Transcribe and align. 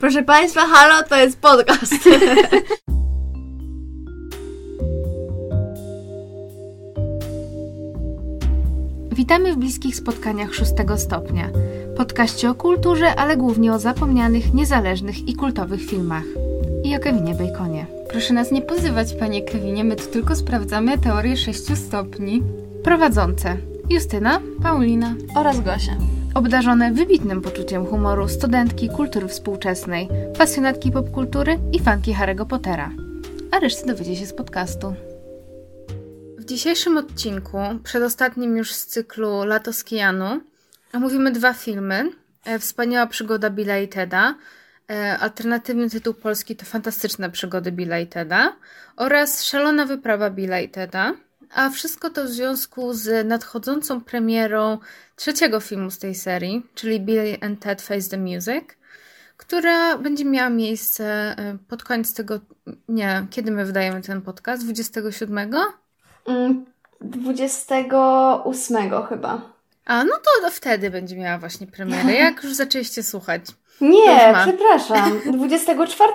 Proszę 0.00 0.22
Państwa, 0.22 0.60
halo, 0.66 1.02
to 1.08 1.16
jest 1.16 1.40
podcast. 1.40 1.94
Witamy 9.12 9.52
w 9.52 9.56
bliskich 9.56 9.96
spotkaniach 9.96 10.54
szóstego 10.54 10.98
stopnia. 10.98 11.50
Podkaście 11.96 12.50
o 12.50 12.54
kulturze, 12.54 13.14
ale 13.14 13.36
głównie 13.36 13.72
o 13.72 13.78
zapomnianych, 13.78 14.54
niezależnych 14.54 15.28
i 15.28 15.34
kultowych 15.34 15.86
filmach. 15.86 16.24
I 16.84 16.96
o 16.96 16.98
Kevinie 16.98 17.34
Baconie. 17.34 17.86
Proszę 18.10 18.34
nas 18.34 18.50
nie 18.50 18.62
pozywać, 18.62 19.14
panie 19.14 19.42
Kevinie, 19.42 19.84
my 19.84 19.96
tu 19.96 20.06
tylko 20.06 20.36
sprawdzamy 20.36 20.98
teorię 20.98 21.36
sześciu 21.36 21.76
stopni. 21.76 22.42
Prowadzące 22.84 23.56
Justyna, 23.90 24.40
Paulina 24.62 25.14
oraz 25.36 25.60
Gosia. 25.60 26.19
Obdarzone 26.34 26.92
wybitnym 26.92 27.42
poczuciem 27.42 27.86
humoru 27.86 28.28
studentki 28.28 28.88
kultury 28.88 29.28
współczesnej, 29.28 30.08
pasjonatki 30.38 30.92
popkultury 30.92 31.58
i 31.72 31.80
fanki 31.80 32.14
Harry'ego 32.14 32.46
Pottera. 32.46 32.90
A 33.50 33.58
resztę 33.58 33.86
dowiecie 33.86 34.16
się 34.16 34.26
z 34.26 34.32
podcastu. 34.32 34.94
W 36.38 36.44
dzisiejszym 36.44 36.96
odcinku, 36.96 37.58
przedostatnim 37.84 38.56
już 38.56 38.74
z 38.74 38.86
cyklu 38.86 39.44
Lato 39.44 39.72
z 39.72 39.84
Kijanu, 39.84 40.40
omówimy 40.92 41.32
dwa 41.32 41.52
filmy. 41.52 42.10
E, 42.44 42.58
Wspaniała 42.58 43.06
przygoda 43.06 43.50
Billa 43.50 43.78
i 43.78 43.88
Teda, 43.88 44.34
e, 44.90 45.18
alternatywny 45.18 45.90
tytuł 45.90 46.14
polski 46.14 46.56
to 46.56 46.64
Fantastyczne 46.64 47.30
przygody 47.30 47.72
Billa 47.72 47.98
i 47.98 48.06
Teda 48.06 48.56
oraz 48.96 49.44
Szalona 49.44 49.86
wyprawa 49.86 50.30
Billa 50.30 50.60
i 50.60 50.68
Teda. 50.68 51.14
A 51.54 51.70
wszystko 51.70 52.10
to 52.10 52.24
w 52.24 52.28
związku 52.28 52.94
z 52.94 53.26
nadchodzącą 53.26 54.00
premierą 54.00 54.78
trzeciego 55.16 55.60
filmu 55.60 55.90
z 55.90 55.98
tej 55.98 56.14
serii, 56.14 56.66
czyli 56.74 57.00
Billy 57.00 57.38
and 57.40 57.60
Ted 57.60 57.82
Face 57.82 58.10
the 58.10 58.18
Music, 58.18 58.64
która 59.36 59.98
będzie 59.98 60.24
miała 60.24 60.50
miejsce 60.50 61.04
e, 61.04 61.56
pod 61.68 61.84
koniec 61.84 62.14
tego. 62.14 62.40
Nie, 62.88 63.26
kiedy 63.30 63.50
my 63.50 63.64
wydajemy 63.64 64.02
ten 64.02 64.22
podcast? 64.22 64.64
27? 64.64 65.38
Mm, 66.26 66.64
28 67.00 68.76
chyba. 69.08 69.42
A, 69.86 70.04
no 70.04 70.12
to, 70.14 70.50
wtedy 70.50 70.90
będzie 70.90 71.16
miała 71.16 71.38
właśnie 71.38 71.66
premierę, 71.66 72.14
jak 72.14 72.44
już 72.44 72.54
zaczęliście 72.54 73.02
słuchać. 73.02 73.42
Nie, 73.80 74.34
przepraszam, 74.42 75.20
24. 75.38 76.12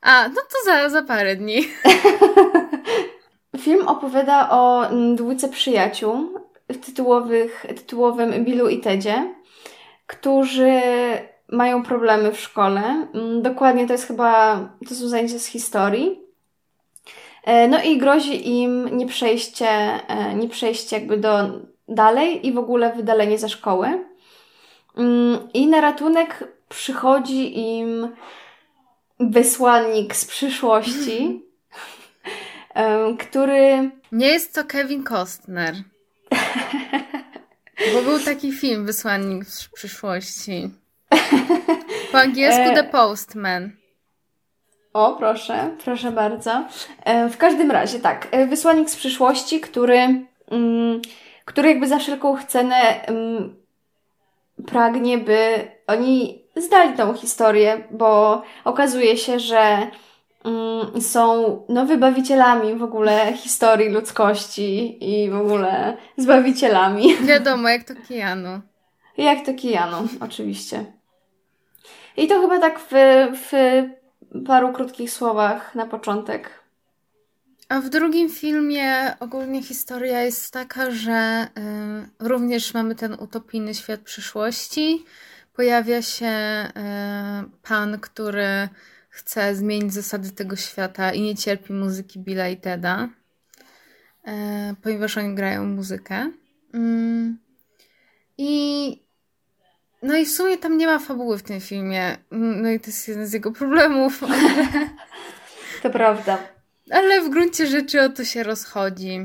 A, 0.00 0.28
no 0.28 0.34
to 0.34 0.56
za, 0.64 0.88
za 0.88 1.02
parę 1.02 1.36
dni. 1.36 1.58
Film 3.58 3.88
opowiada 3.88 4.50
o 4.50 4.86
mm, 4.86 5.16
dwójce 5.16 5.48
przyjaciół 5.48 6.40
tytułowych, 6.86 7.66
tytułowym 7.68 8.44
Billu 8.44 8.68
i 8.68 8.80
Tedzie, 8.80 9.34
którzy 10.06 10.80
mają 11.52 11.82
problemy 11.82 12.32
w 12.32 12.40
szkole. 12.40 13.06
Mm, 13.14 13.42
Dokładnie 13.42 13.86
to 13.86 13.92
jest 13.92 14.06
chyba, 14.06 14.60
to 14.88 14.94
są 14.94 15.08
zajęcia 15.08 15.38
z 15.38 15.46
historii. 15.46 16.20
E, 17.44 17.68
No 17.68 17.82
i 17.82 17.98
grozi 17.98 18.62
im 18.62 18.96
nieprzejście, 18.96 19.68
e, 20.08 20.34
nieprzejście 20.34 20.96
jakby 20.98 21.16
do 21.16 21.38
dalej 21.88 22.46
i 22.46 22.52
w 22.52 22.58
ogóle 22.58 22.92
wydalenie 22.92 23.38
ze 23.38 23.48
szkoły. 23.48 24.04
Mm, 24.96 25.38
I 25.54 25.66
na 25.66 25.80
ratunek 25.80 26.48
przychodzi 26.68 27.58
im 27.58 28.08
wysłannik 29.20 30.16
z 30.16 30.24
przyszłości, 30.24 31.42
który 33.18 33.90
Nie 34.12 34.26
jest 34.26 34.54
to 34.54 34.64
Kevin 34.64 35.04
Costner. 35.04 35.74
Bo 37.94 38.02
był 38.02 38.18
taki 38.18 38.52
film, 38.52 38.86
Wysłannik 38.86 39.44
z 39.44 39.68
przyszłości. 39.68 40.70
Po 42.12 42.18
angielsku 42.18 42.62
E, 42.62 42.74
The 42.74 42.84
Postman. 42.84 43.70
O, 44.92 45.16
proszę, 45.18 45.70
proszę 45.84 46.12
bardzo. 46.12 46.64
E, 47.04 47.28
W 47.28 47.36
każdym 47.36 47.70
razie, 47.70 48.00
tak, 48.00 48.28
e, 48.30 48.46
wysłannik 48.46 48.90
z 48.90 48.96
przyszłości, 48.96 49.60
który, 49.60 49.98
mm, 50.50 51.02
który 51.44 51.68
jakby 51.68 51.88
za 51.88 51.98
wszelką 51.98 52.36
cenę 52.48 53.06
mm, 53.06 53.56
pragnie, 54.66 55.18
by 55.18 55.68
oni 55.86 56.44
zdali 56.56 56.96
tą 56.96 57.14
historię, 57.14 57.88
bo 57.90 58.42
okazuje 58.64 59.16
się, 59.16 59.40
że 59.40 59.86
są 61.00 61.60
no, 61.68 61.86
wybawicielami 61.86 62.74
w 62.74 62.82
ogóle 62.82 63.32
historii 63.32 63.88
ludzkości 63.88 64.98
i 65.10 65.30
w 65.30 65.36
ogóle 65.36 65.96
zbawicielami. 66.16 67.16
Wiadomo, 67.26 67.68
jak 67.68 67.84
to 67.84 67.94
Keanu. 68.08 68.60
Jak 69.16 69.46
to 69.46 69.54
Kijanu, 69.54 70.08
oczywiście. 70.20 70.84
I 72.16 72.28
to 72.28 72.40
chyba 72.40 72.58
tak 72.58 72.80
w, 72.80 72.92
w 73.50 73.52
paru 74.46 74.72
krótkich 74.72 75.10
słowach 75.10 75.74
na 75.74 75.86
początek. 75.86 76.64
A 77.68 77.80
w 77.80 77.88
drugim 77.88 78.30
filmie 78.30 79.16
ogólnie 79.20 79.62
historia 79.62 80.22
jest 80.22 80.52
taka, 80.52 80.90
że 80.90 81.48
y, 82.22 82.26
również 82.28 82.74
mamy 82.74 82.94
ten 82.94 83.14
utopijny 83.14 83.74
świat 83.74 84.00
przyszłości. 84.00 85.04
Pojawia 85.56 86.02
się 86.02 86.26
y, 86.26 86.70
pan, 87.68 88.00
który 88.00 88.68
chce 89.14 89.54
zmienić 89.54 89.94
zasady 89.94 90.30
tego 90.30 90.56
świata 90.56 91.12
i 91.12 91.20
nie 91.20 91.36
cierpi 91.36 91.72
muzyki 91.72 92.18
Billa 92.18 92.48
i 92.48 92.56
Teda, 92.56 93.08
y, 94.28 94.30
ponieważ 94.82 95.18
oni 95.18 95.34
grają 95.34 95.64
muzykę. 95.64 96.30
Mm. 96.74 97.38
I 98.38 99.04
no 100.02 100.16
i 100.16 100.26
w 100.26 100.30
sumie 100.30 100.58
tam 100.58 100.78
nie 100.78 100.86
ma 100.86 100.98
fabuły 100.98 101.38
w 101.38 101.42
tym 101.42 101.60
filmie. 101.60 102.16
Mm, 102.32 102.62
No 102.62 102.68
i 102.70 102.80
to 102.80 102.86
jest 102.86 103.08
jeden 103.08 103.26
z 103.26 103.32
jego 103.32 103.52
problemów. 103.52 104.20
To 105.82 105.90
prawda. 105.90 106.38
Ale 106.90 107.20
w 107.20 107.30
gruncie 107.30 107.66
rzeczy 107.66 108.02
o 108.02 108.08
to 108.08 108.24
się 108.24 108.42
rozchodzi. 108.42 109.20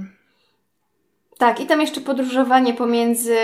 Tak, 1.38 1.59
i 1.59 1.66
tam 1.66 1.81
jeszcze 1.81 2.01
podróżowanie 2.01 2.73
pomiędzy 2.73 3.38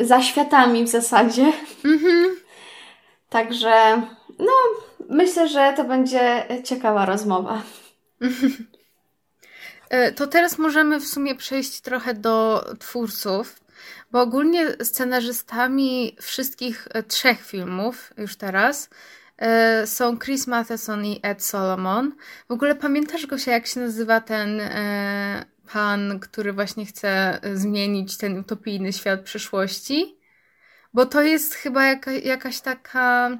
zaświatami 0.00 0.84
w 0.84 0.88
zasadzie. 0.88 1.52
Mhm. 1.84 2.36
Także, 3.28 4.02
no, 4.38 4.52
myślę, 5.10 5.48
że 5.48 5.72
to 5.76 5.84
będzie 5.84 6.46
ciekawa 6.64 7.06
rozmowa. 7.06 7.62
E, 9.90 10.12
To 10.12 10.26
teraz 10.26 10.58
możemy 10.58 11.00
w 11.00 11.06
sumie 11.06 11.34
przejść 11.34 11.80
trochę 11.80 12.14
do 12.14 12.64
twórców, 12.78 13.60
bo 14.10 14.20
ogólnie 14.20 14.66
scenarzystami 14.82 16.16
wszystkich 16.20 16.88
e, 16.94 17.02
trzech 17.02 17.46
filmów 17.46 18.12
już 18.18 18.36
teraz 18.36 18.90
e, 19.38 19.86
są 19.86 20.18
Chris 20.18 20.46
Matheson 20.46 21.04
i 21.04 21.20
Ed 21.22 21.44
Solomon. 21.44 22.12
W 22.48 22.52
ogóle 22.52 22.74
pamiętasz 22.74 23.26
Gosia, 23.26 23.52
jak 23.52 23.66
się 23.66 23.80
nazywa 23.80 24.20
ten 24.20 24.60
pan, 25.72 26.20
który 26.20 26.52
właśnie 26.52 26.86
chce 26.86 27.40
zmienić 27.54 28.16
ten 28.16 28.38
utopijny 28.38 28.92
świat 28.92 29.20
przyszłości? 29.20 30.16
Bo 30.94 31.06
to 31.06 31.22
jest 31.22 31.54
chyba 31.54 31.84
jaka, 31.84 32.12
jakaś 32.12 32.60
taka. 32.60 33.38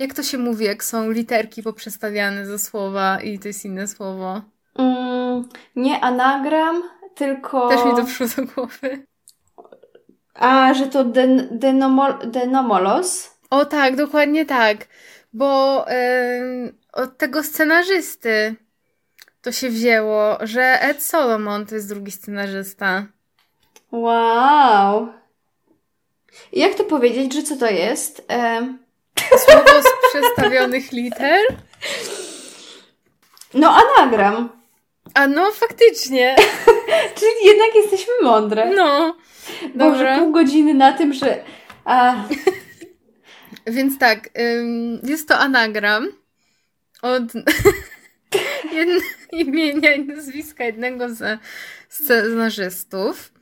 Jak 0.00 0.14
to 0.14 0.22
się 0.22 0.38
mówi, 0.38 0.64
jak 0.64 0.84
są 0.84 1.10
literki 1.10 1.62
poprzestawiane 1.62 2.46
ze 2.46 2.58
słowa 2.58 3.20
i 3.20 3.38
to 3.38 3.48
jest 3.48 3.64
inne 3.64 3.88
słowo? 3.88 4.42
Mm, 4.78 5.48
nie 5.76 6.00
anagram, 6.00 6.82
tylko... 7.14 7.68
Też 7.68 7.84
mi 7.84 7.96
to 7.96 8.04
przyszło 8.04 8.44
do 8.44 8.52
głowy. 8.52 9.06
A, 10.34 10.74
że 10.74 10.86
to 10.86 11.04
den, 11.04 11.48
denomol, 11.50 12.14
denomolos? 12.24 13.30
O 13.50 13.64
tak, 13.64 13.96
dokładnie 13.96 14.46
tak. 14.46 14.86
Bo 15.32 15.84
em, 15.88 16.78
od 16.92 17.18
tego 17.18 17.42
scenarzysty 17.42 18.54
to 19.42 19.52
się 19.52 19.70
wzięło, 19.70 20.38
że 20.40 20.62
Ed 20.82 21.02
Solomon 21.02 21.66
to 21.66 21.74
jest 21.74 21.88
drugi 21.88 22.10
scenarzysta. 22.10 23.06
Wow! 23.92 25.08
Jak 26.52 26.74
to 26.74 26.84
powiedzieć, 26.84 27.34
że 27.34 27.42
co 27.42 27.56
to 27.56 27.66
jest? 27.66 28.24
Em, 28.28 28.78
Słowo 29.38 29.82
z 29.82 30.08
przestawionych 30.08 30.92
liter? 30.92 31.40
no, 33.54 33.76
anagram. 33.76 34.48
A 35.14 35.26
no, 35.26 35.52
faktycznie. 35.52 36.36
Czyli 37.18 37.46
jednak 37.46 37.74
jesteśmy 37.74 38.12
mądre. 38.22 38.70
No. 38.74 39.16
Boże, 39.74 39.98
Dobra. 39.98 40.18
pół 40.18 40.32
godziny 40.32 40.74
na 40.74 40.92
tym, 40.92 41.12
że... 41.12 41.44
A, 41.84 42.14
Więc 43.66 43.98
tak, 43.98 44.30
ym, 44.38 45.00
jest 45.04 45.28
to 45.28 45.38
anagram 45.38 46.08
od 47.02 47.22
imienia 49.32 49.94
i 49.94 50.06
nazwiska 50.06 50.64
jednego 50.64 51.14
ze 51.14 51.38
scenarzystów. 51.88 53.32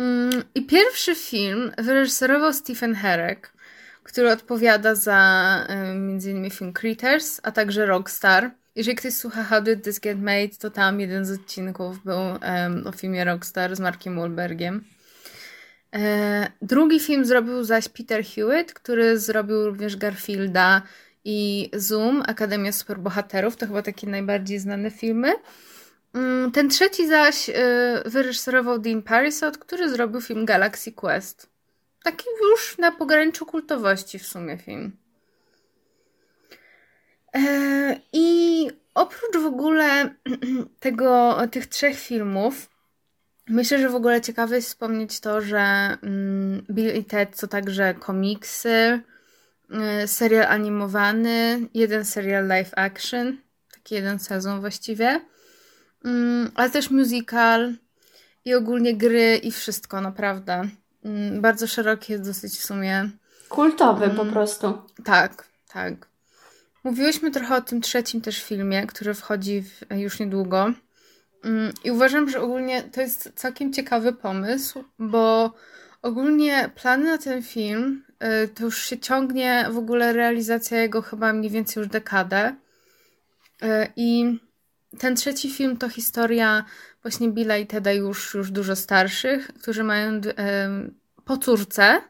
Ym, 0.00 0.44
I 0.54 0.66
pierwszy 0.66 1.14
film 1.14 1.72
wyreżyserował 1.78 2.52
Stephen 2.52 2.94
Herek, 2.94 3.52
który 4.04 4.32
odpowiada 4.32 4.94
za 4.94 5.66
między 5.94 6.30
innymi 6.30 6.50
film 6.50 6.72
Critters, 6.72 7.40
a 7.42 7.52
także 7.52 7.86
Rockstar. 7.86 8.50
Jeżeli 8.76 8.96
ktoś 8.96 9.14
słucha 9.14 9.44
How 9.44 9.62
Did 9.62 9.84
This 9.84 10.00
Get 10.00 10.18
Made, 10.22 10.48
to 10.58 10.70
tam 10.70 11.00
jeden 11.00 11.24
z 11.24 11.30
odcinków 11.30 12.04
był 12.04 12.20
em, 12.40 12.86
o 12.86 12.92
filmie 12.92 13.24
Rockstar 13.24 13.76
z 13.76 13.80
Markiem 13.80 14.16
Wahlbergiem. 14.16 14.84
E, 15.94 16.46
drugi 16.62 17.00
film 17.00 17.24
zrobił 17.24 17.64
zaś 17.64 17.88
Peter 17.88 18.24
Hewitt, 18.24 18.72
który 18.72 19.18
zrobił 19.18 19.66
również 19.66 19.96
Garfielda 19.96 20.82
i 21.24 21.70
Zoom, 21.72 22.22
Akademia 22.26 22.72
Superbohaterów. 22.72 23.56
To 23.56 23.66
chyba 23.66 23.82
takie 23.82 24.06
najbardziej 24.06 24.58
znane 24.58 24.90
filmy. 24.90 25.32
Mm, 26.14 26.52
ten 26.52 26.68
trzeci 26.68 27.08
zaś 27.08 27.50
e, 27.50 28.02
wyreżyserował 28.06 28.78
Dean 28.78 29.02
Parisot, 29.02 29.58
który 29.58 29.90
zrobił 29.90 30.20
film 30.20 30.44
Galaxy 30.44 30.92
Quest. 30.92 31.53
Taki 32.04 32.24
już 32.50 32.78
na 32.78 32.92
pograniczu 32.92 33.46
kultowości 33.46 34.18
w 34.18 34.26
sumie 34.26 34.58
film. 34.58 34.96
E, 37.34 38.00
I 38.12 38.70
oprócz 38.94 39.36
w 39.42 39.46
ogóle 39.46 40.14
tego, 40.80 41.36
tych 41.50 41.66
trzech 41.66 41.98
filmów, 41.98 42.70
myślę, 43.48 43.78
że 43.78 43.88
w 43.88 43.94
ogóle 43.94 44.20
ciekawe 44.20 44.56
jest 44.56 44.68
wspomnieć 44.68 45.20
to, 45.20 45.40
że 45.40 45.58
mm, 46.02 46.66
Bill 46.70 46.96
i 46.96 47.04
Ted 47.04 47.40
to 47.40 47.48
także 47.48 47.94
komiksy, 47.94 49.00
e, 49.70 50.08
serial 50.08 50.46
animowany, 50.46 51.68
jeden 51.74 52.04
serial 52.04 52.46
live 52.46 52.72
action, 52.76 53.38
taki 53.72 53.94
jeden 53.94 54.18
sezon 54.18 54.60
właściwie, 54.60 55.20
mm, 56.04 56.50
ale 56.54 56.70
też 56.70 56.90
musical 56.90 57.74
i 58.44 58.54
ogólnie 58.54 58.96
gry 58.96 59.36
i 59.36 59.50
wszystko, 59.50 60.00
naprawdę. 60.00 60.68
Mm, 61.04 61.40
bardzo 61.40 61.66
szeroki 61.66 62.12
jest 62.12 62.24
dosyć 62.24 62.58
w 62.58 62.64
sumie. 62.64 63.10
Kultowy 63.48 64.10
po 64.10 64.24
prostu. 64.24 64.82
Tak, 65.04 65.46
tak. 65.68 66.08
Mówiłyśmy 66.84 67.30
trochę 67.30 67.56
o 67.56 67.60
tym 67.60 67.80
trzecim 67.80 68.20
też 68.20 68.42
filmie, 68.42 68.86
który 68.86 69.14
wchodzi 69.14 69.62
w, 69.62 69.96
już 69.96 70.20
niedługo. 70.20 70.72
Mm, 71.44 71.72
I 71.84 71.90
uważam, 71.90 72.30
że 72.30 72.40
ogólnie 72.40 72.82
to 72.82 73.00
jest 73.00 73.32
całkiem 73.34 73.72
ciekawy 73.72 74.12
pomysł, 74.12 74.84
bo 74.98 75.52
ogólnie 76.02 76.70
plany 76.74 77.04
na 77.04 77.18
ten 77.18 77.42
film 77.42 78.04
y, 78.44 78.48
to 78.48 78.64
już 78.64 78.82
się 78.82 78.98
ciągnie 78.98 79.66
w 79.70 79.78
ogóle 79.78 80.12
realizacja 80.12 80.78
jego 80.78 81.02
chyba 81.02 81.32
mniej 81.32 81.50
więcej 81.50 81.80
już 81.80 81.88
dekadę. 81.88 82.54
Y, 83.62 83.66
I 83.96 84.38
ten 84.98 85.16
trzeci 85.16 85.50
film 85.50 85.76
to 85.76 85.88
historia 85.88 86.64
właśnie 87.04 87.28
Billa 87.28 87.56
i 87.56 87.66
Teda 87.66 87.92
już, 87.92 88.34
już 88.34 88.50
dużo 88.50 88.76
starszych, 88.76 89.48
którzy 89.62 89.84
mają 89.84 90.20
po 91.24 91.36
córce, 91.36 92.00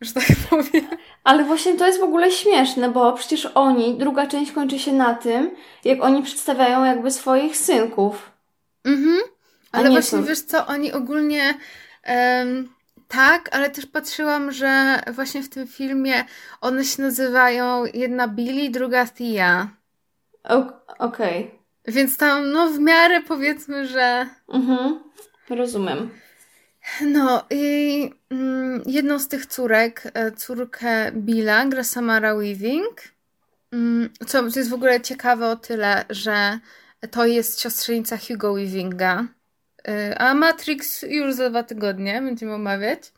że 0.00 0.12
tak 0.12 0.24
powiem. 0.50 0.86
Ale 1.24 1.44
właśnie 1.44 1.76
to 1.76 1.86
jest 1.86 2.00
w 2.00 2.02
ogóle 2.02 2.30
śmieszne, 2.30 2.90
bo 2.90 3.12
przecież 3.12 3.48
oni, 3.54 3.98
druga 3.98 4.26
część 4.26 4.52
kończy 4.52 4.78
się 4.78 4.92
na 4.92 5.14
tym, 5.14 5.50
jak 5.84 6.02
oni 6.02 6.22
przedstawiają 6.22 6.84
jakby 6.84 7.10
swoich 7.10 7.56
synków. 7.56 8.30
Mhm. 8.84 9.18
Ale 9.72 9.90
właśnie 9.90 10.22
wiesz 10.22 10.40
co, 10.40 10.66
oni 10.66 10.92
ogólnie 10.92 11.54
um, 12.08 12.68
tak, 13.08 13.48
ale 13.56 13.70
też 13.70 13.86
patrzyłam, 13.86 14.52
że 14.52 15.00
właśnie 15.12 15.42
w 15.42 15.48
tym 15.48 15.66
filmie 15.66 16.24
one 16.60 16.84
się 16.84 17.02
nazywają 17.02 17.84
jedna 17.94 18.28
Billy, 18.28 18.70
druga 18.70 19.06
Thea. 19.06 19.68
Okej. 20.98 21.44
Okay. 21.44 21.57
Więc 21.88 22.16
tam 22.16 22.52
no 22.52 22.70
w 22.70 22.78
miarę 22.78 23.22
powiedzmy, 23.22 23.86
że... 23.86 24.26
Mhm. 24.48 25.00
Rozumiem. 25.50 26.10
No 27.00 27.44
i 27.50 28.10
mm, 28.30 28.82
jedną 28.86 29.18
z 29.18 29.28
tych 29.28 29.46
córek, 29.46 30.02
e, 30.14 30.32
córkę 30.32 31.12
Billa, 31.12 31.66
gra 31.66 31.84
Samara 31.84 32.34
Weaving. 32.34 33.02
Mm, 33.72 34.10
co 34.26 34.44
jest 34.44 34.70
w 34.70 34.74
ogóle 34.74 35.00
ciekawe 35.00 35.48
o 35.48 35.56
tyle, 35.56 36.04
że 36.10 36.58
to 37.10 37.26
jest 37.26 37.60
siostrzenica 37.60 38.18
Hugo 38.28 38.54
Weavinga. 38.54 39.24
E, 39.88 40.18
a 40.18 40.34
Matrix 40.34 41.02
już 41.02 41.34
za 41.34 41.50
dwa 41.50 41.62
tygodnie 41.62 42.22
będziemy 42.22 42.54
omawiać. 42.54 43.12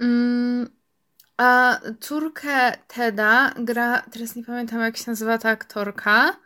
Mm, 0.00 0.70
a 1.36 1.80
córkę 2.00 2.72
Teda 2.86 3.54
gra, 3.58 4.02
teraz 4.10 4.36
nie 4.36 4.44
pamiętam 4.44 4.80
jak 4.80 4.96
się 4.96 5.04
nazywa 5.06 5.38
ta 5.38 5.48
aktorka. 5.48 6.36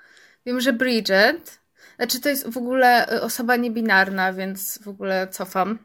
Wiem, 0.46 0.60
że 0.60 0.72
Bridget. 0.72 1.60
Znaczy 1.96 2.20
to 2.20 2.28
jest 2.28 2.48
w 2.50 2.56
ogóle 2.56 3.20
osoba 3.22 3.56
niebinarna, 3.56 4.32
więc 4.32 4.78
w 4.82 4.88
ogóle 4.88 5.28
cofam. 5.28 5.78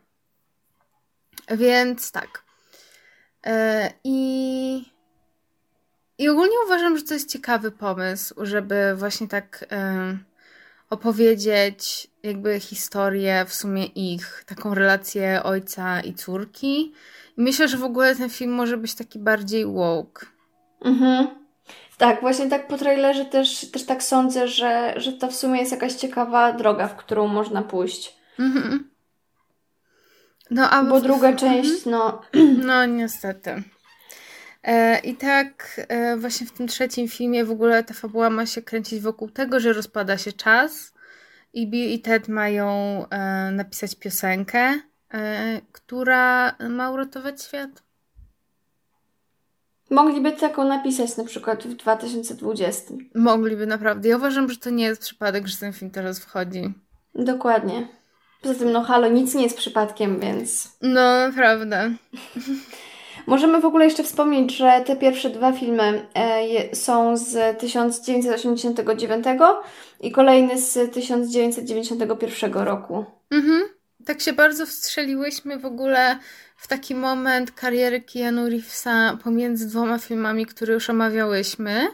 Więc 1.58 2.12
tak. 2.12 2.44
E, 3.46 3.90
I, 4.04 4.86
I 6.18 6.30
ogólnie 6.30 6.56
uważam, 6.66 6.98
że 6.98 7.04
to 7.04 7.14
jest 7.14 7.32
ciekawy 7.32 7.72
pomysł, 7.72 8.46
żeby 8.46 8.96
właśnie 8.96 9.28
tak 9.28 9.66
e, 9.72 10.18
opowiedzieć 10.90 12.08
jakby 12.24 12.60
historię 12.60 13.46
w 13.48 13.54
sumie 13.54 13.86
ich, 13.86 14.44
taką 14.46 14.74
relację 14.74 15.44
ojca 15.44 16.02
i 16.02 16.14
córki. 16.14 16.94
I 17.38 17.42
myślę, 17.42 17.68
że 17.68 17.78
w 17.78 17.84
ogóle 17.84 18.16
ten 18.16 18.30
film 18.30 18.52
może 18.52 18.78
być 18.78 18.96
taki 18.96 19.20
bardziej 19.20 19.66
woke. 19.66 20.26
Mhm. 20.82 21.39
Tak, 22.00 22.22
właśnie 22.22 22.50
tak 22.50 22.68
po 22.68 22.78
trailerze 22.78 23.26
też, 23.26 23.72
też 23.72 23.86
tak 23.86 24.04
sądzę, 24.04 24.48
że, 24.48 24.94
że 24.98 25.14
to 25.14 25.28
w 25.28 25.36
sumie 25.36 25.60
jest 25.60 25.72
jakaś 25.72 25.94
ciekawa 25.94 26.54
droga, 26.54 26.88
w 26.88 26.96
którą 26.96 27.28
można 27.28 27.62
pójść. 27.62 28.18
Mhm. 28.40 28.90
No, 30.52 30.70
a 30.70 30.84
Bo 30.84 31.02
druga 31.02 31.34
część, 31.34 31.86
no. 31.86 32.22
No, 32.68 32.86
niestety. 32.86 33.64
E, 34.64 35.00
I 35.00 35.16
tak 35.16 35.82
e, 35.88 36.18
właśnie 36.18 36.48
w 36.48 36.52
tym 36.52 36.68
trzecim 36.68 37.08
filmie 37.08 37.46
w 37.46 37.52
ogóle 37.52 37.84
ta 37.84 37.94
fabuła 37.94 38.30
ma 38.30 38.46
się 38.46 38.62
kręcić 38.62 39.02
wokół 39.02 39.30
tego, 39.30 39.60
że 39.60 39.74
rozpada 39.74 40.18
się 40.18 40.34
czas 40.34 40.94
i 41.54 41.68
Bill 41.68 41.92
i 41.92 42.00
Ted 42.00 42.28
mają 42.28 42.70
e, 43.10 43.52
napisać 43.52 43.96
piosenkę, 43.96 44.80
e, 45.14 45.62
która 45.72 46.56
ma 46.70 46.92
uratować 46.92 47.44
świat. 47.44 47.89
Mogliby 49.90 50.32
taką 50.32 50.64
napisać 50.64 51.18
na 51.18 51.24
przykład 51.24 51.64
w 51.64 51.74
2020. 51.74 52.94
Mogliby 53.16 53.68
naprawdę. 53.68 54.10
Ja 54.10 54.18
uważam, 54.18 54.50
że 54.50 54.58
to 54.58 54.70
nie 54.70 54.84
jest 54.84 55.02
przypadek, 55.02 55.48
że 55.48 55.58
ten 55.58 55.74
film 55.74 55.92
teraz 55.92 56.20
wchodzi. 56.20 56.74
Dokładnie. 57.16 57.88
Poza 58.42 58.56
tym, 58.56 58.72
no 58.72 58.82
halo, 58.82 59.08
nic 59.08 59.36
nie 59.36 59.44
jest 59.44 59.58
przypadkiem, 59.58 60.20
więc... 60.20 60.78
No, 60.82 61.28
naprawdę. 61.28 61.92
Możemy 63.28 63.62
w 63.62 63.66
ogóle 63.66 63.86
jeszcze 63.86 64.04
wspomnieć, 64.04 64.58
że 64.58 64.84
te 64.86 64.96
pierwsze 64.96 65.30
dwa 65.30 65.52
filmy 65.52 66.08
e, 66.14 66.76
są 66.76 67.18
z 67.18 67.60
1989 67.60 69.26
i 70.02 70.12
kolejny 70.12 70.58
z 70.58 70.94
1991 70.94 72.54
roku. 72.54 73.06
Mhm. 73.32 73.62
Tak 74.06 74.22
się 74.22 74.34
bardzo 74.34 74.66
wstrzeliłyśmy 74.66 75.60
w 75.60 75.66
ogóle 75.66 76.20
w 76.60 76.68
taki 76.68 76.96
moment 76.96 77.52
kariery 77.52 78.02
Keanu 78.02 78.50
Reevesa 78.50 79.18
pomiędzy 79.24 79.68
dwoma 79.68 80.00
filmami, 80.00 80.46
które 80.46 80.74
już 80.74 80.90
omawiałyśmy. 80.90 81.88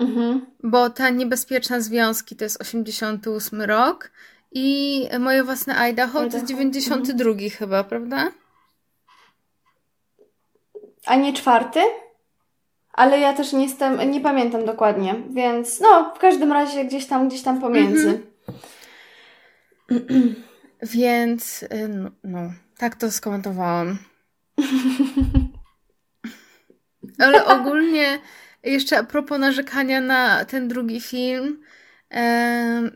Mhm. 0.00 0.46
Bo 0.62 0.90
te 0.90 1.12
niebezpieczne 1.12 1.82
związki 1.82 2.36
to 2.36 2.44
jest 2.44 2.60
88 2.60 3.62
rok 3.62 4.10
i 4.52 5.08
moje 5.20 5.44
własne 5.44 5.76
Idaho, 5.76 6.18
Idaho. 6.18 6.30
to 6.30 6.36
jest 6.36 6.48
92 6.48 7.30
mhm. 7.30 7.50
chyba, 7.50 7.84
prawda? 7.84 8.30
A 11.06 11.16
nie 11.16 11.32
czwarty? 11.32 11.80
Ale 12.92 13.18
ja 13.18 13.32
też 13.32 13.52
nie 13.52 13.64
jestem, 13.64 14.10
nie 14.10 14.20
pamiętam 14.20 14.64
dokładnie, 14.64 15.14
więc 15.30 15.80
no, 15.80 16.12
w 16.16 16.18
każdym 16.18 16.52
razie 16.52 16.84
gdzieś 16.84 17.06
tam, 17.06 17.28
gdzieś 17.28 17.42
tam 17.42 17.60
pomiędzy. 17.60 18.22
Mhm. 19.90 20.34
więc 20.82 21.62
y, 21.62 21.88
no, 21.88 22.10
no, 22.24 22.50
tak 22.78 22.96
to 22.96 23.10
skomentowałam. 23.10 23.98
Ale 27.18 27.44
ogólnie 27.44 28.18
jeszcze 28.62 28.98
a 28.98 29.04
propos 29.04 29.38
narzekania 29.38 30.00
na 30.00 30.44
ten 30.44 30.68
drugi 30.68 31.00
film, 31.00 31.62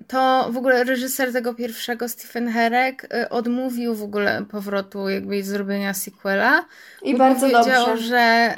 to 0.06 0.48
w 0.52 0.56
ogóle 0.56 0.84
reżyser 0.84 1.32
tego 1.32 1.54
pierwszego, 1.54 2.08
Stephen 2.08 2.48
Herek, 2.48 3.04
y, 3.04 3.28
odmówił 3.28 3.94
w 3.94 4.02
ogóle 4.02 4.44
powrotu 4.50 5.08
jakby 5.08 5.42
zrobienia 5.42 5.94
sequela. 5.94 6.66
I 7.02 7.16
bardzo 7.16 7.40
powiedział, 7.40 7.86
dobrze. 7.86 8.06
Że, 8.06 8.56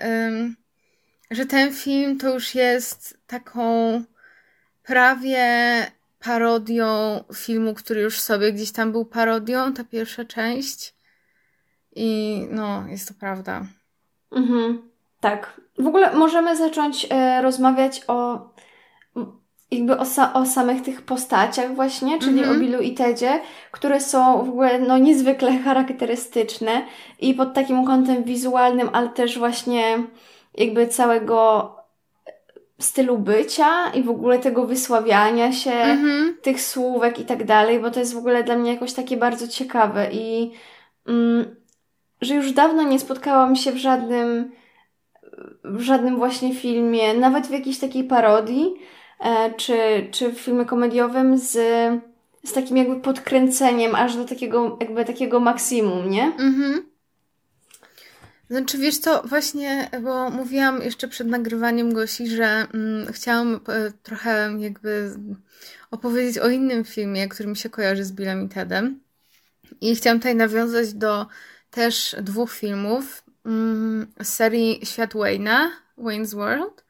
że 1.31 1.47
ten 1.47 1.75
film 1.75 2.19
to 2.19 2.35
już 2.35 2.55
jest 2.55 3.19
taką 3.27 4.03
prawie 4.83 5.47
parodią 6.19 7.25
filmu, 7.35 7.75
który 7.75 8.01
już 8.01 8.21
sobie 8.21 8.53
gdzieś 8.53 8.73
tam 8.73 8.93
był 8.93 9.05
parodią, 9.05 9.73
ta 9.73 9.85
pierwsza 9.85 10.25
część. 10.25 10.95
I 11.97 12.41
no, 12.51 12.87
jest 12.89 13.09
to 13.09 13.15
prawda. 13.21 13.63
Mhm, 14.33 14.91
tak. 15.21 15.61
W 15.79 15.87
ogóle 15.87 16.15
możemy 16.15 16.57
zacząć 16.57 17.07
e, 17.11 17.43
rozmawiać 17.43 18.05
o 18.09 18.49
jakby 19.73 19.99
o, 19.99 20.05
sa 20.05 20.33
o 20.33 20.47
samych 20.47 20.83
tych 20.83 21.03
postaciach 21.03 21.75
właśnie, 21.75 22.19
czyli 22.19 22.39
mm 22.39 22.51
-hmm. 22.51 22.57
o 22.57 22.61
Billu 22.61 22.81
i 22.81 22.95
Tedzie, 22.95 23.41
które 23.71 24.01
są 24.01 24.45
w 24.45 24.49
ogóle 24.49 24.79
no, 24.79 24.99
niezwykle 24.99 25.59
charakterystyczne 25.65 26.87
i 27.21 27.35
pod 27.35 27.55
takim 27.55 27.85
kątem 27.87 28.25
wizualnym, 28.25 28.91
ale 28.93 29.09
też 29.09 29.39
właśnie 29.39 30.03
jakby 30.55 30.89
całego 30.89 31.77
stylu 32.79 33.19
bycia 33.19 33.93
i 33.95 34.03
w 34.03 34.11
ogóle 34.11 34.39
tego 34.39 34.67
wysławiania 34.67 35.53
się, 35.53 35.71
mm 35.71 36.05
-hmm. 36.05 36.41
tych 36.43 36.61
słówek 36.61 37.19
i 37.19 37.25
tak 37.25 37.45
dalej, 37.45 37.81
bo 37.81 37.91
to 37.91 38.01
jest 38.01 38.15
w 38.15 38.19
ogóle 38.19 38.45
dla 38.45 38.57
mnie 38.57 38.73
jakoś 38.73 38.93
takie 38.93 39.17
bardzo 39.17 39.49
ciekawe 39.49 40.09
i 40.13 40.53
mm, 41.07 41.57
że 42.23 42.35
już 42.35 42.53
dawno 42.53 42.83
nie 42.83 42.99
spotkałam 42.99 43.57
się 43.57 43.73
w 43.73 43.77
żadnym, 43.77 44.53
w 45.65 45.81
żadnym 45.81 46.17
właśnie 46.17 46.55
filmie, 46.55 47.15
nawet 47.15 47.47
w 47.47 47.51
jakiejś 47.51 47.79
takiej 47.79 48.05
parodii, 48.05 48.75
e, 49.21 49.55
czy, 49.55 49.77
czy 50.11 50.33
w 50.33 50.41
filmie 50.41 50.65
komediowym 50.65 51.39
z, 51.39 51.51
z 52.45 52.53
takim 52.53 52.77
jakby 52.77 53.01
podkręceniem 53.01 53.95
aż 53.95 54.17
do 54.17 54.25
takiego, 54.25 54.79
jakby 54.81 55.05
takiego 55.05 55.41
maksimum, 55.41 56.11
nie? 56.11 56.25
Mhm. 56.25 56.93
Znaczy, 58.51 58.79
wiesz 58.79 58.99
co, 58.99 59.23
właśnie, 59.23 59.91
bo 60.03 60.31
mówiłam 60.31 60.83
jeszcze 60.83 61.09
przed 61.09 61.27
nagrywaniem 61.27 61.95
Gosi, 61.95 62.27
że 62.27 62.67
mm, 62.75 63.13
chciałam 63.13 63.61
e, 63.69 63.93
trochę 64.03 64.57
jakby 64.59 65.15
opowiedzieć 65.91 66.39
o 66.39 66.49
innym 66.49 66.85
filmie, 66.85 67.29
który 67.29 67.49
mi 67.49 67.57
się 67.57 67.71
kojarzy 67.71 68.05
z 68.05 68.13
Billem 68.13 68.47
i 68.47 68.49
Tedem. 68.49 69.01
I 69.81 69.97
chciałam 69.97 70.19
tutaj 70.19 70.37
nawiązać 70.37 70.95
do 70.95 71.27
też 71.73 72.17
dwóch 72.23 72.53
filmów 72.53 73.25
mm, 73.47 74.13
z 74.23 74.29
serii 74.29 74.87
Świat 74.87 75.15
Wayne'a, 75.15 75.69
Wayne's 75.99 76.35
World. 76.35 76.85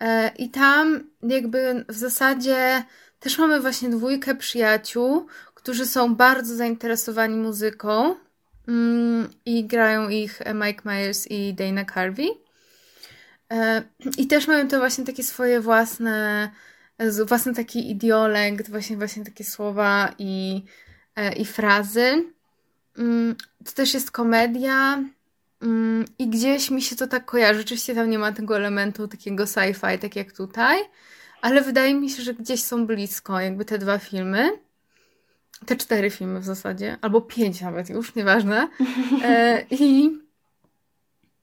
E, 0.00 0.32
I 0.38 0.50
tam 0.50 1.10
jakby 1.22 1.84
w 1.88 1.94
zasadzie 1.94 2.84
też 3.20 3.38
mamy 3.38 3.60
właśnie 3.60 3.90
dwójkę 3.90 4.34
przyjaciół, 4.34 5.26
którzy 5.54 5.86
są 5.86 6.14
bardzo 6.14 6.56
zainteresowani 6.56 7.36
muzyką 7.36 8.16
mm, 8.68 9.30
i 9.44 9.64
grają 9.64 10.08
ich 10.08 10.40
Mike 10.54 10.82
Myers 10.84 11.26
i 11.30 11.54
Dana 11.54 11.84
Carvey. 11.84 12.28
E, 13.52 13.82
I 14.18 14.26
też 14.26 14.48
mają 14.48 14.68
to 14.68 14.78
właśnie 14.78 15.04
takie 15.04 15.22
swoje 15.22 15.60
własne, 15.60 16.50
własny 17.26 17.54
taki 17.54 17.90
idiolekt, 17.90 18.70
właśnie, 18.70 18.96
właśnie 18.96 19.24
takie 19.24 19.44
słowa 19.44 20.14
i, 20.18 20.64
e, 21.16 21.32
i 21.32 21.44
frazy. 21.44 22.32
Mm, 22.98 23.36
to 23.64 23.72
też 23.72 23.94
jest 23.94 24.10
komedia 24.10 25.04
mm, 25.62 26.04
i 26.18 26.28
gdzieś 26.28 26.70
mi 26.70 26.82
się 26.82 26.96
to 26.96 27.06
tak 27.06 27.24
kojarzy. 27.24 27.60
Oczywiście 27.60 27.94
tam 27.94 28.10
nie 28.10 28.18
ma 28.18 28.32
tego 28.32 28.56
elementu 28.56 29.08
takiego 29.08 29.44
sci-fi, 29.44 29.98
tak 29.98 30.16
jak 30.16 30.32
tutaj, 30.32 30.78
ale 31.42 31.60
wydaje 31.60 31.94
mi 31.94 32.10
się, 32.10 32.22
że 32.22 32.34
gdzieś 32.34 32.62
są 32.62 32.86
blisko 32.86 33.40
jakby 33.40 33.64
te 33.64 33.78
dwa 33.78 33.98
filmy. 33.98 34.50
Te 35.66 35.76
cztery 35.76 36.10
filmy 36.10 36.40
w 36.40 36.44
zasadzie, 36.44 36.96
albo 37.00 37.20
pięć 37.20 37.60
nawet 37.60 37.90
już, 37.90 38.14
nieważne. 38.14 38.68
E, 39.24 39.64
I, 39.70 40.18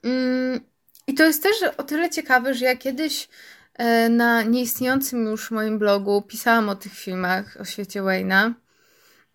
mm, 0.04 0.60
I 1.08 1.14
to 1.14 1.24
jest 1.24 1.44
też 1.44 1.56
o 1.78 1.84
tyle 1.84 2.10
ciekawe, 2.10 2.54
że 2.54 2.66
ja 2.66 2.76
kiedyś 2.76 3.30
e, 3.74 4.10
na 4.10 4.44
nieistniejącym 4.44 5.26
już 5.26 5.52
moim 5.52 5.80
blogu 5.80 6.22
pisałam 6.22 6.70
o 6.70 6.76
tych 6.76 6.94
filmach, 6.94 7.58
o 7.60 7.66
świecie 7.66 8.02
Wayne'a. 8.02 8.54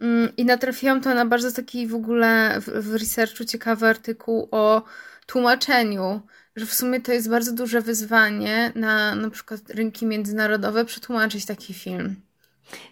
Mm, 0.00 0.28
I 0.36 0.44
natrafiłam 0.44 1.00
to 1.00 1.14
na 1.14 1.26
bardzo 1.26 1.52
taki 1.52 1.86
w 1.86 1.94
ogóle 1.94 2.60
w, 2.60 2.64
w 2.64 2.94
researchu 2.94 3.44
ciekawy 3.44 3.86
artykuł 3.86 4.48
o 4.50 4.82
tłumaczeniu, 5.26 6.20
że 6.56 6.66
w 6.66 6.74
sumie 6.74 7.00
to 7.00 7.12
jest 7.12 7.30
bardzo 7.30 7.52
duże 7.52 7.80
wyzwanie 7.80 8.72
na 8.74 9.14
na 9.14 9.30
przykład 9.30 9.60
rynki 9.70 10.06
międzynarodowe 10.06 10.84
przetłumaczyć 10.84 11.46
taki 11.46 11.74
film. 11.74 12.16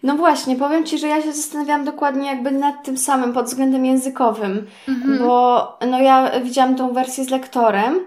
No 0.03 0.15
właśnie, 0.15 0.55
powiem 0.55 0.85
Ci, 0.85 0.97
że 0.97 1.07
ja 1.07 1.21
się 1.21 1.33
zastanawiałam 1.33 1.85
dokładnie 1.85 2.27
jakby 2.27 2.51
nad 2.51 2.85
tym 2.85 2.97
samym 2.97 3.33
pod 3.33 3.45
względem 3.45 3.85
językowym, 3.85 4.67
mhm. 4.87 5.19
bo 5.19 5.77
no 5.87 6.01
ja 6.01 6.39
widziałam 6.39 6.75
tą 6.75 6.93
wersję 6.93 7.25
z 7.25 7.29
lektorem 7.29 7.99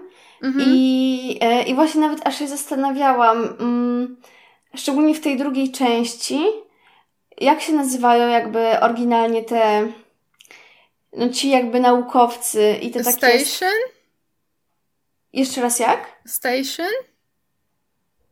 mhm. 0.43 0.65
i, 0.67 1.37
e, 1.41 1.63
i 1.63 1.75
właśnie 1.75 2.01
nawet 2.01 2.27
aż 2.27 2.39
się 2.39 2.47
zastanawiałam, 2.47 3.37
mm, 3.59 4.17
szczególnie 4.75 5.15
w 5.15 5.21
tej 5.21 5.37
drugiej 5.37 5.71
części, 5.71 6.39
jak 7.37 7.61
się 7.61 7.73
nazywają 7.73 8.27
jakby 8.27 8.79
oryginalnie 8.79 9.43
te 9.43 9.87
no 11.13 11.29
ci 11.29 11.49
jakby 11.49 11.79
naukowcy 11.79 12.75
i 12.81 12.91
te 12.91 13.03
takie... 13.03 13.39
Station? 13.39 13.77
Jeszcze 15.33 15.61
raz 15.61 15.79
jak? 15.79 16.21
Station? 16.25 16.93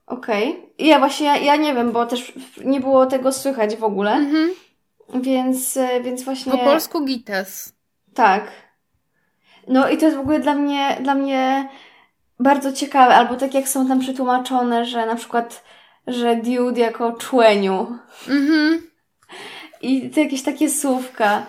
Okej. 0.08 0.50
Okay. 0.50 0.88
Ja 0.88 1.00
właśnie, 1.00 1.28
ja, 1.28 1.38
ja 1.38 1.56
nie 1.56 1.74
wiem, 1.74 1.92
bo 1.92 2.06
też 2.06 2.34
nie 2.66 2.82
było 2.82 3.06
tego 3.06 3.34
słychać 3.34 3.76
w 3.76 3.84
ogóle. 3.84 4.12
Mhm. 4.12 4.54
Więc, 5.14 5.80
więc 6.02 6.24
właśnie... 6.24 6.52
Po 6.52 6.58
polsku 6.58 7.06
Gites. 7.06 7.74
Tak. 8.14 8.52
No 9.68 9.90
i 9.90 9.98
to 9.98 10.06
jest 10.06 10.18
w 10.18 10.20
ogóle 10.20 10.40
dla 10.40 10.56
mnie, 10.56 10.98
dla 11.02 11.16
mnie 11.16 11.70
bardzo 12.40 12.74
ciekawe, 12.74 13.16
albo 13.16 13.36
tak 13.36 13.54
jak 13.54 13.68
są 13.68 13.88
tam 13.88 14.00
przetłumaczone, 14.00 14.86
że 14.86 15.06
na 15.06 15.16
przykład, 15.16 15.64
że 16.08 16.36
dude 16.36 16.82
jako 16.82 17.14
człeniu. 17.14 17.98
Mhm. 18.28 18.95
I 19.82 20.10
to 20.10 20.20
jakieś 20.20 20.44
takie 20.44 20.70
słówka. 20.70 21.46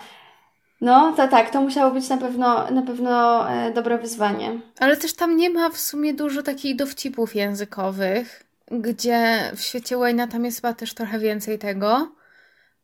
No, 0.81 1.13
to 1.17 1.27
tak, 1.27 1.49
to 1.49 1.61
musiało 1.61 1.91
być 1.91 2.09
na 2.09 2.17
pewno, 2.17 2.71
na 2.71 2.81
pewno 2.81 3.49
e, 3.51 3.73
dobre 3.73 3.97
wyzwanie. 3.97 4.59
Ale 4.79 4.97
też 4.97 5.13
tam 5.13 5.37
nie 5.37 5.49
ma 5.49 5.69
w 5.69 5.77
sumie 5.77 6.13
dużo 6.13 6.43
takich 6.43 6.75
dowcipów 6.75 7.35
językowych, 7.35 8.43
gdzie 8.71 9.51
w 9.55 9.61
świecie 9.61 9.95
Wayne'a 9.97 10.27
tam 10.27 10.45
jest 10.45 10.57
chyba 10.57 10.73
też 10.73 10.93
trochę 10.93 11.19
więcej 11.19 11.59
tego. 11.59 12.11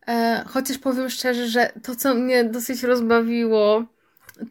E, 0.07 0.43
chociaż 0.47 0.77
powiem 0.77 1.09
szczerze, 1.09 1.47
że 1.47 1.71
to, 1.83 1.95
co 1.95 2.13
mnie 2.13 2.43
dosyć 2.43 2.83
rozbawiło, 2.83 3.83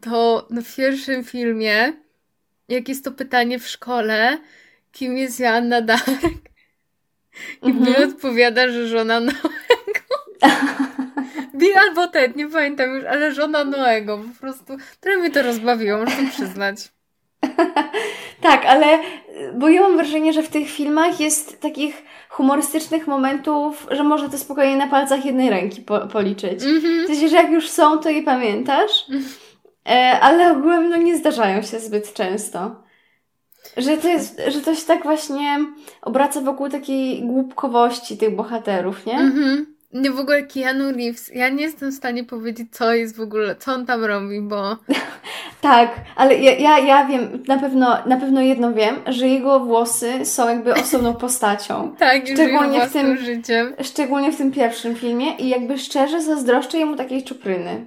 to 0.01 0.47
na 0.49 0.61
pierwszym 0.77 1.23
filmie, 1.23 1.93
jak 2.69 2.89
jest 2.89 3.03
to 3.03 3.11
pytanie 3.11 3.59
w 3.59 3.67
szkole, 3.67 4.37
kim 4.91 5.17
jest 5.17 5.39
Joanna 5.39 5.81
Dark? 5.81 6.21
I 7.63 7.69
mhm. 7.69 8.09
odpowiada, 8.09 8.69
że 8.69 8.87
żona 8.87 9.19
Noego. 9.19 9.49
Bill 11.57 11.77
albo 11.77 12.07
Ted, 12.07 12.35
nie 12.35 12.47
pamiętam 12.47 12.89
już, 12.95 13.05
ale 13.05 13.33
żona 13.33 13.63
Noego. 13.63 14.17
Po 14.17 14.39
prostu, 14.39 14.77
trochę 14.99 15.17
mnie 15.17 15.31
to 15.31 15.41
rozbawiło, 15.41 15.99
muszę 15.99 16.23
przyznać. 16.31 16.77
tak, 18.41 18.65
ale 18.65 18.99
bo 19.53 19.69
ja 19.69 19.81
mam 19.81 19.97
wrażenie, 19.97 20.33
że 20.33 20.43
w 20.43 20.49
tych 20.49 20.69
filmach 20.69 21.19
jest 21.19 21.61
takich 21.61 22.03
humorystycznych 22.29 23.07
momentów, 23.07 23.87
że 23.91 24.03
można 24.03 24.29
to 24.29 24.37
spokojnie 24.37 24.77
na 24.77 24.87
palcach 24.87 25.25
jednej 25.25 25.49
ręki 25.49 25.81
po, 25.81 25.99
policzyć. 25.99 26.63
Mm 26.63 26.81
-hmm. 26.81 27.03
W 27.03 27.07
sensie, 27.07 27.27
że 27.27 27.35
jak 27.35 27.51
już 27.51 27.69
są, 27.69 27.99
to 27.99 28.09
je 28.09 28.23
pamiętasz, 28.23 29.05
e, 29.89 30.19
ale 30.21 30.51
ogółem 30.51 30.89
no, 30.89 30.97
nie 30.97 31.17
zdarzają 31.17 31.61
się 31.61 31.79
zbyt 31.79 32.13
często. 32.13 32.83
Że 33.77 33.97
to, 33.97 34.07
jest, 34.07 34.41
że 34.47 34.61
to 34.61 34.75
się 34.75 34.85
tak 34.85 35.03
właśnie 35.03 35.59
obraca 36.01 36.41
wokół 36.41 36.69
takiej 36.69 37.21
głupkowości 37.21 38.17
tych 38.17 38.35
bohaterów, 38.35 39.05
nie? 39.05 39.17
Mhm. 39.17 39.72
Nie, 39.93 40.11
w 40.11 40.19
ogóle 40.19 40.43
Keanu 40.43 40.91
Reeves. 40.91 41.31
Ja 41.35 41.49
nie 41.49 41.63
jestem 41.63 41.91
w 41.91 41.95
stanie 41.95 42.23
powiedzieć, 42.23 42.67
co 42.71 42.93
jest 42.93 43.17
w 43.17 43.21
ogóle, 43.21 43.55
co 43.55 43.73
on 43.73 43.85
tam 43.85 44.05
robi, 44.05 44.41
bo... 44.41 44.77
tak, 45.61 45.95
ale 46.15 46.35
ja, 46.35 46.51
ja, 46.51 46.79
ja 46.79 47.05
wiem, 47.05 47.43
na 47.47 47.57
pewno, 47.57 47.97
na 48.05 48.17
pewno 48.17 48.41
jedno 48.41 48.73
wiem, 48.73 48.95
że 49.07 49.27
jego 49.27 49.59
włosy 49.59 50.25
są 50.25 50.49
jakby 50.49 50.73
osobną 50.73 51.13
postacią. 51.25 51.95
tak, 51.99 52.27
szczególnie 52.27 52.87
w 52.87 52.93
tym 52.93 53.17
życiem. 53.17 53.73
Szczególnie 53.81 54.31
w 54.31 54.37
tym 54.37 54.51
pierwszym 54.51 54.95
filmie 54.95 55.35
i 55.35 55.49
jakby 55.49 55.77
szczerze 55.77 56.21
zazdroszczę 56.21 56.77
jemu 56.77 56.95
takiej 56.95 57.23
czupryny. 57.23 57.85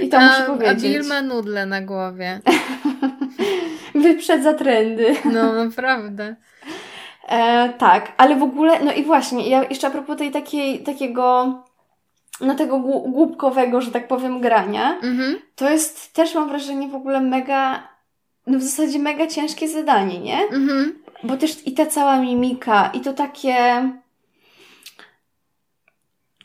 I 0.00 0.08
to 0.08 0.18
a, 0.18 0.26
muszę 0.26 0.46
powiedzieć. 0.46 0.84
A 0.84 0.98
Bill 0.98 1.08
ma 1.08 1.22
nudle 1.22 1.66
na 1.66 1.80
głowie. 1.80 2.40
Wyprzedza 3.94 4.54
trendy. 4.54 5.16
No, 5.24 5.52
naprawdę. 5.52 6.36
E, 7.28 7.68
tak, 7.78 8.12
ale 8.16 8.36
w 8.36 8.42
ogóle, 8.42 8.84
no 8.84 8.92
i 8.92 9.04
właśnie, 9.04 9.48
ja 9.48 9.64
jeszcze 9.64 9.86
a 9.86 9.90
propos 9.90 10.16
tej 10.16 10.30
takiej, 10.30 10.82
takiego, 10.82 11.54
no 12.40 12.54
tego 12.54 12.78
głupkowego, 13.06 13.80
że 13.80 13.90
tak 13.90 14.08
powiem, 14.08 14.40
grania, 14.40 14.98
mhm. 15.02 15.38
to 15.56 15.70
jest 15.70 16.12
też 16.12 16.34
mam 16.34 16.48
wrażenie 16.48 16.88
w 16.88 16.94
ogóle 16.94 17.20
mega, 17.20 17.88
no 18.46 18.58
w 18.58 18.62
zasadzie 18.62 18.98
mega 18.98 19.26
ciężkie 19.26 19.68
zadanie, 19.68 20.18
nie? 20.18 20.42
Mhm. 20.42 21.02
Bo 21.24 21.36
też 21.36 21.66
i 21.66 21.72
ta 21.72 21.86
cała 21.86 22.16
mimika, 22.16 22.90
i 22.94 23.00
to 23.00 23.12
takie, 23.12 23.88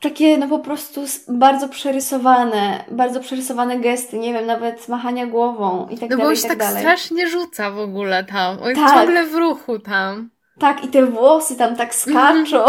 takie 0.02 0.38
no 0.38 0.48
po 0.48 0.60
prostu 0.60 1.02
bardzo 1.28 1.70
przerysowane, 1.70 2.84
bardzo 2.92 3.20
przerysowane 3.20 3.80
gesty, 3.80 4.18
nie 4.18 4.34
wiem, 4.34 4.46
nawet 4.46 4.88
machania 4.88 5.28
głową 5.28 5.88
i 5.90 5.98
tak 5.98 6.10
no 6.10 6.18
dalej. 6.18 6.18
No 6.18 6.24
bo 6.24 6.30
już 6.30 6.42
tak, 6.42 6.60
tak 6.60 6.78
strasznie 6.78 7.28
rzuca 7.28 7.72
w 7.72 7.80
ogóle 7.80 8.24
tam, 8.24 8.60
on 8.62 8.70
jest 8.70 8.82
tak. 8.82 8.94
ciągle 8.94 9.26
w 9.26 9.36
ruchu 9.36 9.80
tam. 9.80 10.30
Tak, 10.60 10.84
i 10.84 10.88
te 10.88 11.06
włosy 11.06 11.56
tam 11.56 11.76
tak 11.76 11.96
skaczą. 11.96 12.66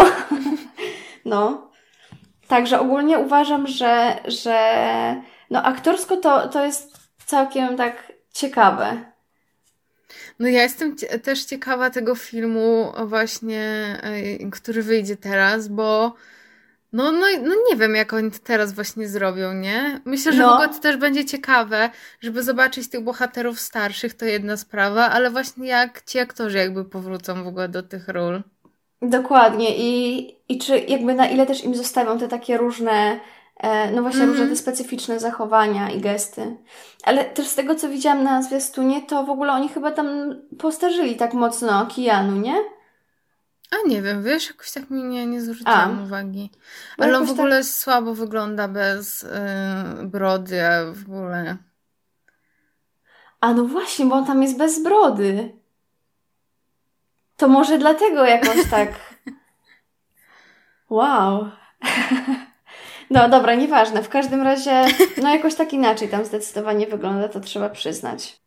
no. 1.25 1.69
Także 2.47 2.79
ogólnie 2.79 3.19
uważam, 3.19 3.67
że, 3.67 4.19
że 4.25 5.21
no 5.49 5.63
aktorsko 5.63 6.17
to, 6.17 6.47
to 6.47 6.65
jest 6.65 6.97
całkiem 7.25 7.77
tak 7.77 8.11
ciekawe. 8.33 8.97
No 10.39 10.47
ja 10.47 10.63
jestem 10.63 10.95
też 11.23 11.45
ciekawa 11.45 11.89
tego 11.89 12.15
filmu 12.15 12.93
właśnie, 13.05 13.95
który 14.51 14.83
wyjdzie 14.83 15.17
teraz, 15.17 15.67
bo 15.67 16.15
no, 16.93 17.11
no, 17.11 17.27
no 17.43 17.55
nie 17.69 17.75
wiem, 17.75 17.95
jak 17.95 18.13
oni 18.13 18.31
to 18.31 18.37
teraz 18.43 18.73
właśnie 18.73 19.07
zrobią, 19.07 19.53
nie? 19.53 20.01
Myślę, 20.05 20.33
że 20.33 20.41
no. 20.41 20.49
w 20.49 20.53
ogóle 20.53 20.69
to 20.69 20.79
też 20.79 20.97
będzie 20.97 21.25
ciekawe, 21.25 21.89
żeby 22.21 22.43
zobaczyć 22.43 22.89
tych 22.89 23.03
bohaterów 23.03 23.59
starszych, 23.59 24.13
to 24.13 24.25
jedna 24.25 24.57
sprawa, 24.57 25.09
ale 25.09 25.31
właśnie 25.31 25.67
jak 25.67 26.01
ci 26.01 26.19
aktorzy 26.19 26.57
jakby 26.57 26.85
powrócą 26.85 27.43
w 27.43 27.47
ogóle 27.47 27.69
do 27.69 27.83
tych 27.83 28.07
ról. 28.07 28.43
Dokładnie 29.01 29.77
i, 29.77 30.27
i 30.49 30.57
czy 30.57 30.79
jakby 30.79 31.13
na 31.13 31.27
ile 31.27 31.45
też 31.45 31.63
im 31.63 31.75
zostawią 31.75 32.19
te 32.19 32.27
takie 32.27 32.57
różne 32.57 33.19
E, 33.59 33.91
no 33.91 34.01
właśnie 34.01 34.21
mm 34.21 34.29
-hmm. 34.29 34.39
różne 34.39 34.49
te 34.49 34.55
specyficzne 34.55 35.19
zachowania 35.19 35.89
i 35.89 36.01
gesty. 36.01 36.57
Ale 37.03 37.25
też 37.25 37.47
z 37.47 37.55
tego, 37.55 37.75
co 37.75 37.89
widziałam 37.89 38.23
na 38.23 38.41
zwiastunie, 38.41 39.01
to 39.01 39.23
w 39.23 39.29
ogóle 39.29 39.53
oni 39.53 39.69
chyba 39.69 39.91
tam 39.91 40.07
postarzyli 40.59 41.15
tak 41.15 41.33
mocno 41.33 41.85
Kijanu, 41.85 42.41
nie? 42.41 42.55
A 43.71 43.89
nie 43.89 44.01
wiem, 44.01 44.23
wiesz, 44.23 44.47
jakoś 44.47 44.71
tak 44.71 44.89
mi 44.89 45.03
nie, 45.03 45.25
nie 45.25 45.41
zwróciłam 45.41 45.99
A. 45.99 46.03
uwagi. 46.03 46.51
Ale 46.97 47.17
on 47.17 47.25
w 47.25 47.31
ogóle 47.31 47.57
tak... 47.57 47.65
słabo 47.65 48.15
wygląda 48.15 48.67
bez 48.67 49.21
yy, 49.21 50.07
brody, 50.07 50.65
a 50.67 50.93
w 50.93 51.03
ogóle... 51.03 51.57
A 53.41 53.53
no 53.53 53.65
właśnie, 53.65 54.05
bo 54.05 54.15
on 54.15 54.25
tam 54.25 54.43
jest 54.43 54.57
bez 54.57 54.83
brody. 54.83 55.51
To 57.37 57.47
może 57.47 57.77
dlatego 57.77 58.25
jakoś 58.25 58.69
tak... 58.71 58.89
Wow. 60.89 61.51
No 63.09 63.29
dobra, 63.29 63.55
nieważne. 63.55 64.03
W 64.03 64.09
każdym 64.09 64.41
razie, 64.41 64.85
no 65.21 65.29
jakoś 65.35 65.55
tak 65.55 65.73
inaczej 65.73 66.09
tam 66.09 66.25
zdecydowanie 66.25 66.87
wygląda, 66.87 67.29
to 67.29 67.39
trzeba 67.39 67.69
przyznać. 67.69 68.41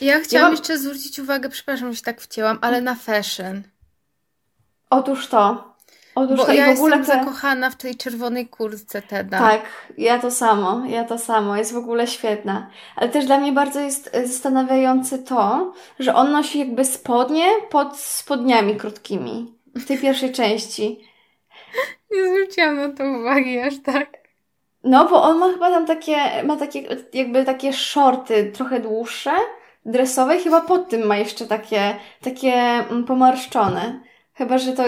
Ja 0.00 0.20
chciałam 0.20 0.42
ja 0.42 0.48
mam... 0.48 0.52
jeszcze 0.52 0.78
zwrócić 0.78 1.18
uwagę, 1.18 1.48
przepraszam, 1.48 1.90
że 1.90 1.96
się 1.96 2.02
tak 2.02 2.20
wcięłam, 2.20 2.58
ale 2.60 2.80
na 2.80 2.94
fashion. 2.94 3.62
Otóż 4.90 5.26
to. 5.26 5.68
Otóż 6.14 6.36
Bo 6.36 6.44
to 6.44 6.52
ja 6.52 6.74
w 6.74 6.78
ogóle 6.78 6.96
jestem 6.96 7.18
te... 7.18 7.24
zakochana 7.24 7.70
w 7.70 7.76
tej 7.76 7.96
czerwonej 7.96 8.48
kurtce 8.48 9.02
Teda. 9.02 9.38
Tak, 9.38 9.62
ja 9.98 10.18
to 10.18 10.30
samo, 10.30 10.82
ja 10.86 11.04
to 11.04 11.18
samo. 11.18 11.56
Jest 11.56 11.72
w 11.72 11.76
ogóle 11.76 12.06
świetna. 12.06 12.70
Ale 12.96 13.08
też 13.08 13.26
dla 13.26 13.38
mnie 13.38 13.52
bardzo 13.52 13.80
jest 13.80 14.10
zastanawiające 14.24 15.18
to, 15.18 15.72
że 15.98 16.14
on 16.14 16.32
nosi 16.32 16.58
jakby 16.58 16.84
spodnie 16.84 17.46
pod 17.70 17.96
spodniami 17.98 18.76
krótkimi. 18.76 19.54
W 19.74 19.84
tej 19.84 19.98
pierwszej 19.98 20.32
części. 20.32 21.08
Nie 22.10 22.28
zwróciłam 22.28 22.76
na 22.76 22.88
to 22.88 23.04
uwagi 23.04 23.60
aż 23.60 23.74
tak. 23.84 24.18
No, 24.84 25.08
bo 25.08 25.22
on 25.22 25.38
ma 25.38 25.52
chyba 25.52 25.70
tam 25.70 25.86
takie, 25.86 26.42
ma 26.44 26.56
takie, 26.56 26.96
jakby 27.12 27.44
takie 27.44 27.72
shorty 27.72 28.52
trochę 28.54 28.80
dłuższe, 28.80 29.32
dresowe 29.86 30.36
i 30.36 30.40
chyba 30.40 30.60
pod 30.60 30.88
tym 30.88 31.06
ma 31.06 31.16
jeszcze 31.16 31.46
takie, 31.46 31.96
takie 32.22 32.52
mm, 32.54 33.04
pomarszczone. 33.04 34.00
Chyba, 34.38 34.58
że 34.58 34.72
to, 34.72 34.84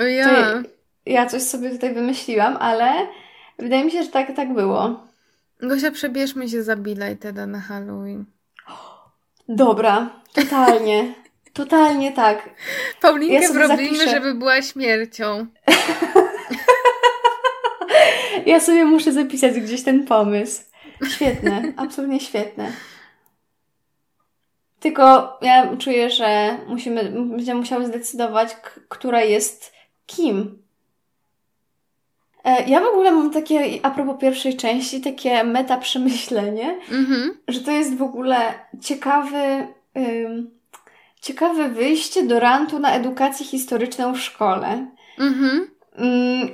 o 0.00 0.02
ja. 0.02 0.24
to 0.28 0.68
ja 1.06 1.26
coś 1.26 1.42
sobie 1.42 1.70
tutaj 1.70 1.94
wymyśliłam, 1.94 2.56
ale 2.56 2.92
wydaje 3.58 3.84
mi 3.84 3.90
się, 3.90 4.02
że 4.02 4.08
tak, 4.08 4.36
tak 4.36 4.54
było. 4.54 5.06
Gosia, 5.60 5.90
przebierzmy 5.90 6.48
się 6.48 6.62
za 6.62 6.76
Billa 6.76 7.08
i 7.08 7.16
Teda 7.16 7.46
na 7.46 7.60
Halloween. 7.60 8.24
Dobra, 9.48 10.10
totalnie. 10.32 11.14
Totalnie 11.52 12.12
tak. 12.12 12.50
Paulinkę 13.00 13.42
ja 13.42 13.52
wrobimy, 13.52 14.08
żeby 14.10 14.34
była 14.34 14.62
śmiercią. 14.62 15.46
ja 18.46 18.60
sobie 18.60 18.84
muszę 18.84 19.12
zapisać 19.12 19.60
gdzieś 19.60 19.82
ten 19.82 20.06
pomysł. 20.06 20.62
Świetne, 21.08 21.72
absolutnie 21.76 22.20
świetne. 22.20 22.72
Tylko 24.80 25.38
ja 25.42 25.76
czuję, 25.76 26.10
że 26.10 26.58
musimy, 26.68 27.04
będziemy 27.04 27.60
musiały 27.60 27.86
zdecydować, 27.86 28.56
która 28.88 29.22
jest 29.22 29.72
kim. 30.06 30.62
E, 32.44 32.68
ja 32.68 32.80
w 32.80 32.84
ogóle 32.84 33.12
mam 33.12 33.30
takie, 33.30 33.60
a 33.82 33.90
propos 33.90 34.20
pierwszej 34.20 34.56
części, 34.56 35.00
takie 35.00 35.44
meta 35.44 35.76
przemyślenie, 35.76 36.78
mm-hmm. 36.90 37.30
że 37.48 37.60
to 37.60 37.70
jest 37.70 37.96
w 37.96 38.02
ogóle 38.02 38.54
ciekawy, 38.80 39.66
um, 39.94 40.50
ciekawe 41.20 41.68
wyjście 41.68 42.22
do 42.22 42.40
rantu 42.40 42.78
na 42.78 42.94
edukację 42.94 43.46
historyczną 43.46 44.14
w 44.14 44.20
szkole. 44.20 44.86
Mm-hmm. 45.18 45.60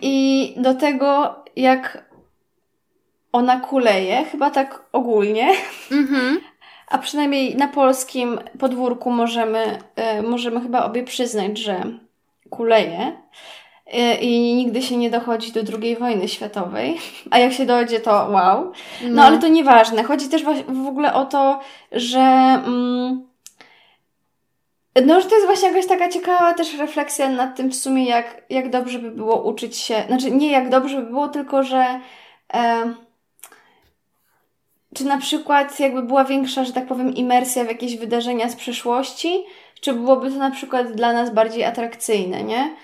I 0.03 0.55
do 0.57 0.75
tego, 0.75 1.35
jak 1.57 2.11
ona 3.33 3.61
kuleje, 3.61 4.25
chyba 4.25 4.51
tak 4.51 4.83
ogólnie. 4.93 5.53
Mm-hmm 5.91 6.37
a 6.87 6.99
przynajmniej 6.99 7.57
na 7.57 7.69
polskim 7.69 8.39
podwórku 8.59 9.11
możemy, 9.11 9.79
e, 9.97 10.23
możemy 10.23 10.61
chyba 10.61 10.85
obie 10.85 11.05
przyznać, 11.05 11.59
że 11.59 11.83
kuleje 12.51 13.17
e, 13.87 14.15
i 14.15 14.55
nigdy 14.55 14.83
się 14.83 14.97
nie 14.97 15.11
dochodzi 15.11 15.53
do 15.53 15.61
II 15.83 15.97
wojny 15.97 16.29
światowej. 16.29 16.99
A 17.31 17.39
jak 17.39 17.53
się 17.53 17.67
dojdzie, 17.67 18.01
to 18.01 18.11
wow. 18.11 18.73
No, 19.03 19.09
no. 19.11 19.25
ale 19.25 19.39
to 19.39 19.49
nieważne. 19.49 20.05
Chodzi 20.05 20.29
też 20.29 20.45
w 20.69 20.87
ogóle 20.87 21.15
o 21.15 21.25
to, 21.25 21.61
że. 21.93 22.21
Mm, 22.67 23.27
no, 25.07 25.21
że 25.21 25.29
to 25.29 25.35
jest 25.35 25.47
właśnie 25.47 25.69
jakaś 25.69 25.87
taka 25.87 26.09
ciekawa 26.09 26.55
też 26.55 26.79
refleksja 26.79 27.29
nad 27.29 27.57
tym 27.57 27.71
w 27.71 27.75
sumie, 27.75 28.05
jak, 28.05 28.43
jak 28.51 28.71
dobrze 28.71 28.99
by 28.99 29.11
było 29.11 29.43
uczyć 29.43 29.77
się. 29.77 30.05
Znaczy, 30.07 30.31
nie 30.31 30.51
jak 30.51 30.69
dobrze 30.69 30.97
by 30.97 31.07
było, 31.07 31.29
tylko 31.29 31.63
że. 31.63 32.01
E, 32.55 32.95
czy 34.97 35.05
na 35.05 35.19
przykład 35.19 35.81
jakby 35.81 36.03
była 36.03 36.25
większa, 36.25 36.65
że 36.65 36.73
tak 36.73 36.87
powiem, 36.87 37.15
imersja 37.15 37.65
w 37.65 37.69
jakieś 37.69 37.97
wydarzenia 37.97 38.49
z 38.49 38.57
przeszłości, 38.57 39.45
czy 39.81 39.93
byłoby 39.93 40.31
to 40.31 40.37
na 40.37 40.51
przykład 40.51 40.93
dla 40.93 41.13
nas 41.13 41.35
bardziej 41.35 41.65
atrakcyjne, 41.65 42.45
nie? 42.45 42.77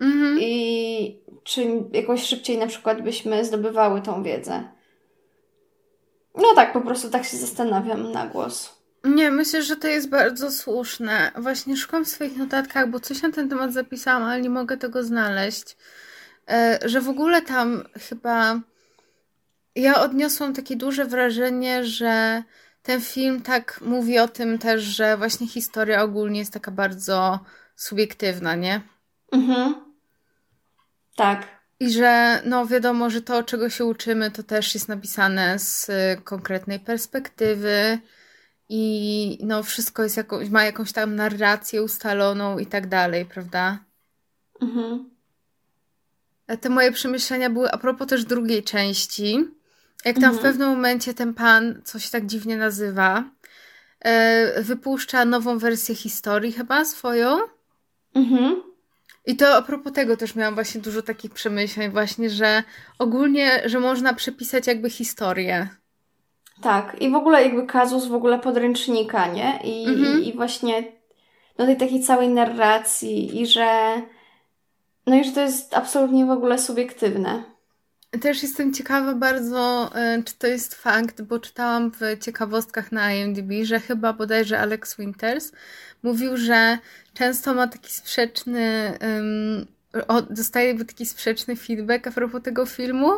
Mhm. 0.00 0.38
I 0.40 1.20
czy 1.44 1.66
jakoś 1.92 2.22
szybciej 2.22 2.58
na 2.58 2.66
przykład 2.66 3.02
byśmy 3.02 3.44
zdobywały 3.44 4.02
tą 4.02 4.22
wiedzę? 4.22 4.68
No 6.34 6.54
tak, 6.54 6.72
po 6.72 6.80
prostu 6.80 7.10
tak 7.10 7.24
się 7.24 7.36
zastanawiam 7.36 8.12
na 8.12 8.26
głos. 8.26 8.78
Nie, 9.04 9.30
myślę, 9.30 9.62
że 9.62 9.76
to 9.76 9.88
jest 9.88 10.08
bardzo 10.08 10.50
słuszne. 10.50 11.32
Właśnie 11.36 11.76
szukam 11.76 12.04
w 12.04 12.08
swoich 12.08 12.36
notatkach, 12.36 12.90
bo 12.90 13.00
coś 13.00 13.22
na 13.22 13.30
ten 13.30 13.48
temat 13.48 13.72
zapisałam, 13.72 14.22
ale 14.22 14.40
nie 14.40 14.50
mogę 14.50 14.76
tego 14.76 15.04
znaleźć. 15.04 15.76
E, 16.50 16.78
że 16.84 17.00
w 17.00 17.08
ogóle 17.08 17.42
tam 17.42 17.84
chyba 18.08 18.60
ja 19.82 20.00
odniosłam 20.00 20.54
takie 20.54 20.76
duże 20.76 21.04
wrażenie, 21.04 21.84
że 21.84 22.42
ten 22.82 23.00
film 23.00 23.42
tak 23.42 23.80
mówi 23.80 24.18
o 24.18 24.28
tym 24.28 24.58
też, 24.58 24.82
że 24.82 25.16
właśnie 25.16 25.46
historia 25.46 26.02
ogólnie 26.02 26.38
jest 26.38 26.52
taka 26.52 26.70
bardzo 26.70 27.40
subiektywna, 27.76 28.54
nie? 28.54 28.80
Mhm. 29.32 29.74
Tak. 31.16 31.46
I 31.80 31.92
że 31.92 32.42
no 32.44 32.66
wiadomo, 32.66 33.10
że 33.10 33.22
to, 33.22 33.42
czego 33.42 33.70
się 33.70 33.84
uczymy, 33.84 34.30
to 34.30 34.42
też 34.42 34.74
jest 34.74 34.88
napisane 34.88 35.58
z 35.58 35.90
konkretnej 36.24 36.80
perspektywy 36.80 37.98
i 38.68 39.38
no 39.42 39.62
wszystko 39.62 40.02
jest 40.02 40.16
jakąś, 40.16 40.48
ma 40.48 40.64
jakąś 40.64 40.92
tam 40.92 41.14
narrację 41.14 41.82
ustaloną 41.82 42.58
i 42.58 42.66
tak 42.66 42.86
dalej, 42.86 43.24
prawda? 43.24 43.78
Mhm. 44.60 45.10
Te 46.60 46.68
moje 46.68 46.92
przemyślenia 46.92 47.50
były 47.50 47.70
a 47.70 47.78
propos 47.78 48.08
też 48.08 48.24
drugiej 48.24 48.62
części, 48.62 49.57
jak 50.04 50.14
tam 50.14 50.24
mhm. 50.24 50.38
w 50.38 50.42
pewnym 50.42 50.68
momencie 50.68 51.14
ten 51.14 51.34
pan, 51.34 51.80
co 51.84 51.98
się 51.98 52.10
tak 52.10 52.26
dziwnie 52.26 52.56
nazywa, 52.56 53.24
e, 54.00 54.62
wypuszcza 54.62 55.24
nową 55.24 55.58
wersję 55.58 55.94
historii 55.94 56.52
chyba 56.52 56.84
swoją. 56.84 57.38
Mhm. 58.14 58.62
I 59.26 59.36
to 59.36 59.56
a 59.56 59.62
propos 59.62 59.92
tego 59.92 60.16
też 60.16 60.34
miałam 60.34 60.54
właśnie 60.54 60.80
dużo 60.80 61.02
takich 61.02 61.30
przemyśleń 61.30 61.90
właśnie, 61.90 62.30
że 62.30 62.62
ogólnie, 62.98 63.62
że 63.64 63.80
można 63.80 64.14
przepisać 64.14 64.66
jakby 64.66 64.90
historię. 64.90 65.68
Tak, 66.62 66.96
i 67.00 67.10
w 67.10 67.14
ogóle 67.14 67.42
jakby 67.42 67.66
kazus 67.66 68.06
w 68.06 68.14
ogóle 68.14 68.38
podręcznika, 68.38 69.26
nie? 69.26 69.60
I, 69.64 69.86
mhm. 69.86 70.22
i, 70.22 70.28
i 70.28 70.36
właśnie 70.36 70.84
do 71.56 71.66
tej 71.66 71.76
takiej 71.76 72.02
całej 72.02 72.28
narracji 72.28 73.40
i 73.40 73.46
że 73.46 74.02
no 75.06 75.16
i 75.16 75.24
że 75.24 75.32
to 75.32 75.40
jest 75.40 75.74
absolutnie 75.74 76.26
w 76.26 76.30
ogóle 76.30 76.58
subiektywne. 76.58 77.42
Też 78.10 78.42
jestem 78.42 78.74
ciekawa 78.74 79.14
bardzo, 79.14 79.90
e, 79.94 80.22
czy 80.22 80.34
to 80.38 80.46
jest 80.46 80.74
fakt, 80.74 81.22
bo 81.22 81.38
czytałam 81.38 81.90
w 81.90 82.18
ciekawostkach 82.20 82.92
na 82.92 83.12
IMDb, 83.12 83.50
że 83.62 83.80
chyba 83.80 84.12
bodajże 84.12 84.58
Alex 84.58 84.96
Winters 84.96 85.52
mówił, 86.02 86.36
że 86.36 86.78
często 87.14 87.54
ma 87.54 87.66
taki 87.66 87.92
sprzeczny, 87.92 88.92
um, 89.00 89.66
dostaje 90.30 90.84
taki 90.84 91.06
sprzeczny 91.06 91.56
feedback 91.56 92.06
a 92.06 92.10
propos 92.10 92.42
tego 92.42 92.66
filmu, 92.66 93.10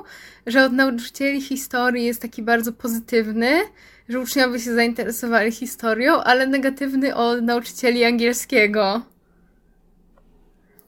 że 0.46 0.64
od 0.64 0.72
nauczycieli 0.72 1.40
historii 1.40 2.04
jest 2.04 2.22
taki 2.22 2.42
bardzo 2.42 2.72
pozytywny, 2.72 3.60
że 4.08 4.20
uczniowie 4.20 4.60
się 4.60 4.74
zainteresowali 4.74 5.52
historią, 5.52 6.22
ale 6.22 6.46
negatywny 6.46 7.14
od 7.14 7.42
nauczycieli 7.42 8.04
angielskiego. 8.04 9.02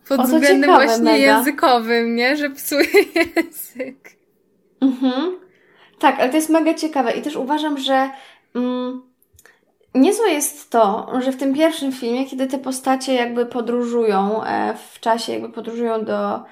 Pod 0.08 0.22
względem 0.22 0.60
ciekawe, 0.60 0.84
właśnie 0.84 1.04
mega. 1.04 1.16
językowym, 1.16 2.14
nie? 2.14 2.36
Że 2.36 2.50
psuje 2.50 2.86
język. 3.16 4.16
Mhm. 4.80 5.38
Tak, 5.98 6.20
ale 6.20 6.28
to 6.28 6.36
jest 6.36 6.50
mega 6.50 6.74
ciekawe 6.74 7.12
i 7.12 7.22
też 7.22 7.36
uważam, 7.36 7.78
że 7.78 8.10
mm, 8.54 9.02
niezłe 9.94 10.30
jest 10.30 10.70
to, 10.70 11.12
że 11.18 11.32
w 11.32 11.36
tym 11.36 11.54
pierwszym 11.54 11.92
filmie, 11.92 12.26
kiedy 12.26 12.46
te 12.46 12.58
postacie 12.58 13.14
jakby 13.14 13.46
podróżują 13.46 14.44
e, 14.44 14.74
w 14.92 15.00
czasie, 15.00 15.32
jakby 15.32 15.48
podróżują 15.48 16.04
do 16.04 16.42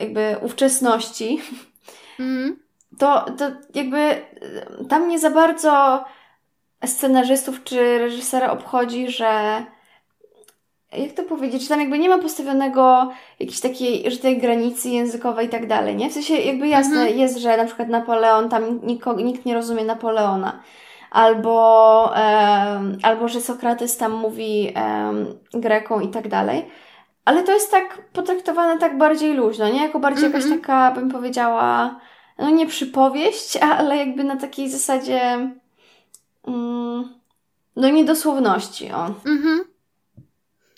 jakby 0.00 0.36
ówczesności, 0.42 1.40
mhm. 2.18 2.56
to, 2.98 3.26
to 3.38 3.50
jakby 3.74 3.98
e, 3.98 4.24
tam 4.88 5.08
nie 5.08 5.18
za 5.18 5.30
bardzo 5.30 6.04
scenarzystów 6.86 7.64
czy 7.64 7.98
reżysera 7.98 8.50
obchodzi, 8.50 9.08
że 9.10 9.64
jak 10.96 11.12
to 11.12 11.22
powiedzieć, 11.22 11.62
że 11.62 11.68
tam 11.68 11.80
jakby 11.80 11.98
nie 11.98 12.08
ma 12.08 12.18
postawionego 12.18 13.12
jakiejś 13.40 13.60
takiej, 13.60 14.10
że 14.10 14.16
tej 14.16 14.38
granicy 14.38 14.88
językowej 14.88 15.46
i 15.46 15.50
tak 15.50 15.66
dalej, 15.66 15.96
nie? 15.96 16.10
W 16.10 16.12
sensie 16.12 16.34
jakby 16.34 16.68
jasne 16.68 17.00
mhm. 17.00 17.18
jest, 17.18 17.38
że 17.38 17.56
na 17.56 17.64
przykład 17.64 17.88
Napoleon, 17.88 18.48
tam 18.48 18.80
nikogo, 18.82 19.22
nikt 19.22 19.44
nie 19.44 19.54
rozumie 19.54 19.84
Napoleona. 19.84 20.60
Albo, 21.10 22.14
albo 23.02 23.28
że 23.28 23.40
Sokrates 23.40 23.96
tam 23.96 24.12
mówi 24.12 24.74
Greką 25.54 26.00
i 26.00 26.08
tak 26.08 26.28
dalej. 26.28 26.64
Ale 27.24 27.42
to 27.42 27.52
jest 27.52 27.70
tak 27.70 28.10
potraktowane 28.12 28.78
tak 28.78 28.98
bardziej 28.98 29.34
luźno, 29.34 29.68
nie? 29.68 29.82
Jako 29.82 30.00
bardziej 30.00 30.24
jakaś 30.24 30.42
mhm. 30.42 30.60
taka, 30.60 30.90
bym 30.90 31.10
powiedziała, 31.10 32.00
no 32.38 32.50
nie 32.50 32.66
przypowieść, 32.66 33.56
ale 33.78 33.96
jakby 33.96 34.24
na 34.24 34.36
takiej 34.36 34.70
zasadzie 34.70 35.20
mm, 36.46 37.14
no 37.76 37.88
niedosłowności, 37.88 38.92
o. 38.92 39.06
Mhm. 39.06 39.71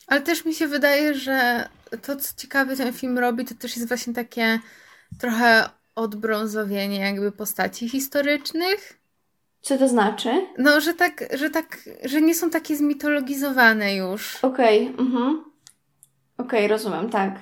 Ale 0.07 0.21
też 0.21 0.45
mi 0.45 0.55
się 0.55 0.67
wydaje, 0.67 1.14
że 1.14 1.69
to, 2.03 2.17
co 2.17 2.35
ciekawy 2.37 2.77
ten 2.77 2.93
film 2.93 3.19
robi, 3.19 3.45
to 3.45 3.55
też 3.55 3.77
jest 3.77 3.88
właśnie 3.88 4.14
takie 4.14 4.59
trochę 5.19 5.69
odbrązowienie 5.95 7.01
jakby 7.01 7.33
postaci 7.33 7.88
historycznych. 7.88 8.99
Co 9.62 9.79
to 9.79 9.88
znaczy? 9.88 10.47
No, 10.59 10.81
że 10.81 10.95
tak, 10.95 11.25
że 11.35 11.51
tak, 11.51 11.79
że 12.05 12.23
nie 12.23 12.35
są 12.35 12.51
takie 12.51 12.77
zmitologizowane 12.77 13.97
już. 13.97 14.45
Okej, 14.45 14.88
okay, 14.88 15.07
mhm. 15.07 15.45
Okej, 16.38 16.47
okay, 16.47 16.69
rozumiem, 16.69 17.11
tak. 17.11 17.38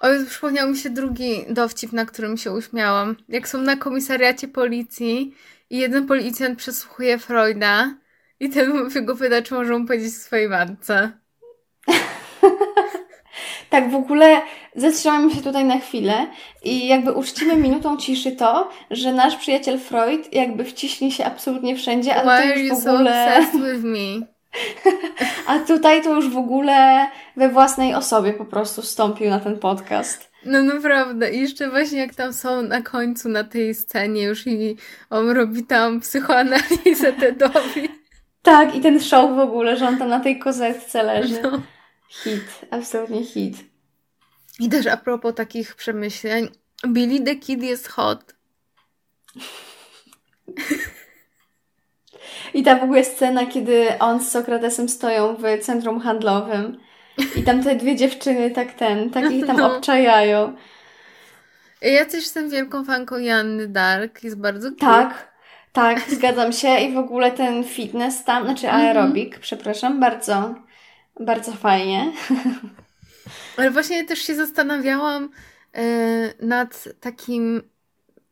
O, 0.00 0.08
przypomniał 0.28 0.70
mi 0.70 0.76
się 0.76 0.90
drugi 0.90 1.44
dowcip, 1.48 1.92
na 1.92 2.06
którym 2.06 2.36
się 2.36 2.52
uśmiałam. 2.52 3.16
Jak 3.28 3.48
są 3.48 3.62
na 3.62 3.76
komisariacie 3.76 4.48
policji 4.48 5.34
i 5.70 5.78
jeden 5.78 6.06
policjant 6.06 6.58
przesłuchuje 6.58 7.18
Freuda 7.18 7.94
i 8.40 8.50
ten 8.50 8.88
go 9.06 9.16
pyta, 9.16 9.42
czy 9.42 9.54
może 9.54 9.78
mu 9.78 9.86
powiedzieć 9.86 10.14
swojej 10.14 10.48
matce. 10.48 11.19
Tak, 13.70 13.90
w 13.90 13.94
ogóle 13.94 14.40
zatrzymamy 14.76 15.34
się 15.34 15.42
tutaj 15.42 15.64
na 15.64 15.78
chwilę 15.78 16.26
i 16.64 16.88
jakby 16.88 17.12
uczcimy 17.12 17.56
minutą 17.56 17.96
ciszy 17.96 18.32
to, 18.32 18.68
że 18.90 19.12
nasz 19.12 19.36
przyjaciel 19.36 19.78
Freud 19.78 20.34
jakby 20.34 20.64
wciśnie 20.64 21.12
się 21.12 21.24
absolutnie 21.24 21.76
wszędzie, 21.76 22.14
ale 22.14 22.42
Why 22.42 22.52
to 22.52 22.58
już 22.58 22.84
w 22.84 22.88
ogóle... 22.88 23.42
So 23.52 23.58
with 23.58 23.84
me? 23.84 24.26
A 25.46 25.58
tutaj 25.58 26.02
to 26.02 26.14
już 26.14 26.28
w 26.28 26.36
ogóle 26.36 27.06
we 27.36 27.48
własnej 27.48 27.94
osobie 27.94 28.32
po 28.32 28.44
prostu 28.44 28.82
wstąpił 28.82 29.30
na 29.30 29.40
ten 29.40 29.58
podcast. 29.58 30.30
No 30.44 30.62
naprawdę. 30.62 31.30
I 31.30 31.40
jeszcze 31.40 31.70
właśnie 31.70 31.98
jak 31.98 32.14
tam 32.14 32.32
są 32.32 32.62
na 32.62 32.82
końcu 32.82 33.28
na 33.28 33.44
tej 33.44 33.74
scenie 33.74 34.22
już 34.22 34.46
i 34.46 34.76
on 35.10 35.30
robi 35.30 35.64
tam 35.64 36.00
psychoanalizę 36.00 37.12
Tedowi. 37.20 37.88
Tak, 38.42 38.74
i 38.74 38.80
ten 38.80 39.00
show 39.00 39.36
w 39.36 39.38
ogóle, 39.38 39.76
że 39.76 39.88
on 39.88 39.98
tam 39.98 40.08
na 40.08 40.20
tej 40.20 40.38
kozetce 40.38 41.02
leży. 41.02 41.42
No. 41.42 41.62
Hit, 42.10 42.66
absolutnie 42.70 43.24
hit. 43.24 43.56
I 44.60 44.68
też 44.68 44.86
a 44.86 44.96
propos 44.96 45.34
takich 45.34 45.74
przemyśleń, 45.74 46.48
Billy 46.88 47.24
the 47.24 47.36
Kid 47.36 47.62
jest 47.62 47.88
hot. 47.88 48.34
I 52.54 52.62
ta 52.62 52.76
w 52.76 52.82
ogóle 52.82 53.04
scena, 53.04 53.46
kiedy 53.46 53.98
on 53.98 54.24
z 54.24 54.30
Sokratesem 54.30 54.88
stoją 54.88 55.36
w 55.36 55.42
centrum 55.60 56.00
handlowym 56.00 56.80
i 57.36 57.42
tam 57.42 57.62
te 57.64 57.76
dwie 57.76 57.96
dziewczyny 57.96 58.50
tak 58.50 58.72
ten, 58.72 59.10
tak 59.10 59.32
ich 59.32 59.46
tam 59.46 59.56
no. 59.56 59.76
obczajają. 59.76 60.56
Ja 61.82 62.04
też 62.04 62.14
jestem 62.14 62.50
wielką 62.50 62.84
fanką 62.84 63.18
Janny 63.18 63.68
Dark, 63.68 64.24
jest 64.24 64.40
bardzo 64.40 64.68
cool. 64.68 64.78
Tak, 64.78 65.32
tak, 65.72 66.00
zgadzam 66.10 66.52
się 66.52 66.78
i 66.78 66.94
w 66.94 66.98
ogóle 66.98 67.32
ten 67.32 67.64
fitness 67.64 68.24
tam, 68.24 68.44
znaczy 68.44 68.66
mhm. 68.66 68.84
aerobik, 68.84 69.28
mm 69.28 69.38
-hmm. 69.38 69.42
przepraszam, 69.42 70.00
bardzo, 70.00 70.54
bardzo 71.20 71.52
fajnie. 71.52 72.12
Ale 73.56 73.70
właśnie 73.70 74.04
też 74.04 74.18
się 74.18 74.34
zastanawiałam 74.34 75.30
yy, 75.74 75.82
nad 76.46 76.88
takim, 77.00 77.62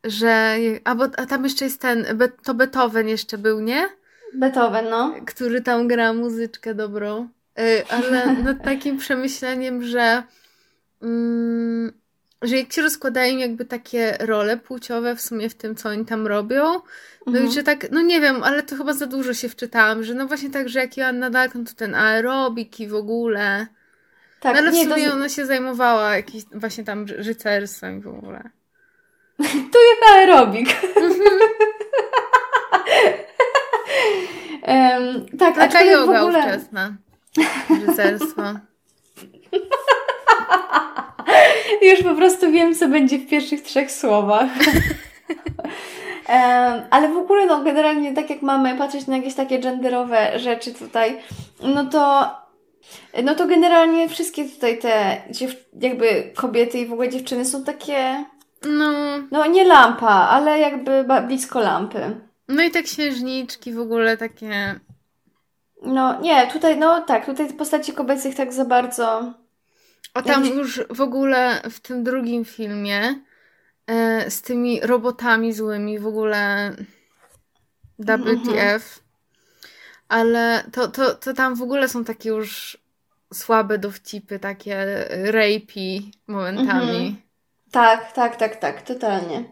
że. 0.03 0.55
A, 0.83 0.95
bo, 0.95 1.03
a 1.17 1.25
tam 1.25 1.43
jeszcze 1.43 1.65
jest 1.65 1.81
ten. 1.81 2.05
To 2.43 2.53
Beethoven 2.53 3.07
jeszcze 3.07 3.37
był, 3.37 3.59
nie? 3.59 3.89
Beethoven, 4.33 4.89
no. 4.89 5.15
Który 5.25 5.61
tam 5.61 5.87
gra 5.87 6.13
muzyczkę 6.13 6.75
dobrą. 6.75 7.29
Yy, 7.57 7.83
ale 7.89 8.33
nad 8.33 8.63
takim 8.63 8.97
przemyśleniem, 8.97 9.83
że. 9.83 10.23
Yy, 11.01 11.93
że 12.41 12.57
jak 12.57 12.73
się 12.73 12.81
rozkładają 12.81 13.37
jakby 13.37 13.65
takie 13.65 14.17
role 14.19 14.57
płciowe 14.57 15.15
w 15.15 15.21
sumie 15.21 15.49
w 15.49 15.55
tym, 15.55 15.75
co 15.75 15.89
oni 15.89 16.05
tam 16.05 16.27
robią, 16.27 16.63
no 17.25 17.27
mhm. 17.27 17.47
i 17.47 17.51
że 17.51 17.63
tak, 17.63 17.91
no 17.91 18.01
nie 18.01 18.21
wiem, 18.21 18.43
ale 18.43 18.63
to 18.63 18.75
chyba 18.75 18.93
za 18.93 19.05
dużo 19.05 19.33
się 19.33 19.49
wczytałam, 19.49 20.03
że 20.03 20.13
no 20.13 20.27
właśnie 20.27 20.49
tak, 20.49 20.69
że 20.69 20.79
jak 20.79 20.97
Joanna 20.97 21.29
Dalton, 21.29 21.65
to 21.65 21.73
ten 21.73 21.95
aerobik 21.95 22.79
i 22.79 22.87
w 22.87 22.95
ogóle. 22.95 23.67
Tak, 24.39 24.53
no 24.53 24.59
ale 24.59 24.71
w 24.71 24.73
nie, 24.73 24.83
sumie 24.83 25.07
to... 25.07 25.13
ona 25.13 25.29
się 25.29 25.45
zajmowała 25.45 26.15
jakimś 26.15 26.43
właśnie 26.53 26.83
tam 26.83 27.05
rycerstwem 27.05 28.01
w 28.01 28.07
ogóle. 28.07 28.49
tu 29.73 29.79
jest 29.79 30.03
aerobik. 30.15 30.67
um, 34.67 35.25
tak, 35.37 35.55
Taka 35.55 35.83
yoga 35.83 36.19
w 36.19 36.23
ogóle... 36.23 36.39
ówczesna. 36.39 36.95
Rycerstwo. 37.87 38.43
Już 41.91 42.03
po 42.03 42.15
prostu 42.15 42.51
wiem, 42.51 42.75
co 42.75 42.87
będzie 42.87 43.17
w 43.17 43.27
pierwszych 43.27 43.61
trzech 43.61 43.91
słowach. 43.91 44.49
ale 46.89 47.07
w 47.07 47.17
ogóle, 47.17 47.45
no, 47.45 47.63
generalnie, 47.63 48.13
tak 48.13 48.29
jak 48.29 48.41
mamy 48.41 48.77
patrzeć 48.77 49.07
na 49.07 49.17
jakieś 49.17 49.33
takie 49.33 49.59
genderowe 49.59 50.39
rzeczy 50.39 50.73
tutaj, 50.73 51.17
no 51.63 51.85
to 51.85 52.31
no 53.23 53.35
to 53.35 53.47
generalnie 53.47 54.09
wszystkie 54.09 54.49
tutaj 54.49 54.79
te 54.79 55.21
jakby 55.81 56.31
kobiety 56.35 56.79
i 56.79 56.85
w 56.85 56.93
ogóle 56.93 57.09
dziewczyny 57.09 57.45
są 57.45 57.63
takie. 57.63 58.25
No. 58.65 58.91
No 59.31 59.45
nie 59.45 59.65
lampa, 59.65 60.07
ale 60.07 60.59
jakby 60.59 61.05
blisko 61.27 61.59
lampy. 61.59 62.19
No 62.47 62.63
i 62.63 62.71
te 62.71 62.83
księżniczki 62.83 63.73
w 63.73 63.79
ogóle 63.79 64.17
takie. 64.17 64.79
No 65.81 66.21
nie, 66.21 66.47
tutaj, 66.47 66.77
no 66.77 67.01
tak, 67.01 67.25
tutaj 67.25 67.53
postaci 67.53 67.93
kobiecych 67.93 68.35
tak 68.35 68.53
za 68.53 68.65
bardzo. 68.65 69.33
A 70.13 70.21
tam 70.21 70.45
ja 70.45 70.53
już 70.53 70.81
w 70.89 71.01
ogóle 71.01 71.61
w 71.69 71.79
tym 71.79 72.03
drugim 72.03 72.45
filmie 72.45 73.15
e, 73.87 74.31
z 74.31 74.41
tymi 74.41 74.81
robotami 74.81 75.53
złymi 75.53 75.99
w 75.99 76.07
ogóle 76.07 76.71
WTF. 77.99 78.23
Mhm. 78.47 78.81
Ale 80.09 80.63
to, 80.71 80.87
to, 80.87 81.15
to 81.15 81.33
tam 81.33 81.55
w 81.55 81.61
ogóle 81.61 81.89
są 81.89 82.03
takie 82.03 82.29
już 82.29 82.77
słabe 83.33 83.77
dowcipy, 83.77 84.39
takie 84.39 84.85
rapey 85.09 86.11
momentami. 86.27 86.97
Mhm. 86.97 87.15
Tak, 87.71 88.13
tak, 88.13 88.35
tak, 88.35 88.55
tak, 88.55 88.81
totalnie. 88.81 89.43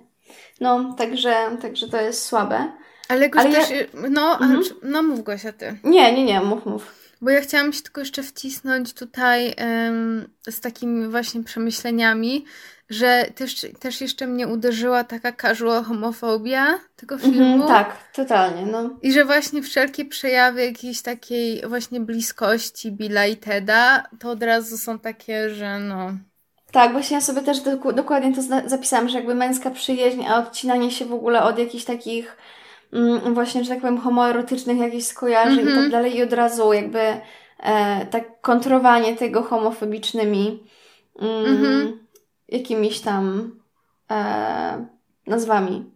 No, 0.62 0.94
także, 0.98 1.58
także 1.62 1.90
to 1.90 2.02
jest 2.02 2.26
słabe. 2.26 2.72
Ale 3.10 3.22
jakoś 3.22 3.46
Ale 3.46 3.54
też, 3.54 3.70
ja... 3.70 4.10
no, 4.10 4.32
mhm. 4.34 4.64
no 4.84 5.04
mów 5.04 5.24
Gosia 5.24 5.52
ty. 5.52 5.78
Nie, 5.84 6.14
nie, 6.14 6.26
nie, 6.26 6.42
mów, 6.42 6.66
mów. 6.66 7.07
Bo 7.22 7.30
ja 7.30 7.42
chciałam 7.42 7.74
się 7.74 7.82
tylko 7.82 8.02
jeszcze 8.02 8.24
wcisnąć 8.24 8.94
tutaj 8.94 9.56
z 10.50 10.60
takimi 10.62 11.08
właśnie 11.08 11.44
przemyśleniami, 11.44 12.46
że 12.90 13.26
też, 13.36 13.66
też 13.80 14.02
jeszcze 14.02 14.28
mnie 14.28 14.48
uderzyła 14.48 15.04
taka 15.04 15.32
casual 15.34 15.84
homofobia 15.84 16.80
tego 16.96 17.16
mhm, 17.16 17.34
filmu. 17.34 17.68
Tak, 17.68 17.98
totalnie. 18.14 18.66
No. 18.66 18.90
I 19.02 19.14
że 19.14 19.26
właśnie 19.26 19.62
wszelkie 19.62 20.06
przejawy 20.06 20.66
jakiejś 20.66 21.02
takiej 21.02 21.68
właśnie 21.68 22.00
bliskości 22.00 22.92
Billa 22.92 23.26
i 23.26 23.38
Teda, 23.38 24.04
to 24.20 24.30
od 24.30 24.44
razu 24.44 24.78
są 24.78 25.00
takie, 25.00 25.50
że 25.50 25.80
no... 25.80 26.12
Tak, 26.72 26.92
właśnie 26.92 27.16
ja 27.16 27.22
sobie 27.22 27.42
też 27.42 27.60
do, 27.60 27.94
dokładnie 27.94 28.36
to 28.36 28.42
zapisałam, 28.70 29.10
że 29.10 29.18
jakby 29.18 29.36
męska 29.36 29.72
przyjaźń, 29.72 30.26
a 30.26 30.40
odcinanie 30.40 30.92
się 30.92 31.06
w 31.06 31.14
ogóle 31.14 31.44
od 31.44 31.60
jakichś 31.60 31.84
takich 31.84 32.38
mm, 32.94 33.34
właśnie, 33.34 33.64
że 33.64 33.70
tak 33.70 33.82
powiem, 33.82 33.98
homoerotycznych 33.98 34.78
jakichś 34.78 35.06
skojarzeń 35.06 35.60
mm 35.60 35.66
-hmm. 35.66 35.70
i 35.70 35.74
tak 35.74 35.84
mhm. 35.84 35.92
dalej 35.92 36.18
i 36.18 36.24
od 36.24 36.34
razu 36.34 36.74
jakby 36.74 37.00
e, 37.60 38.06
tak 38.06 38.42
kontrowanie 38.42 39.16
tego 39.16 39.44
homofobicznymi 39.44 40.64
mm, 41.20 41.46
mm 41.46 41.64
-hmm. 41.64 41.92
jakimiś 42.50 43.00
tam 43.00 43.52
e, 44.12 44.88
nazwami. 45.28 45.92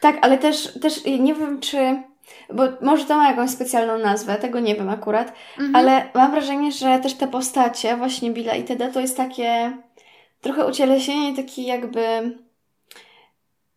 Tak, 0.00 0.18
ale 0.22 0.38
też, 0.38 0.78
też 0.80 1.04
nie 1.04 1.34
wiem, 1.34 1.60
czy 1.60 2.02
bo 2.54 2.62
może 2.80 3.04
to 3.04 3.16
ma 3.16 3.30
jakąś 3.30 3.50
specjalną 3.50 3.98
nazwę, 3.98 4.36
tego 4.36 4.60
nie 4.60 4.74
wiem 4.74 4.88
akurat, 4.88 5.32
mhm. 5.58 5.76
ale 5.76 6.08
mam 6.14 6.30
wrażenie, 6.30 6.72
że 6.72 6.98
też 6.98 7.14
te 7.14 7.28
postacie, 7.28 7.96
właśnie 7.96 8.30
Billa 8.30 8.54
i 8.54 8.64
Teda, 8.64 8.90
to 8.90 9.00
jest 9.00 9.16
takie 9.16 9.72
trochę 10.40 10.66
ucieleśnienie 10.66 11.36
taki 11.36 11.64
jakby 11.66 12.00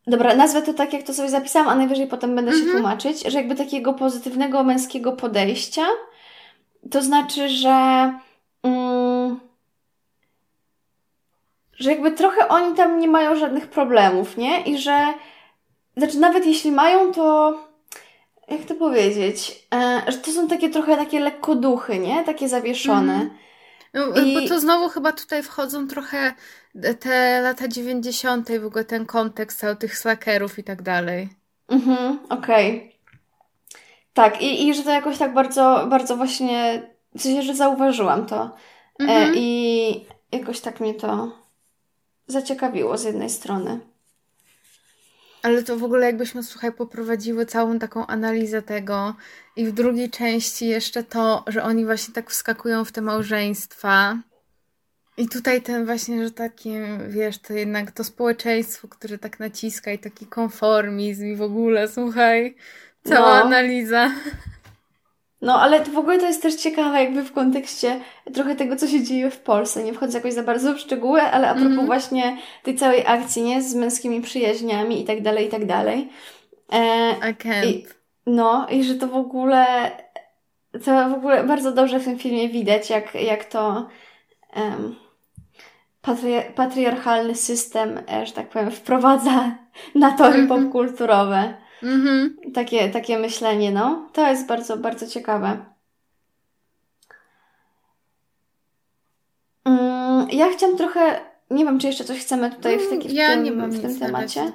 Dobra, 0.07 0.35
nazwę 0.35 0.61
to 0.61 0.73
tak, 0.73 0.93
jak 0.93 1.03
to 1.03 1.13
sobie 1.13 1.29
zapisałam, 1.29 1.69
a 1.69 1.75
najwyżej 1.75 2.07
potem 2.07 2.35
będę 2.35 2.51
mhm. 2.51 2.67
się 2.67 2.73
tłumaczyć, 2.73 3.23
że 3.23 3.37
jakby 3.37 3.55
takiego 3.55 3.93
pozytywnego 3.93 4.63
męskiego 4.63 5.11
podejścia, 5.11 5.85
to 6.91 7.01
znaczy, 7.01 7.49
że 7.49 8.13
mm, 8.63 9.39
że 11.73 11.91
jakby 11.91 12.11
trochę 12.11 12.47
oni 12.47 12.75
tam 12.75 12.99
nie 12.99 13.07
mają 13.07 13.35
żadnych 13.35 13.67
problemów, 13.67 14.37
nie? 14.37 14.61
I 14.61 14.77
że 14.77 15.13
znaczy 15.97 16.17
nawet 16.17 16.45
jeśli 16.45 16.71
mają, 16.71 17.13
to 17.13 17.57
jak 18.47 18.63
to 18.63 18.75
powiedzieć, 18.75 19.65
e, 19.73 20.01
że 20.07 20.17
to 20.17 20.31
są 20.31 20.47
takie 20.47 20.69
trochę 20.69 20.97
takie 20.97 21.19
lekko 21.19 21.55
duchy, 21.55 21.99
nie? 21.99 22.23
Takie 22.23 22.49
zawieszone. 22.49 23.13
Mhm. 23.13 23.31
No, 23.93 24.21
I... 24.21 24.33
Bo 24.33 24.47
to 24.47 24.59
znowu 24.59 24.89
chyba 24.89 25.11
tutaj 25.11 25.43
wchodzą 25.43 25.87
trochę 25.87 26.33
te 26.99 27.41
lata 27.41 27.67
90. 27.67 28.49
w 28.59 28.65
ogóle 28.65 28.85
ten 28.85 29.05
kontekst 29.05 29.59
cały 29.59 29.75
tych 29.75 29.97
slackerów 29.97 30.59
i 30.59 30.63
tak 30.63 30.81
dalej. 30.81 31.29
Mhm, 31.67 32.19
okej. 32.29 32.77
Okay. 32.77 32.91
Tak, 34.13 34.41
i, 34.41 34.67
i 34.67 34.73
że 34.73 34.83
to 34.83 34.89
jakoś 34.89 35.17
tak 35.17 35.33
bardzo, 35.33 35.87
bardzo 35.89 36.17
właśnie, 36.17 36.81
w 37.15 37.21
sensie, 37.21 37.41
że 37.41 37.55
zauważyłam 37.55 38.25
to. 38.25 38.43
E, 38.99 39.03
mhm. 39.03 39.31
E, 39.31 39.35
I 39.35 40.05
jakoś 40.31 40.59
tak 40.59 40.79
mnie 40.79 40.93
to 40.93 41.31
zaciekawiło 42.27 42.97
z 42.97 43.03
jednej 43.03 43.29
strony. 43.29 43.79
Ale 45.43 45.63
to 45.63 45.77
w 45.77 45.83
ogóle 45.83 46.05
jakbyśmy, 46.05 46.43
słuchaj, 46.43 46.71
poprowadziły 46.71 47.45
całą 47.45 47.79
taką 47.79 48.07
analizę 48.07 48.61
tego 48.61 49.15
i 49.55 49.65
w 49.65 49.71
drugiej 49.71 50.09
części 50.09 50.67
jeszcze 50.67 51.03
to, 51.03 51.43
że 51.47 51.63
oni 51.63 51.85
właśnie 51.85 52.13
tak 52.13 52.29
wskakują 52.29 52.85
w 52.85 52.91
te 52.91 53.01
małżeństwa. 53.01 54.17
I 55.17 55.27
tutaj 55.29 55.61
ten 55.61 55.85
właśnie, 55.85 56.23
że 56.23 56.31
takie, 56.31 56.99
wiesz, 57.07 57.37
to 57.37 57.53
jednak 57.53 57.91
to 57.91 58.03
społeczeństwo, 58.03 58.87
które 58.87 59.17
tak 59.17 59.39
naciska 59.39 59.91
i 59.91 59.99
taki 59.99 60.25
konformizm 60.25 61.25
i 61.25 61.35
w 61.35 61.41
ogóle, 61.41 61.87
słuchaj, 61.87 62.55
cała 63.03 63.39
no. 63.39 63.45
analiza. 63.45 64.11
No, 65.41 65.61
ale 65.61 65.83
w 65.83 65.97
ogóle 65.97 66.19
to 66.19 66.25
jest 66.25 66.41
też 66.41 66.55
ciekawe, 66.55 67.03
jakby 67.03 67.23
w 67.23 67.33
kontekście 67.33 67.99
trochę 68.33 68.55
tego, 68.55 68.75
co 68.75 68.87
się 68.87 69.03
dzieje 69.03 69.31
w 69.31 69.39
Polsce. 69.39 69.83
Nie 69.83 69.93
wchodzę 69.93 70.17
jakoś 70.17 70.33
za 70.33 70.43
bardzo 70.43 70.73
w 70.73 70.79
szczegóły, 70.79 71.21
ale 71.21 71.49
a 71.49 71.53
propos 71.53 71.71
mm 71.71 71.85
właśnie 71.85 72.37
tej 72.63 72.75
całej 72.75 73.07
akcji, 73.07 73.41
nie? 73.41 73.61
Z 73.61 73.75
męskimi 73.75 74.21
przyjaźniami 74.21 75.01
i 75.01 75.05
tak 75.05 75.21
dalej, 75.21 75.47
i 75.47 75.49
tak 75.49 75.65
dalej. 75.65 76.09
E, 76.71 77.11
I 77.11 77.33
can't. 77.35 77.65
I, 77.65 77.85
no, 78.25 78.67
i 78.69 78.83
że 78.83 78.95
to 78.95 79.07
w 79.07 79.15
ogóle, 79.15 79.91
to 80.85 81.09
w 81.09 81.13
ogóle 81.13 81.43
bardzo 81.43 81.71
dobrze 81.71 81.99
w 81.99 82.05
tym 82.05 82.19
filmie 82.19 82.49
widać, 82.49 82.89
jak, 82.89 83.15
jak 83.15 83.45
to 83.45 83.87
um, 84.55 84.95
patri 86.01 86.33
patriarchalny 86.55 87.35
system, 87.35 87.99
e, 88.11 88.25
że 88.25 88.33
tak 88.33 88.49
powiem, 88.49 88.71
wprowadza 88.71 89.55
na 89.95 90.11
tory 90.11 90.39
mm 90.39 90.45
-hmm. 90.45 90.49
popkulturowe. 90.49 91.53
Mhm. 91.83 92.37
Takie, 92.53 92.89
takie 92.89 93.19
myślenie, 93.19 93.71
no. 93.71 94.09
To 94.13 94.27
jest 94.27 94.47
bardzo, 94.47 94.77
bardzo 94.77 95.07
ciekawe. 95.07 95.65
Mm, 99.65 100.27
ja 100.31 100.49
chciałam 100.49 100.77
trochę, 100.77 101.19
nie 101.51 101.65
wiem, 101.65 101.79
czy 101.79 101.87
jeszcze 101.87 102.03
coś 102.03 102.19
chcemy 102.19 102.51
tutaj 102.51 102.79
w, 102.79 102.89
taki, 102.89 103.09
w 103.09 103.11
ja 103.11 103.29
tym, 103.29 103.43
nie 103.43 103.51
mam 103.51 103.71
w 103.71 103.81
tym 103.81 103.99
temacie. 103.99 104.51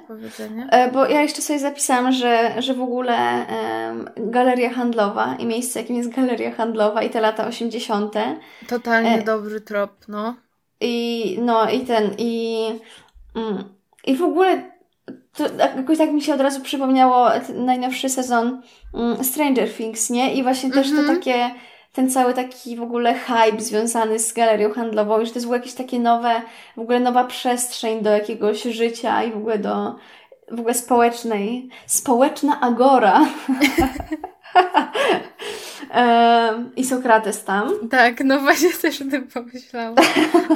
E, 0.71 0.91
bo 0.91 1.05
ja 1.05 1.21
jeszcze 1.21 1.41
sobie 1.41 1.59
zapisałam, 1.59 2.11
że, 2.11 2.53
że 2.57 2.73
w 2.73 2.81
ogóle 2.81 3.45
um, 3.87 4.09
galeria 4.31 4.69
handlowa 4.69 5.35
i 5.39 5.45
miejsce, 5.45 5.79
jakim 5.79 5.95
jest 5.95 6.09
galeria 6.09 6.51
handlowa 6.51 7.03
i 7.03 7.09
te 7.09 7.21
lata 7.21 7.47
80. 7.47 8.13
Totalnie 8.67 9.21
e, 9.21 9.23
dobry 9.23 9.61
trop, 9.61 9.91
no. 10.07 10.35
I 10.81 11.37
no, 11.41 11.69
i 11.69 11.79
ten, 11.79 12.11
i, 12.17 12.63
mm, 13.35 13.63
i 14.05 14.15
w 14.15 14.23
ogóle 14.23 14.77
to 15.33 15.43
jakoś 15.77 15.97
tak 15.97 16.11
mi 16.11 16.21
się 16.21 16.33
od 16.33 16.41
razu 16.41 16.61
przypomniało 16.61 17.29
najnowszy 17.53 18.09
sezon 18.09 18.61
mm, 18.93 19.23
Stranger 19.23 19.73
Things, 19.73 20.09
nie? 20.09 20.33
I 20.33 20.43
właśnie 20.43 20.71
też 20.71 20.89
to 20.89 20.97
mhm. 20.97 21.17
takie, 21.17 21.49
ten 21.97 22.09
cały 22.09 22.33
taki 22.33 22.75
w 22.75 22.81
ogóle 22.81 23.13
hype 23.13 23.59
związany 23.61 24.19
z 24.19 24.33
galerią 24.33 24.73
handlową, 24.73 25.25
że 25.25 25.31
to 25.31 25.37
jest 25.37 25.47
w 25.47 25.51
jakieś 25.51 25.73
takie 25.73 25.99
nowe, 25.99 26.41
w 26.75 26.79
ogóle 26.79 26.99
nowa 26.99 27.23
przestrzeń 27.23 28.01
do 28.01 28.09
jakiegoś 28.09 28.63
życia 28.63 29.23
i 29.23 29.31
w 29.31 29.37
ogóle 29.37 29.59
do 29.59 29.95
w 30.51 30.59
ogóle 30.59 30.73
społecznej, 30.73 31.69
społeczna 31.85 32.61
agora. 32.61 33.21
I 36.75 36.85
Sokrates 36.85 37.43
tam. 37.43 37.89
Tak, 37.89 38.23
no 38.23 38.39
właśnie 38.39 38.73
też 38.81 39.01
o 39.01 39.05
tym 39.05 39.27
pomyślałam. 39.27 39.95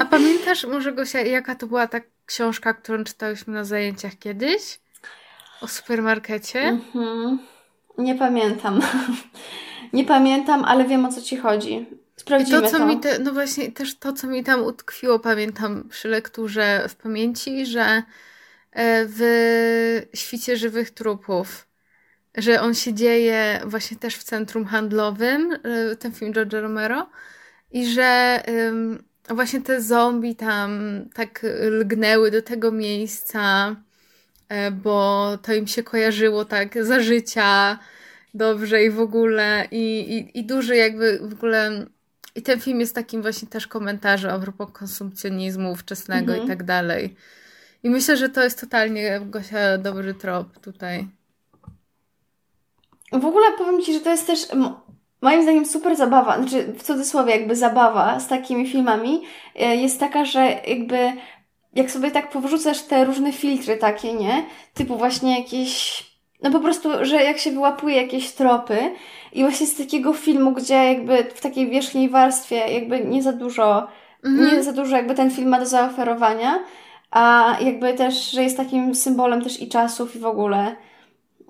A 0.01 0.05
pamiętasz 0.05 0.65
może 0.65 0.91
Gosia, 0.91 1.21
jaka 1.21 1.55
to 1.55 1.67
była 1.67 1.87
ta 1.87 1.99
książka, 2.25 2.73
którą 2.73 3.03
czytałyśmy 3.03 3.53
na 3.53 3.63
zajęciach 3.63 4.17
kiedyś? 4.19 4.79
O 5.61 5.67
supermarkecie? 5.67 6.61
Mhm. 6.61 7.39
Nie 7.97 8.15
pamiętam. 8.15 8.81
Nie 9.93 10.05
pamiętam, 10.05 10.65
ale 10.65 10.85
wiem 10.85 11.05
o 11.05 11.11
co 11.11 11.21
ci 11.21 11.37
chodzi. 11.37 11.85
Sprawdzimy 12.15 12.59
I 12.59 12.61
to, 12.61 12.69
co 12.69 12.77
to. 12.77 12.85
mi 12.85 12.99
te, 12.99 13.19
no 13.19 13.33
właśnie 13.33 13.71
też 13.71 13.95
to, 13.95 14.13
co 14.13 14.27
mi 14.27 14.43
tam 14.43 14.63
utkwiło, 14.63 15.19
pamiętam 15.19 15.89
przy 15.89 16.07
lekturze 16.07 16.85
w 16.89 16.95
pamięci, 16.95 17.65
że 17.65 17.83
e, 18.71 19.05
w 19.07 19.21
świcie 20.13 20.57
żywych 20.57 20.91
trupów 20.91 21.71
że 22.35 22.61
on 22.61 22.75
się 22.75 22.93
dzieje 22.93 23.61
właśnie 23.65 23.97
też 23.97 24.15
w 24.15 24.23
centrum 24.23 24.65
handlowym, 24.65 25.51
y, 25.91 25.95
ten 25.95 26.11
film 26.11 26.33
George 26.33 26.53
Romero, 26.53 27.09
i 27.71 27.85
że 27.85 28.41
właśnie 29.29 29.61
te 29.61 29.81
zombie 29.81 30.35
tam 30.35 30.81
tak 31.13 31.45
lgnęły 31.69 32.31
do 32.31 32.41
tego 32.41 32.71
miejsca, 32.71 33.75
e, 34.49 34.71
bo 34.71 35.27
to 35.41 35.53
im 35.53 35.67
się 35.67 35.83
kojarzyło 35.83 36.45
tak 36.45 36.85
za 36.85 36.99
życia 36.99 37.79
dobrze 38.33 38.83
i 38.83 38.89
w 38.89 38.99
ogóle, 38.99 39.67
i, 39.71 39.99
i, 40.17 40.39
i 40.39 40.45
duży 40.45 40.75
jakby 40.75 41.19
w 41.19 41.33
ogóle. 41.33 41.85
I 42.35 42.41
ten 42.41 42.59
film 42.59 42.79
jest 42.79 42.95
takim 42.95 43.21
właśnie 43.21 43.47
też 43.47 43.67
komentarzem 43.67 44.31
a 44.31 44.39
propos 44.39 44.69
konsumpcjonizmu 44.73 45.75
wczesnego 45.75 46.31
mhm. 46.31 46.43
i 46.45 46.47
tak 46.47 46.63
dalej. 46.63 47.15
I 47.83 47.89
myślę, 47.89 48.17
że 48.17 48.29
to 48.29 48.43
jest 48.43 48.61
totalnie 48.61 49.21
Gosia 49.25 49.77
dobry 49.77 50.13
trop 50.13 50.59
tutaj. 50.59 51.07
W 53.11 53.25
ogóle 53.25 53.45
powiem 53.57 53.81
Ci, 53.81 53.93
że 53.93 53.99
to 53.99 54.09
jest 54.09 54.27
też 54.27 54.47
moim 55.21 55.43
zdaniem 55.43 55.65
super 55.65 55.95
zabawa, 55.95 56.37
znaczy 56.37 56.73
w 56.77 56.83
cudzysłowie 56.83 57.31
jakby 57.31 57.55
zabawa 57.55 58.19
z 58.19 58.27
takimi 58.27 58.67
filmami 58.67 59.21
e, 59.55 59.75
jest 59.75 59.99
taka, 59.99 60.25
że 60.25 60.61
jakby 60.67 60.97
jak 61.73 61.91
sobie 61.91 62.11
tak 62.11 62.29
powrzucasz 62.29 62.81
te 62.81 63.05
różne 63.05 63.33
filtry 63.33 63.77
takie, 63.77 64.13
nie? 64.13 64.45
Typu 64.73 64.97
właśnie 64.97 65.39
jakieś 65.39 66.03
no 66.41 66.51
po 66.51 66.59
prostu, 66.59 66.89
że 67.01 67.23
jak 67.23 67.37
się 67.37 67.51
wyłapuje 67.51 67.95
jakieś 68.01 68.31
tropy 68.31 68.77
i 69.33 69.41
właśnie 69.41 69.67
z 69.67 69.77
takiego 69.77 70.13
filmu, 70.13 70.51
gdzie 70.51 70.73
jakby 70.93 71.23
w 71.23 71.41
takiej 71.41 71.69
wierzchniej 71.69 72.09
warstwie 72.09 72.55
jakby 72.55 73.05
nie 73.05 73.23
za 73.23 73.33
dużo, 73.33 73.87
mhm. 74.23 74.55
nie 74.55 74.63
za 74.63 74.73
dużo 74.73 74.95
jakby 74.95 75.15
ten 75.15 75.31
film 75.31 75.49
ma 75.49 75.59
do 75.59 75.65
zaoferowania, 75.65 76.59
a 77.11 77.55
jakby 77.61 77.93
też, 77.93 78.31
że 78.31 78.43
jest 78.43 78.57
takim 78.57 78.95
symbolem 78.95 79.41
też 79.41 79.61
i 79.61 79.69
czasów 79.69 80.15
i 80.15 80.19
w 80.19 80.25
ogóle 80.25 80.75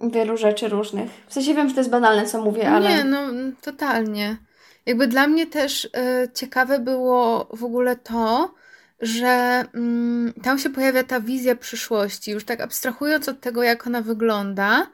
wielu 0.02 0.38
rzeczy 0.38 0.70
różnych. 0.70 1.10
W 1.28 1.34
sensie 1.34 1.54
wiem, 1.54 1.70
że 1.70 1.76
to 1.76 1.82
jest 1.82 1.90
banalne, 1.90 2.26
co 2.26 2.42
mówię, 2.42 2.70
ale... 2.70 2.90
Nie, 2.90 3.04
no 3.04 3.18
totalnie. 3.62 4.38
Jakby 4.86 5.08
dla 5.08 5.28
mnie 5.28 5.48
też 5.48 5.86
y, 5.86 5.90
ciekawe 6.34 6.80
było 6.80 7.48
w 7.54 7.64
ogóle 7.64 7.96
to, 7.96 8.54
że 9.02 9.66
mm, 9.74 10.34
tam 10.44 10.60
się 10.60 10.70
pojawia 10.70 11.04
ta 11.04 11.20
wizja 11.20 11.56
przyszłości. 11.56 12.32
Już 12.32 12.44
tak 12.44 12.62
abstrahując 12.62 13.30
od 13.30 13.42
tego, 13.42 13.64
jak 13.64 13.88
ona 13.88 14.02
wygląda, 14.02 14.88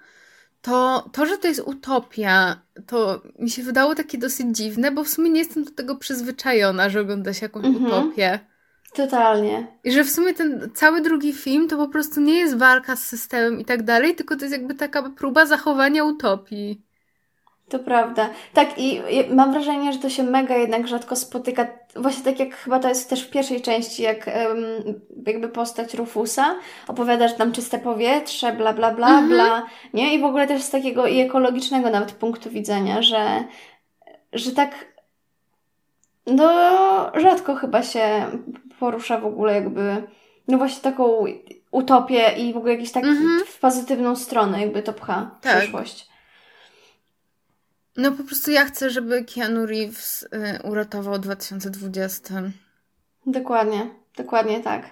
to 0.62 1.10
to, 1.14 1.26
że 1.26 1.38
to 1.38 1.48
jest 1.48 1.62
utopia, 1.66 2.62
to 2.88 3.22
mi 3.40 3.50
się 3.50 3.64
wydało 3.64 3.96
takie 3.96 4.18
dosyć 4.18 4.58
dziwne, 4.58 4.92
bo 4.92 5.04
w 5.04 5.10
sumie 5.10 5.30
nie 5.30 5.40
jestem 5.40 5.64
do 5.64 5.72
tego 5.72 5.96
przyzwyczajona, 5.96 6.90
że 6.90 7.02
ogląda 7.02 7.34
się 7.34 7.46
jakąś 7.46 7.66
mhm. 7.66 7.86
utopię. 7.86 8.40
Totalnie. 8.94 9.68
I 9.84 9.92
że 9.92 10.04
w 10.04 10.12
sumie 10.12 10.34
ten 10.34 10.70
cały 10.74 11.02
drugi 11.02 11.34
film 11.34 11.68
to 11.68 11.78
po 11.78 11.88
prostu 11.88 12.22
nie 12.22 12.40
jest 12.40 12.58
walka 12.58 12.96
z 12.96 13.06
systemem 13.06 13.60
i 13.60 13.66
tak 13.66 13.84
dalej, 13.84 14.16
tylko 14.16 14.36
to 14.36 14.42
jest 14.42 14.54
jakby 14.54 14.76
taka 14.76 15.10
próba 15.10 15.46
zachowania 15.46 16.04
utopii. 16.04 16.87
To 17.70 17.80
prawda. 17.80 18.30
Tak, 18.54 18.80
i 18.80 19.02
mam 19.30 19.52
wrażenie, 19.52 19.94
że 19.94 20.00
to 20.00 20.10
się 20.10 20.24
mega 20.24 20.56
jednak 20.56 20.88
rzadko 20.88 21.16
spotyka. 21.16 21.68
Właśnie 21.96 22.24
tak 22.24 22.40
jak 22.40 22.56
chyba 22.56 22.80
to 22.80 22.90
jest 22.90 23.10
też 23.10 23.24
w 23.24 23.30
pierwszej 23.30 23.62
części, 23.62 24.04
jak 24.04 24.30
jakby 25.26 25.50
postać 25.50 25.94
Rufusa 25.94 26.56
opowiada, 26.88 27.28
że 27.28 27.34
tam 27.34 27.52
czyste 27.52 27.80
powietrze, 27.80 28.54
bla, 28.54 28.74
bla, 28.74 28.92
bla, 28.92 29.08
mhm. 29.08 29.28
bla, 29.28 29.66
nie? 29.94 30.16
I 30.16 30.20
w 30.20 30.24
ogóle 30.24 30.48
też 30.48 30.62
z 30.62 30.70
takiego 30.70 31.08
i 31.08 31.20
ekologicznego 31.20 31.90
nawet 31.90 32.12
punktu 32.12 32.50
widzenia, 32.50 33.02
że, 33.02 33.44
że 34.34 34.52
tak 34.52 34.72
no 36.28 36.52
rzadko 37.16 37.56
chyba 37.56 37.84
się 37.84 38.26
porusza 38.80 39.18
w 39.18 39.26
ogóle 39.26 39.54
jakby, 39.54 40.04
no 40.48 40.58
właśnie 40.58 40.82
taką 40.82 41.26
utopię 41.72 42.32
i 42.38 42.54
w 42.54 42.58
ogóle 42.58 42.74
jakiś 42.74 42.92
tak 42.92 43.04
mm-hmm. 43.04 43.46
w 43.48 43.60
pozytywną 43.60 44.16
stronę 44.16 44.62
jakby 44.62 44.84
to 44.84 44.94
pcha 44.94 45.32
tak. 45.42 45.58
przyszłość. 45.58 46.08
No 47.98 48.12
po 48.12 48.24
prostu 48.24 48.52
ja 48.52 48.66
chcę, 48.66 48.90
żeby 48.90 49.26
Keanu 49.36 49.66
Reeves 49.66 50.24
y, 50.24 50.28
uratował 50.64 51.20
2020. 51.20 52.34
Dokładnie, 53.26 53.90
dokładnie 54.18 54.60
tak. 54.60 54.90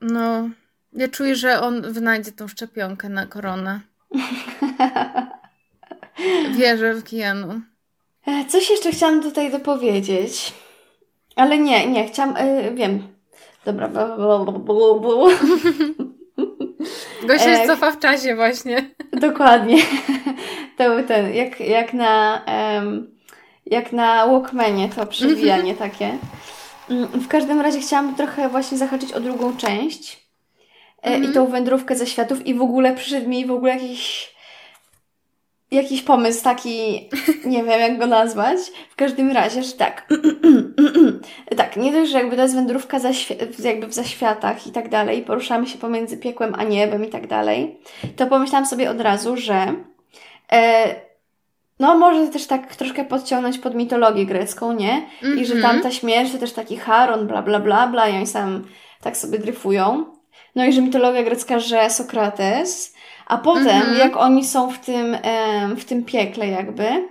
No, 0.00 0.48
ja 0.92 1.08
czuję, 1.08 1.36
że 1.36 1.60
on 1.60 1.92
wynajdzie 1.92 2.32
tą 2.32 2.48
szczepionkę 2.48 3.08
na 3.08 3.26
koronę. 3.26 3.80
Wierzę 6.58 6.94
w 6.94 7.04
Keanu. 7.04 7.60
E, 8.26 8.44
coś 8.44 8.70
jeszcze 8.70 8.92
chciałam 8.92 9.22
tutaj 9.22 9.52
dopowiedzieć. 9.52 10.54
Ale 11.36 11.58
nie, 11.58 11.86
nie, 11.86 12.08
chciałam, 12.08 12.36
y, 12.36 12.74
wiem. 12.74 13.08
Dobra. 13.64 13.88
Gosia 17.26 17.56
się 17.56 17.66
cofa 17.66 17.90
w 17.90 17.98
czasie 17.98 18.36
właśnie. 18.36 18.90
Dokładnie. 19.12 19.76
To 20.76 20.90
był 20.90 21.06
ten, 21.06 21.34
jak, 21.34 21.60
jak 21.60 21.94
na 21.94 22.42
um, 22.76 23.16
jak 23.66 23.92
na 23.92 24.26
Walkmanie 24.26 24.88
to 24.88 25.06
przewijanie 25.06 25.74
takie. 25.74 26.18
Mm, 26.90 27.06
w 27.06 27.28
każdym 27.28 27.60
razie 27.60 27.80
chciałam 27.80 28.14
trochę 28.14 28.48
właśnie 28.48 28.78
zahaczyć 28.78 29.12
o 29.12 29.20
drugą 29.20 29.56
część 29.56 30.26
-hmm. 31.06 31.30
i 31.30 31.32
tą 31.32 31.46
wędrówkę 31.46 31.96
ze 31.96 32.06
światów 32.06 32.46
i 32.46 32.54
w 32.54 32.62
ogóle 32.62 32.94
przyszedł 32.94 33.28
mi 33.28 33.46
w 33.46 33.50
ogóle 33.50 33.72
jakiś 33.72 34.35
jakiś 35.76 36.02
pomysł 36.02 36.44
taki, 36.44 37.08
nie 37.44 37.64
wiem 37.64 37.80
jak 37.80 37.98
go 37.98 38.06
nazwać. 38.06 38.58
W 38.90 38.96
każdym 38.96 39.30
razie, 39.32 39.62
że 39.62 39.72
tak. 39.72 40.08
tak, 41.56 41.76
nie 41.76 41.92
dość, 41.92 42.10
że 42.10 42.18
jakby 42.18 42.36
to 42.36 42.42
jest 42.42 42.54
wędrówka 42.54 42.98
za 42.98 43.10
jakby 43.64 43.86
w 43.86 43.94
zaświatach 43.94 44.66
i 44.66 44.72
tak 44.72 44.88
dalej, 44.88 45.22
poruszamy 45.22 45.66
się 45.66 45.78
pomiędzy 45.78 46.18
piekłem 46.18 46.54
a 46.58 46.64
niebem 46.64 47.04
i 47.04 47.08
tak 47.08 47.26
dalej, 47.26 47.78
to 48.16 48.26
pomyślałam 48.26 48.66
sobie 48.66 48.90
od 48.90 49.00
razu, 49.00 49.36
że 49.36 49.74
e, 50.52 50.94
no 51.80 51.98
może 51.98 52.28
też 52.28 52.46
tak 52.46 52.76
troszkę 52.76 53.04
podciągnąć 53.04 53.58
pod 53.58 53.74
mitologię 53.74 54.26
grecką, 54.26 54.72
nie? 54.72 55.06
I 55.36 55.46
że 55.46 55.52
tam 55.52 55.64
mhm. 55.64 55.82
ta 55.82 55.90
śmierć 55.90 56.32
to 56.32 56.38
też 56.38 56.52
taki 56.52 56.76
Charon, 56.76 57.26
bla 57.26 57.42
bla 57.42 57.60
bla 57.60 57.86
bla, 57.86 58.08
i 58.08 58.16
oni 58.16 58.26
sam 58.26 58.64
tak 59.00 59.16
sobie 59.16 59.38
dryfują. 59.38 60.15
No 60.54 60.64
i 60.64 60.72
że 60.72 60.82
mitologia 60.82 61.22
grecka, 61.22 61.58
że 61.58 61.90
Sokrates, 61.90 62.94
a 63.26 63.38
potem, 63.38 63.66
mhm. 63.66 63.98
jak 63.98 64.16
oni 64.16 64.44
są 64.44 64.70
w 64.70 64.78
tym, 64.78 65.16
w 65.76 65.84
tym 65.84 66.04
piekle 66.04 66.48
jakby 66.48 67.08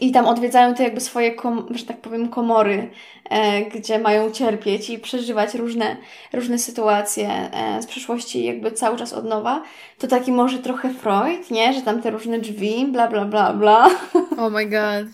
i 0.00 0.12
tam 0.12 0.26
odwiedzają 0.26 0.74
te 0.74 0.84
jakby 0.84 1.00
swoje, 1.00 1.34
kom, 1.34 1.66
że 1.70 1.84
tak 1.84 2.00
powiem, 2.00 2.28
komory, 2.28 2.90
e, 3.30 3.62
gdzie 3.62 3.98
mają 3.98 4.30
cierpieć 4.30 4.90
i 4.90 4.98
przeżywać 4.98 5.54
różne, 5.54 5.96
różne 6.32 6.58
sytuacje 6.58 7.28
e, 7.28 7.82
z 7.82 7.86
przeszłości 7.86 8.44
jakby 8.44 8.72
cały 8.72 8.96
czas 8.96 9.12
od 9.12 9.24
nowa, 9.24 9.62
to 9.98 10.06
taki 10.06 10.32
może 10.32 10.58
trochę 10.58 10.94
Freud, 10.94 11.50
nie? 11.50 11.72
Że 11.72 11.82
tam 11.82 12.02
te 12.02 12.10
różne 12.10 12.38
drzwi, 12.38 12.86
bla, 12.86 13.08
bla, 13.08 13.24
bla, 13.24 13.52
bla. 13.52 13.90
Oh 14.38 14.50
my 14.50 14.66
god. 14.66 15.06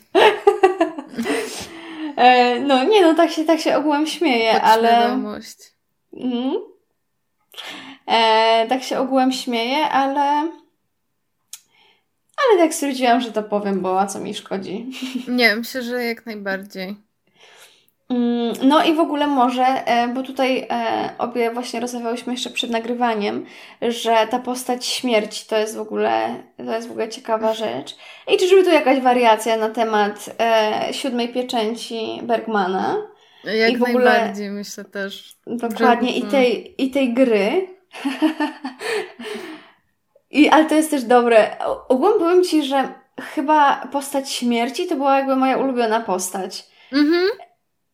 e, 2.16 2.60
no 2.60 2.84
nie, 2.84 3.02
no 3.02 3.14
tak 3.14 3.30
się, 3.30 3.44
tak 3.44 3.60
się 3.60 3.76
ogółem 3.76 4.06
śmieję, 4.06 4.62
ale... 4.62 5.04
Mhm. 6.12 6.71
E, 8.06 8.66
tak 8.68 8.82
się 8.82 8.98
ogółem 8.98 9.32
śmieję, 9.32 9.88
ale. 9.88 10.22
Ale 12.50 12.58
tak 12.58 12.74
stwierdziłam, 12.74 13.20
że 13.20 13.32
to 13.32 13.42
powiem, 13.42 13.80
bo 13.80 14.00
a 14.00 14.06
co 14.06 14.20
mi 14.20 14.34
szkodzi. 14.34 14.86
Nie, 15.28 15.56
myślę, 15.56 15.82
że 15.82 16.04
jak 16.04 16.26
najbardziej. 16.26 16.96
Mm, 18.12 18.52
no 18.62 18.84
i 18.84 18.94
w 18.94 19.00
ogóle 19.00 19.26
może, 19.26 19.64
e, 19.64 20.08
bo 20.08 20.22
tutaj 20.22 20.66
e, 20.70 21.10
obie 21.18 21.50
właśnie 21.50 21.80
rozmawiałyśmy 21.80 22.32
jeszcze 22.32 22.50
przed 22.50 22.70
nagrywaniem, 22.70 23.46
że 23.82 24.26
ta 24.30 24.38
postać 24.38 24.86
śmierci 24.86 25.46
to 25.48 25.56
jest 25.56 25.76
w 25.76 25.80
ogóle, 25.80 26.42
to 26.56 26.72
jest 26.74 26.88
w 26.88 26.90
ogóle 26.90 27.08
ciekawa 27.08 27.54
rzecz. 27.54 27.96
I 28.28 28.36
czyżby 28.36 28.64
tu 28.64 28.70
jakaś 28.70 29.00
wariacja 29.00 29.56
na 29.56 29.70
temat 29.70 30.30
e, 30.40 30.88
siódmej 30.92 31.28
pieczęci 31.28 32.20
Bergmana? 32.22 32.96
Jak 33.44 33.70
I 33.70 33.76
w 33.76 33.82
ogóle, 33.82 34.04
najbardziej, 34.04 34.50
myślę 34.50 34.84
też. 34.84 35.36
Dokładnie, 35.46 36.18
i 36.18 36.22
tej, 36.22 36.74
i 36.82 36.90
tej 36.90 37.14
gry, 37.14 37.66
I, 40.32 40.48
ale 40.48 40.64
to 40.64 40.74
jest 40.74 40.90
też 40.90 41.04
dobre. 41.04 41.56
Ogólnie 41.88 42.18
powiem 42.18 42.44
Ci, 42.44 42.62
że 42.62 42.88
chyba 43.20 43.86
postać 43.92 44.30
śmierci 44.30 44.86
to 44.86 44.96
była 44.96 45.16
jakby 45.16 45.36
moja 45.36 45.56
ulubiona 45.56 46.00
postać. 46.00 46.66
Mhm. 46.92 47.28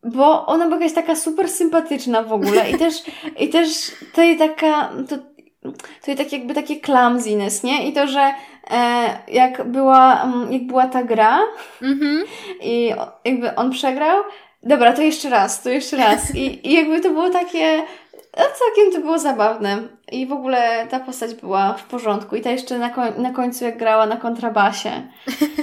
Bo 0.03 0.45
ona 0.45 0.65
była 0.65 0.77
jakaś 0.77 0.93
taka 0.95 1.15
super 1.15 1.49
sympatyczna 1.49 2.23
w 2.23 2.33
ogóle 2.33 2.71
i 2.71 2.77
też, 2.77 3.03
i 3.39 3.49
też 3.49 3.67
to 4.13 4.21
jej 4.21 4.37
taka, 4.37 4.91
to, 5.09 5.17
to 6.01 6.11
jej 6.11 6.17
tak 6.17 6.31
jakby 6.31 6.53
takie 6.53 6.79
clumsiness, 6.79 7.63
nie? 7.63 7.87
I 7.87 7.93
to, 7.93 8.07
że 8.07 8.33
e, 8.71 9.09
jak 9.27 9.67
była, 9.67 10.23
mm, 10.23 10.53
jak 10.53 10.67
była 10.67 10.87
ta 10.87 11.03
gra 11.03 11.39
mhm. 11.81 12.23
i 12.61 12.93
jakby 13.25 13.55
on 13.55 13.71
przegrał, 13.71 14.23
dobra, 14.63 14.93
to 14.93 15.01
jeszcze 15.01 15.29
raz, 15.29 15.63
to 15.63 15.69
jeszcze 15.69 15.97
raz. 15.97 16.35
I, 16.35 16.67
i 16.67 16.73
jakby 16.73 17.01
to 17.01 17.09
było 17.09 17.29
takie, 17.29 17.77
no, 18.37 18.43
całkiem 18.43 18.91
to 18.93 19.01
było 19.01 19.19
zabawne. 19.19 19.87
I 20.11 20.27
w 20.27 20.31
ogóle 20.31 20.87
ta 20.87 20.99
postać 20.99 21.35
była 21.35 21.73
w 21.73 21.83
porządku. 21.83 22.35
I 22.35 22.41
ta 22.41 22.51
jeszcze 22.51 22.79
na, 22.79 22.89
koń 22.89 23.13
na 23.17 23.31
końcu, 23.31 23.65
jak 23.65 23.77
grała 23.77 24.05
na 24.05 24.17
kontrabasie. 24.17 25.07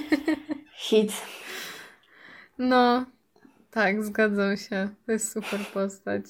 Hit. 0.89 1.13
No, 2.59 3.05
tak, 3.71 4.05
zgadzam 4.05 4.57
się. 4.57 4.89
To 5.07 5.13
jest 5.13 5.33
super 5.33 5.61
postać. 5.75 6.25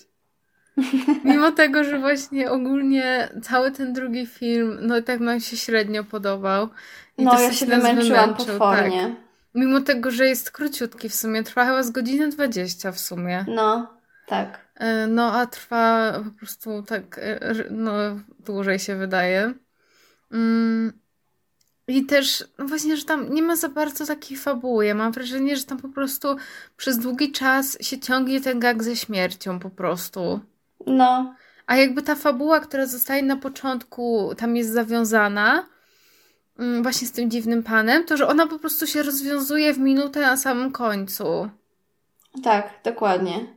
Mimo 1.24 1.52
tego, 1.52 1.84
że 1.84 1.98
właśnie 1.98 2.50
ogólnie 2.50 3.28
cały 3.42 3.70
ten 3.70 3.92
drugi 3.92 4.26
film, 4.26 4.78
no 4.82 5.02
tak 5.02 5.20
nam 5.20 5.40
się 5.40 5.56
średnio 5.56 6.04
podobał. 6.04 6.68
I 7.18 7.24
no, 7.24 7.40
ja 7.40 7.52
się 7.52 7.66
wymęczyłam 7.66 8.34
potwornie. 8.34 9.02
Tak. 9.02 9.25
Mimo 9.56 9.80
tego, 9.80 10.10
że 10.10 10.26
jest 10.26 10.50
króciutki 10.50 11.08
w 11.08 11.14
sumie, 11.14 11.42
trwa 11.42 11.66
chyba 11.66 11.82
z 11.82 11.90
godziny 11.90 12.28
20 12.28 12.92
w 12.92 13.00
sumie. 13.00 13.44
No, 13.48 13.94
tak. 14.26 14.60
E, 14.74 15.06
no, 15.06 15.32
a 15.32 15.46
trwa 15.46 16.12
po 16.24 16.30
prostu 16.30 16.82
tak, 16.82 17.18
e, 17.22 17.54
no, 17.70 17.92
dłużej 18.46 18.78
się 18.78 18.96
wydaje. 18.96 19.54
Mm, 20.32 20.92
I 21.88 22.06
też, 22.06 22.44
no 22.58 22.64
właśnie, 22.64 22.96
że 22.96 23.04
tam 23.04 23.34
nie 23.34 23.42
ma 23.42 23.56
za 23.56 23.68
bardzo 23.68 24.06
takiej 24.06 24.36
fabuły. 24.36 24.86
Ja 24.86 24.94
mam 24.94 25.12
wrażenie, 25.12 25.56
że 25.56 25.64
tam 25.64 25.78
po 25.78 25.88
prostu 25.88 26.36
przez 26.76 26.98
długi 26.98 27.32
czas 27.32 27.78
się 27.80 27.98
ciągnie 27.98 28.40
ten 28.40 28.60
gag 28.60 28.82
ze 28.82 28.96
śmiercią 28.96 29.58
po 29.58 29.70
prostu. 29.70 30.40
No. 30.86 31.34
A 31.66 31.76
jakby 31.76 32.02
ta 32.02 32.14
fabuła, 32.14 32.60
która 32.60 32.86
zostaje 32.86 33.22
na 33.22 33.36
początku, 33.36 34.34
tam 34.36 34.56
jest 34.56 34.72
zawiązana, 34.72 35.66
właśnie 36.82 37.06
z 37.06 37.12
tym 37.12 37.30
dziwnym 37.30 37.62
panem, 37.62 38.04
to 38.04 38.16
że 38.16 38.28
ona 38.28 38.46
po 38.46 38.58
prostu 38.58 38.86
się 38.86 39.02
rozwiązuje 39.02 39.72
w 39.72 39.78
minutę 39.78 40.20
na 40.20 40.36
samym 40.36 40.72
końcu. 40.72 41.50
Tak, 42.42 42.80
dokładnie. 42.84 43.56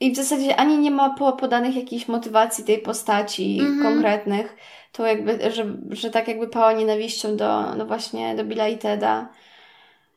I 0.00 0.12
w 0.12 0.16
zasadzie 0.16 0.56
ani 0.56 0.78
nie 0.78 0.90
ma 0.90 1.10
podanych 1.32 1.76
jakichś 1.76 2.08
motywacji 2.08 2.64
tej 2.64 2.78
postaci 2.78 3.58
mm 3.60 3.78
-hmm. 3.78 3.82
konkretnych. 3.82 4.56
To 4.92 5.06
jakby, 5.06 5.50
że, 5.50 5.76
że 5.90 6.10
tak 6.10 6.28
jakby 6.28 6.48
pała 6.48 6.72
nienawiścią 6.72 7.36
do, 7.36 7.74
no 7.74 7.86
właśnie, 7.86 8.34
do 8.34 8.44
Billa 8.44 8.68
i 8.68 8.78
Teda. 8.78 9.28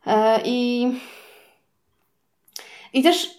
E, 0.08 0.40
I, 0.46 0.88
I 2.94 3.04
też 3.04 3.30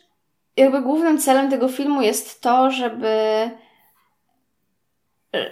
jakby 0.57 0.83
głównym 0.83 1.19
celem 1.19 1.51
tego 1.51 1.69
filmu 1.69 2.03
jest 2.03 2.41
to, 2.41 2.71
żeby 2.71 3.51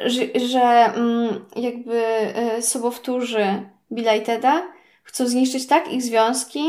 że, 0.06 0.48
że 0.48 0.60
mm, 0.60 1.44
jakby 1.56 1.96
e, 1.96 2.62
sobowtórzy 2.62 3.46
Billa 3.92 4.14
i 4.14 4.22
Teda 4.22 4.62
chcą 5.02 5.26
zniszczyć 5.26 5.66
tak 5.66 5.92
ich 5.92 6.02
związki 6.02 6.64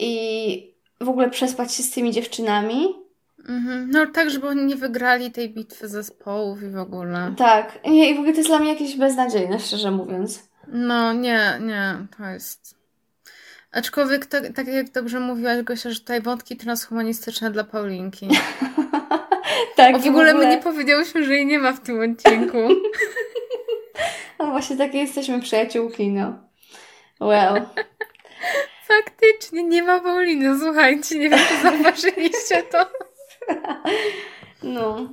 i 0.00 0.74
w 1.00 1.08
ogóle 1.08 1.30
przespać 1.30 1.74
się 1.74 1.82
z 1.82 1.90
tymi 1.90 2.12
dziewczynami, 2.12 3.02
Mhm. 3.48 3.90
No 3.90 4.06
tak, 4.06 4.30
żeby 4.30 4.48
oni 4.48 4.64
nie 4.64 4.76
wygrali 4.76 5.30
tej 5.30 5.50
bitwy 5.50 5.88
zespołów 5.88 6.62
i 6.62 6.68
w 6.68 6.78
ogóle. 6.78 7.34
Tak. 7.36 7.78
Nie, 7.84 8.10
i 8.10 8.14
w 8.14 8.18
ogóle 8.18 8.32
to 8.32 8.38
jest 8.38 8.50
dla 8.50 8.58
mnie 8.58 8.72
jakieś 8.72 8.96
beznadziejne, 8.96 9.60
szczerze 9.60 9.90
mówiąc. 9.90 10.48
No 10.68 11.12
nie, 11.12 11.58
nie, 11.60 11.96
to 12.16 12.26
jest... 12.26 12.74
Aczkolwiek 13.72 14.26
tak, 14.26 14.52
tak 14.52 14.66
jak 14.66 14.90
dobrze 14.90 15.20
mówiłaś 15.20 15.62
Gosia, 15.62 15.90
że 15.90 16.00
tutaj 16.00 16.22
wątki 16.22 16.56
transhumanistyczne 16.56 17.50
dla 17.50 17.64
Paulinki. 17.64 18.28
tak. 19.76 19.96
O, 19.96 19.98
w 19.98 20.06
ogóle, 20.06 20.32
w 20.32 20.34
ogóle 20.34 20.34
my 20.34 20.56
nie 20.56 20.62
powiedziałyśmy, 20.62 21.24
że 21.24 21.34
jej 21.34 21.46
nie 21.46 21.58
ma 21.58 21.72
w 21.72 21.80
tym 21.80 22.12
odcinku. 22.12 22.58
no 24.38 24.46
właśnie 24.46 24.76
takie 24.76 24.98
jesteśmy 24.98 25.40
przyjaciółki, 25.40 26.08
no. 26.08 26.34
Well. 27.20 27.62
Faktycznie, 28.88 29.62
nie 29.62 29.82
ma 29.82 30.00
Pauliny, 30.00 30.58
słuchajcie, 30.58 31.18
nie 31.18 31.30
wiem, 31.30 31.38
czy 31.48 31.62
zauważyliście 31.62 32.62
to. 32.62 32.86
No. 34.62 35.08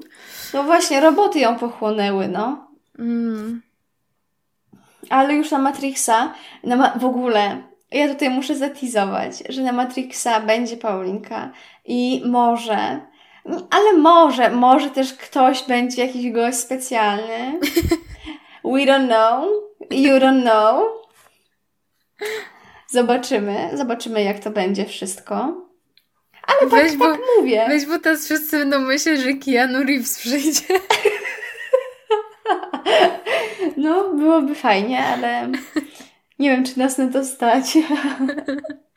No 0.54 0.64
właśnie, 0.64 1.00
roboty 1.00 1.40
ją 1.40 1.56
pochłonęły, 1.56 2.28
no. 2.28 2.68
Mm. 3.00 3.62
Ale 5.10 5.34
już 5.34 5.52
na 5.52 5.58
Matrixa, 5.58 6.34
na 6.64 6.76
ma 6.76 6.94
w 6.98 7.06
ogóle, 7.06 7.64
ja 7.92 8.08
tutaj 8.08 8.30
muszę 8.30 8.56
zatizować, 8.56 9.44
że 9.50 9.62
na 9.62 9.72
Matrixa 9.72 10.40
będzie 10.40 10.78
Paulinka 10.78 11.52
i 11.86 12.24
może, 12.26 13.00
ale 13.46 13.94
może, 13.94 14.50
może 14.50 14.90
też 14.90 15.14
ktoś 15.14 15.64
będzie 15.64 16.06
jakiś 16.06 16.32
gość 16.32 16.58
specjalny. 16.58 17.60
We 18.64 18.86
don't 18.86 19.08
know. 19.08 19.50
You 19.92 20.14
don't 20.20 20.42
know. 20.42 20.84
Zobaczymy, 22.88 23.70
zobaczymy 23.74 24.24
jak 24.24 24.40
to 24.40 24.50
będzie 24.52 24.86
wszystko. 24.86 25.34
Ale 26.48 26.60
tak, 26.60 26.70
weź, 26.70 26.90
tak 26.90 27.00
bo, 27.00 27.18
mówię. 27.38 27.66
Weź, 27.68 27.86
bo 27.86 28.00
teraz 28.00 28.26
wszyscy 28.26 28.58
będą 28.58 28.80
myśleć, 28.80 29.22
że 29.22 29.34
Keanu 29.34 29.84
Reeves 29.84 30.20
przyjdzie. 30.20 30.80
No, 33.78 34.14
byłoby 34.14 34.56
fajnie, 34.56 35.06
ale 35.06 35.50
nie 36.40 36.50
wiem, 36.50 36.66
czy 36.66 36.80
nas 36.80 36.98
na 36.98 37.08
to 37.08 37.26
stać. 37.26 37.78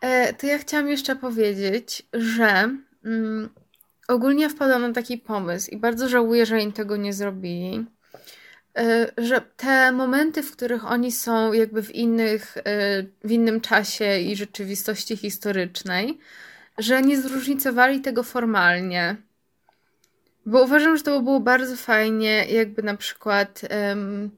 E, 0.00 0.32
to 0.34 0.46
ja 0.46 0.58
chciałam 0.58 0.88
jeszcze 0.88 1.16
powiedzieć, 1.16 2.02
że 2.12 2.76
mm, 3.04 3.48
ogólnie 4.08 4.48
wpadłam 4.48 4.82
na 4.82 4.92
taki 4.92 5.18
pomysł 5.18 5.70
i 5.70 5.76
bardzo 5.76 6.08
żałuję, 6.08 6.46
że 6.46 6.56
oni 6.56 6.72
tego 6.72 6.96
nie 6.96 7.12
zrobili. 7.12 7.86
E, 8.78 9.12
że 9.18 9.40
te 9.56 9.92
momenty, 9.92 10.42
w 10.42 10.52
których 10.52 10.84
oni 10.84 11.12
są 11.12 11.52
jakby 11.52 11.82
w 11.82 11.94
innych, 11.94 12.56
e, 12.56 12.62
w 13.24 13.30
innym 13.30 13.60
czasie 13.60 14.18
i 14.18 14.36
rzeczywistości 14.36 15.16
historycznej, 15.16 16.18
że 16.78 17.02
nie 17.02 17.20
zróżnicowali 17.20 18.00
tego 18.00 18.22
formalnie. 18.22 19.16
Bo 20.46 20.62
uważam, 20.62 20.96
że 20.96 21.02
to 21.02 21.18
by 21.18 21.24
było 21.24 21.40
bardzo 21.40 21.76
fajnie, 21.76 22.44
jakby 22.44 22.82
na 22.82 22.96
przykład, 22.96 23.62
um, 23.88 24.30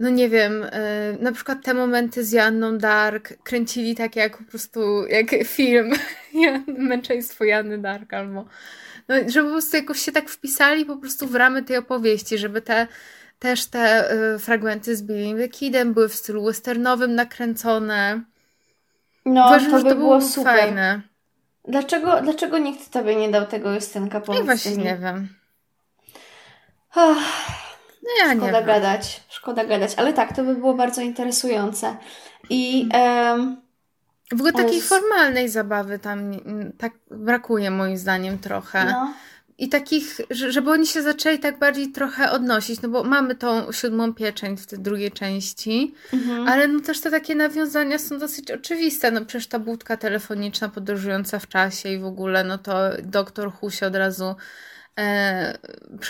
no 0.00 0.10
nie 0.10 0.28
wiem, 0.28 0.60
um, 0.60 1.22
na 1.22 1.32
przykład 1.32 1.64
te 1.64 1.74
momenty 1.74 2.24
z 2.24 2.32
Janną 2.32 2.78
Dark 2.78 3.42
kręcili 3.42 3.94
tak 3.94 4.16
jak 4.16 4.38
po 4.38 4.44
prostu, 4.44 5.06
jak 5.06 5.26
film 5.44 5.92
Męczeństwo 6.66 7.44
Janny 7.44 7.78
Dark 7.78 8.14
albo, 8.14 8.44
no, 9.08 9.14
żeby 9.26 9.46
po 9.46 9.52
prostu 9.52 9.76
jakoś 9.76 9.98
się 9.98 10.12
tak 10.12 10.30
wpisali 10.30 10.84
po 10.84 10.96
prostu 10.96 11.26
w 11.26 11.34
ramy 11.34 11.62
tej 11.62 11.76
opowieści, 11.76 12.38
żeby 12.38 12.60
te 12.60 12.86
też 13.38 13.66
te 13.66 14.12
y, 14.34 14.38
fragmenty 14.38 14.96
z 14.96 15.02
Billy 15.02 15.38
the 15.38 15.48
Kidem 15.48 15.94
były 15.94 16.08
w 16.08 16.14
stylu 16.14 16.44
westernowym 16.44 17.14
nakręcone. 17.14 18.22
No, 19.26 19.46
Uważam, 19.46 19.70
to 19.70 19.82
by 19.82 19.88
to 19.88 19.96
było 19.96 20.20
super. 20.20 20.58
Fajne. 20.58 21.00
Dlaczego, 21.68 22.20
dlaczego 22.22 22.58
nikt 22.58 22.90
tobie 22.90 23.16
nie 23.16 23.30
dał 23.30 23.46
tego 23.46 23.74
Justynka 23.74 24.20
po 24.20 24.34
I 24.34 24.42
właśnie 24.42 24.76
nie 24.76 24.96
wiem. 24.96 25.28
Oh, 26.94 27.20
no 28.04 28.26
ja 28.26 28.34
szkoda 28.34 28.60
nie 28.60 28.66
gadać, 28.66 29.22
szkoda 29.28 29.64
gadać, 29.64 29.94
ale 29.96 30.12
tak, 30.12 30.36
to 30.36 30.44
by 30.44 30.54
było 30.54 30.74
bardzo 30.74 31.00
interesujące. 31.00 31.96
I 32.50 32.88
um, 32.94 33.56
w 34.30 34.34
ogóle 34.34 34.52
takiej 34.52 34.80
z... 34.80 34.88
formalnej 34.88 35.48
zabawy 35.48 35.98
tam 35.98 36.32
tak 36.78 36.92
brakuje 37.10 37.70
moim 37.70 37.96
zdaniem 37.96 38.38
trochę. 38.38 38.84
No. 38.84 39.14
I 39.58 39.68
takich, 39.68 40.20
żeby 40.30 40.70
oni 40.70 40.86
się 40.86 41.02
zaczęli 41.02 41.38
tak 41.38 41.58
bardziej 41.58 41.92
trochę 41.92 42.30
odnosić, 42.30 42.82
no 42.82 42.88
bo 42.88 43.04
mamy 43.04 43.34
tą 43.34 43.72
siódmą 43.72 44.14
pieczęć 44.14 44.60
w 44.60 44.66
tej 44.66 44.78
drugiej 44.78 45.12
części, 45.12 45.94
mhm. 46.12 46.48
ale 46.48 46.68
no 46.68 46.80
też 46.80 47.00
te 47.00 47.10
takie 47.10 47.34
nawiązania 47.34 47.98
są 47.98 48.18
dosyć 48.18 48.50
oczywiste, 48.50 49.10
no 49.10 49.24
przecież 49.24 49.46
ta 49.46 49.58
budka 49.58 49.96
telefoniczna 49.96 50.68
podróżująca 50.68 51.38
w 51.38 51.48
czasie 51.48 51.88
i 51.88 51.98
w 51.98 52.04
ogóle, 52.04 52.44
no 52.44 52.58
to 52.58 52.74
doktor 53.02 53.52
Husie 53.52 53.86
od 53.86 53.96
razu 53.96 54.34
e, 54.98 55.58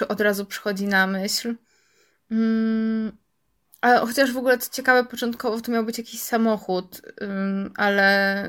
od 0.09 0.20
razu 0.20 0.47
przychodzi 0.47 0.86
na 0.86 1.07
myśl. 1.07 1.55
Mm, 2.30 3.12
ale 3.80 3.98
chociaż 3.98 4.32
w 4.32 4.38
ogóle 4.38 4.58
co 4.58 4.72
ciekawe, 4.72 5.04
początkowo 5.04 5.60
to 5.60 5.72
miał 5.72 5.84
być 5.84 5.98
jakiś 5.98 6.20
samochód, 6.20 7.02
ale 7.76 8.48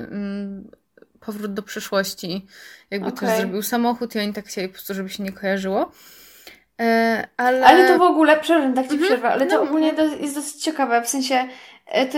powrót 1.20 1.54
do 1.54 1.64
przeszłości. 1.64 2.46
Jakby 2.92 3.08
okay. 3.08 3.30
to 3.30 3.38
zrobił 3.38 3.62
samochód 3.62 4.16
i 4.16 4.20
oni 4.20 4.34
tak 4.34 4.46
chcieli 4.46 4.68
po 4.68 4.74
prostu, 4.74 4.94
żeby 4.94 5.10
się 5.10 5.24
nie 5.24 5.32
kojarzyło. 5.32 5.92
E, 6.82 7.28
ale... 7.38 7.66
ale 7.66 7.88
to 7.88 8.00
w 8.00 8.02
ogóle, 8.02 8.40
przepraszam, 8.40 8.74
tak 8.74 8.88
ci 8.88 8.94
mhm. 8.94 9.10
przerwę, 9.10 9.30
ale 9.30 9.48
to 9.48 9.56
no, 9.56 9.62
ogólnie 9.62 9.94
no. 9.94 10.04
jest 10.04 10.36
dosyć 10.36 10.64
ciekawe, 10.64 11.02
w 11.02 11.08
sensie 11.08 11.48
e, 11.86 12.06
to, 12.06 12.18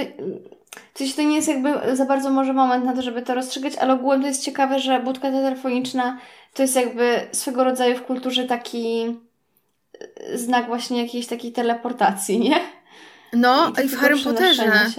to, 0.93 1.03
to 1.15 1.21
nie 1.21 1.35
jest 1.35 1.47
jakby 1.47 1.95
za 1.95 2.05
bardzo 2.05 2.29
może 2.29 2.53
moment 2.53 2.85
na 2.85 2.93
to, 2.93 3.01
żeby 3.01 3.21
to 3.21 3.35
rozstrzygać, 3.35 3.75
ale 3.75 3.93
ogólnie 3.93 4.21
to 4.21 4.27
jest 4.27 4.43
ciekawe, 4.43 4.79
że 4.79 4.99
budka 4.99 5.31
telefoniczna 5.31 6.17
to 6.53 6.61
jest 6.61 6.75
jakby 6.75 7.27
swego 7.31 7.63
rodzaju 7.63 7.97
w 7.97 8.03
kulturze 8.03 8.43
taki 8.43 9.15
znak 10.33 10.67
właśnie 10.67 11.01
jakiejś 11.01 11.27
takiej 11.27 11.51
teleportacji, 11.51 12.39
nie? 12.39 12.59
No, 13.33 13.73
i, 13.83 13.85
i 13.85 13.89
w 13.89 13.97
Harry 13.97 14.23
Potterze. 14.23 14.91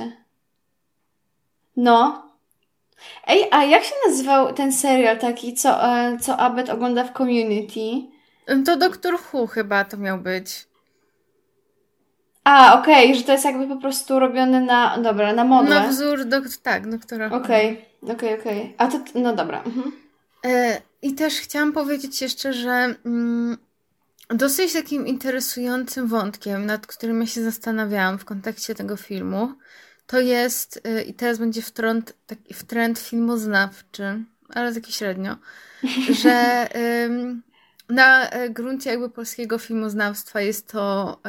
No, 1.77 2.29
Ej, 3.27 3.49
a 3.51 3.65
jak 3.65 3.85
się 3.85 3.95
nazywał 4.09 4.53
ten 4.53 4.73
serial 4.73 5.19
taki, 5.19 5.55
co, 5.55 5.85
e, 5.85 6.19
co 6.21 6.37
Abbott 6.37 6.69
ogląda 6.71 7.05
w 7.05 7.13
Community? 7.13 8.07
To 8.65 8.77
Doktor 8.77 9.19
Who 9.33 9.47
chyba 9.47 9.85
to 9.85 9.97
miał 9.97 10.19
być. 10.19 10.69
A, 12.45 12.81
okej, 12.81 13.05
okay, 13.05 13.15
że 13.15 13.23
to 13.23 13.33
jest 13.33 13.45
jakby 13.45 13.67
po 13.67 13.77
prostu 13.77 14.19
robione 14.19 14.61
na, 14.61 14.99
dobra, 14.99 15.33
na 15.33 15.45
modłę. 15.45 15.75
Na 15.75 15.89
wzór, 15.89 16.25
do, 16.25 16.41
tak, 16.63 16.91
doktora 16.91 17.31
Okej, 17.31 17.85
okej, 18.03 18.41
okej. 18.41 18.41
Okay. 18.41 18.75
A 18.79 18.87
to, 18.87 18.99
no 19.15 19.35
dobra. 19.35 19.63
Mhm. 19.63 19.93
E, 20.47 20.81
I 21.03 21.15
też 21.15 21.41
chciałam 21.41 21.73
powiedzieć 21.73 22.23
jeszcze, 22.23 22.53
że 22.53 22.95
mm, 23.07 23.59
dosyć 24.29 24.73
takim 24.73 25.07
interesującym 25.07 26.09
wątkiem, 26.09 26.67
nad 26.67 26.87
którym 26.87 27.21
ja 27.21 27.27
się 27.27 27.43
zastanawiałam 27.43 28.19
w 28.19 28.25
kontekście 28.25 28.75
tego 28.75 28.97
filmu, 28.97 29.55
to 30.07 30.21
jest, 30.21 30.81
y, 30.87 31.03
i 31.03 31.15
teraz 31.15 31.39
będzie 31.39 31.63
w 31.63 31.71
trend, 31.71 32.15
taki, 32.27 32.55
w 32.55 32.65
trend 32.65 32.99
filmoznawczy, 32.99 34.25
ale 34.49 34.75
taki 34.75 34.93
średnio, 34.93 35.37
że 36.23 36.69
na 37.89 38.31
e, 38.31 38.51
gruncie 38.51 38.91
jakby 38.91 39.11
polskiego 39.11 39.59
filmoznawstwa 39.59 40.41
jest 40.41 40.69
to, 40.69 41.21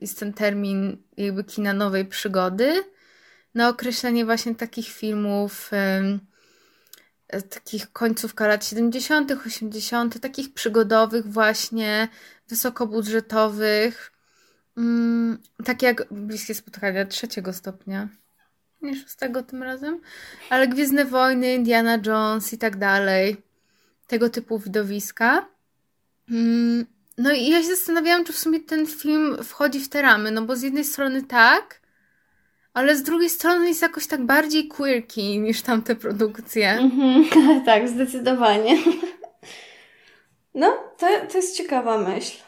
jest 0.00 0.18
ten 0.18 0.32
termin 0.32 0.96
jakby 1.16 1.44
kina 1.44 1.72
nowej 1.72 2.04
przygody, 2.04 2.84
na 3.54 3.68
określenie 3.68 4.24
właśnie 4.24 4.54
takich 4.54 4.88
filmów 4.88 5.70
takich 7.50 7.92
końcówka 7.92 8.46
lat 8.46 8.64
70., 8.64 9.32
80., 9.46 10.20
takich 10.20 10.54
przygodowych 10.54 11.26
właśnie, 11.26 12.08
wysokobudżetowych, 12.50 14.12
mm, 14.76 15.38
tak 15.64 15.82
jak 15.82 16.06
Bliskie 16.10 16.54
Spotkania 16.54 17.06
trzeciego 17.06 17.52
stopnia 17.52 18.08
nie 18.82 18.96
szóstego 18.96 19.42
tym 19.42 19.62
razem, 19.62 20.00
ale 20.50 20.68
Gwiezdne 20.68 21.04
Wojny, 21.04 21.54
Indiana 21.54 21.98
Jones 22.06 22.52
i 22.52 22.58
tak 22.58 22.76
dalej, 22.76 23.36
tego 24.06 24.30
typu 24.30 24.58
widowiska. 24.58 25.46
Mm, 26.30 26.86
no 27.18 27.32
i 27.32 27.48
ja 27.48 27.62
się 27.62 27.68
zastanawiałam, 27.68 28.24
czy 28.24 28.32
w 28.32 28.38
sumie 28.38 28.60
ten 28.60 28.86
film 28.86 29.36
wchodzi 29.44 29.80
w 29.80 29.88
te 29.88 30.02
ramy, 30.02 30.30
no 30.30 30.42
bo 30.42 30.56
z 30.56 30.62
jednej 30.62 30.84
strony 30.84 31.22
tak, 31.22 31.80
ale 32.74 32.96
z 32.96 33.02
drugiej 33.02 33.30
strony 33.30 33.68
jest 33.68 33.82
jakoś 33.82 34.06
tak 34.06 34.26
bardziej 34.26 34.68
quirky 34.68 35.38
niż 35.38 35.62
tamte 35.62 35.96
produkcje. 35.96 36.70
Mhm, 36.70 37.24
tak, 37.66 37.88
zdecydowanie. 37.88 38.78
No, 40.54 40.76
to, 40.98 41.06
to 41.32 41.38
jest 41.38 41.56
ciekawa 41.56 41.98
myśl. 41.98 42.38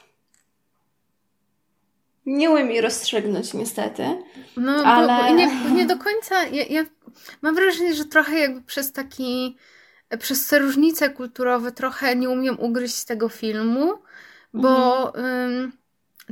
Nie 2.26 2.50
umiem 2.50 2.70
jej 2.70 2.80
rozstrzygnąć 2.80 3.54
niestety. 3.54 4.22
No, 4.56 4.72
ale... 4.72 5.06
bo, 5.06 5.28
bo 5.28 5.34
nie, 5.34 5.70
nie, 5.74 5.86
do 5.86 5.98
końca. 5.98 6.44
Ja, 6.44 6.64
ja, 6.64 6.84
mam 7.42 7.54
wrażenie, 7.54 7.94
że 7.94 8.04
trochę 8.04 8.38
jakby 8.38 8.62
przez 8.62 8.92
taki. 8.92 9.56
Przez 10.18 10.46
te 10.46 10.58
różnice 10.58 11.10
kulturowe 11.10 11.72
trochę 11.72 12.16
nie 12.16 12.30
umiem 12.30 12.60
ugryźć 12.60 13.04
tego 13.04 13.28
filmu, 13.28 13.92
bo 14.54 15.06
mhm. 15.14 15.72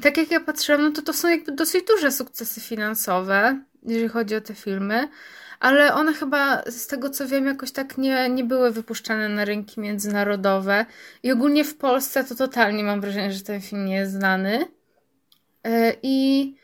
tak 0.03 0.17
jak 0.17 0.31
ja 0.31 0.41
patrzyłam, 0.41 0.83
no 0.83 0.91
to 0.91 1.03
to 1.03 1.13
są 1.13 1.29
jakby 1.29 1.53
dosyć 1.53 1.87
duże 1.87 2.13
sukcesy 2.13 2.61
finansowe, 2.61 3.65
jeżeli 3.83 4.09
chodzi 4.09 4.37
o 4.37 4.41
te 4.41 4.55
filmy, 4.55 5.09
ale 5.61 5.95
one 5.95 6.15
chyba 6.15 6.63
z 6.67 6.87
tego 6.87 7.11
co 7.11 7.27
wiem 7.27 7.47
jakoś 7.47 7.73
tak 7.73 7.99
nie, 7.99 8.29
nie 8.29 8.45
były 8.45 8.71
wypuszczane 8.71 9.29
na 9.29 9.45
rynki 9.45 9.81
międzynarodowe 9.81 10.87
i 11.23 11.33
ogólnie 11.33 11.65
w 11.65 11.77
Polsce 11.77 12.25
to 12.25 12.35
totalnie 12.35 12.85
mam 12.85 13.01
wrażenie, 13.01 13.33
że 13.33 13.41
ten 13.41 13.61
film 13.61 13.85
nie 13.85 13.95
jest 13.95 14.13
znany. 14.13 14.67
E, 15.65 15.93
I, 16.03 16.55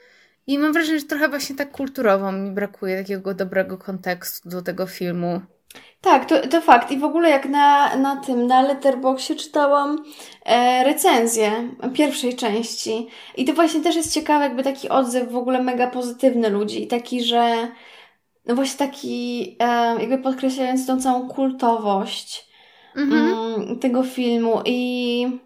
I 0.46 0.58
mam 0.58 0.72
wrażenie, 0.72 1.00
że 1.00 1.06
trochę 1.06 1.28
właśnie 1.28 1.56
tak 1.56 1.70
kulturowo 1.72 2.32
mi 2.32 2.50
brakuje 2.50 2.98
takiego 2.98 3.34
dobrego 3.34 3.78
kontekstu 3.78 4.48
do 4.48 4.62
tego 4.62 4.86
filmu. 4.86 5.40
Tak, 6.00 6.24
to, 6.24 6.48
to 6.48 6.60
fakt. 6.60 6.90
I 6.90 6.98
w 6.98 7.04
ogóle 7.04 7.30
jak 7.30 7.48
na, 7.48 7.96
na 7.96 8.16
tym, 8.16 8.46
na 8.46 8.62
Letterboxie 8.62 9.36
czytałam 9.36 10.04
e, 10.44 10.84
recenzję 10.84 11.52
pierwszej 11.94 12.36
części. 12.36 13.08
I 13.36 13.44
to 13.44 13.52
właśnie 13.52 13.80
też 13.80 13.96
jest 13.96 14.14
ciekawe, 14.14 14.44
jakby 14.44 14.62
taki 14.62 14.88
odzew 14.88 15.32
w 15.32 15.36
ogóle 15.36 15.62
mega 15.62 15.86
pozytywny 15.86 16.50
ludzi. 16.50 16.86
Taki, 16.86 17.24
że 17.24 17.68
no 18.46 18.54
właśnie 18.54 18.78
taki 18.78 19.56
jakby 19.98 20.18
podkreślając 20.18 20.86
tą 20.86 21.00
całą 21.00 21.28
kultowość 21.28 22.48
mhm. 22.96 23.32
mm, 23.32 23.78
tego 23.78 24.02
filmu. 24.02 24.62
I 24.64 25.40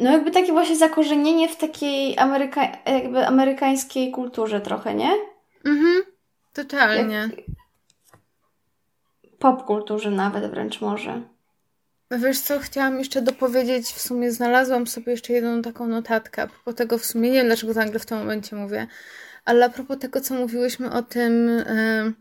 no 0.00 0.10
jakby 0.12 0.30
takie 0.30 0.52
właśnie 0.52 0.76
zakorzenienie 0.76 1.48
w 1.48 1.56
takiej 1.56 2.18
ameryka 2.18 2.62
jakby 2.86 3.26
amerykańskiej 3.26 4.10
kulturze 4.10 4.60
trochę, 4.60 4.94
nie? 4.94 5.10
Mhm, 5.64 6.02
totalnie. 6.52 7.14
Jak... 7.14 7.30
Popkulturze 9.38 10.10
nawet 10.10 10.50
wręcz 10.50 10.80
może. 10.80 11.22
Wiesz 12.10 12.40
co, 12.40 12.58
chciałam 12.58 12.98
jeszcze 12.98 13.22
dopowiedzieć, 13.22 13.86
w 13.86 14.00
sumie 14.00 14.32
znalazłam 14.32 14.86
sobie 14.86 15.12
jeszcze 15.12 15.32
jedną 15.32 15.62
taką 15.62 15.86
notatkę, 15.86 16.48
propos 16.48 16.74
tego 16.74 16.98
w 16.98 17.04
sumie, 17.04 17.30
nie 17.30 17.36
wiem 17.36 17.46
dlaczego 17.46 17.72
nagle 17.72 18.00
w 18.00 18.06
tym 18.06 18.18
momencie 18.18 18.56
mówię, 18.56 18.86
ale 19.44 19.66
a 19.66 19.68
propos 19.68 19.98
tego, 19.98 20.20
co 20.20 20.34
mówiłyśmy 20.34 20.92
o 20.92 21.02
tym, 21.02 21.48
yy, 21.48 22.12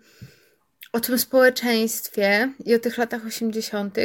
o 0.93 0.99
tym 0.99 1.19
społeczeństwie 1.19 2.53
i 2.65 2.75
o 2.75 2.79
tych 2.79 2.97
latach 2.97 3.25
80., 3.25 3.97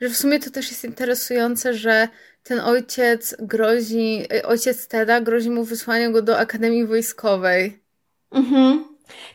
że 0.00 0.08
w 0.08 0.16
sumie 0.16 0.40
to 0.40 0.50
też 0.50 0.70
jest 0.70 0.84
interesujące, 0.84 1.74
że 1.74 2.08
ten 2.42 2.60
ojciec 2.60 3.36
grozi, 3.38 4.22
ojciec 4.44 4.88
Teda 4.88 5.20
grozi 5.20 5.50
mu 5.50 5.64
wysłaniem 5.64 6.12
go 6.12 6.22
do 6.22 6.38
Akademii 6.38 6.86
Wojskowej. 6.86 7.82
Mhm. 8.32 8.84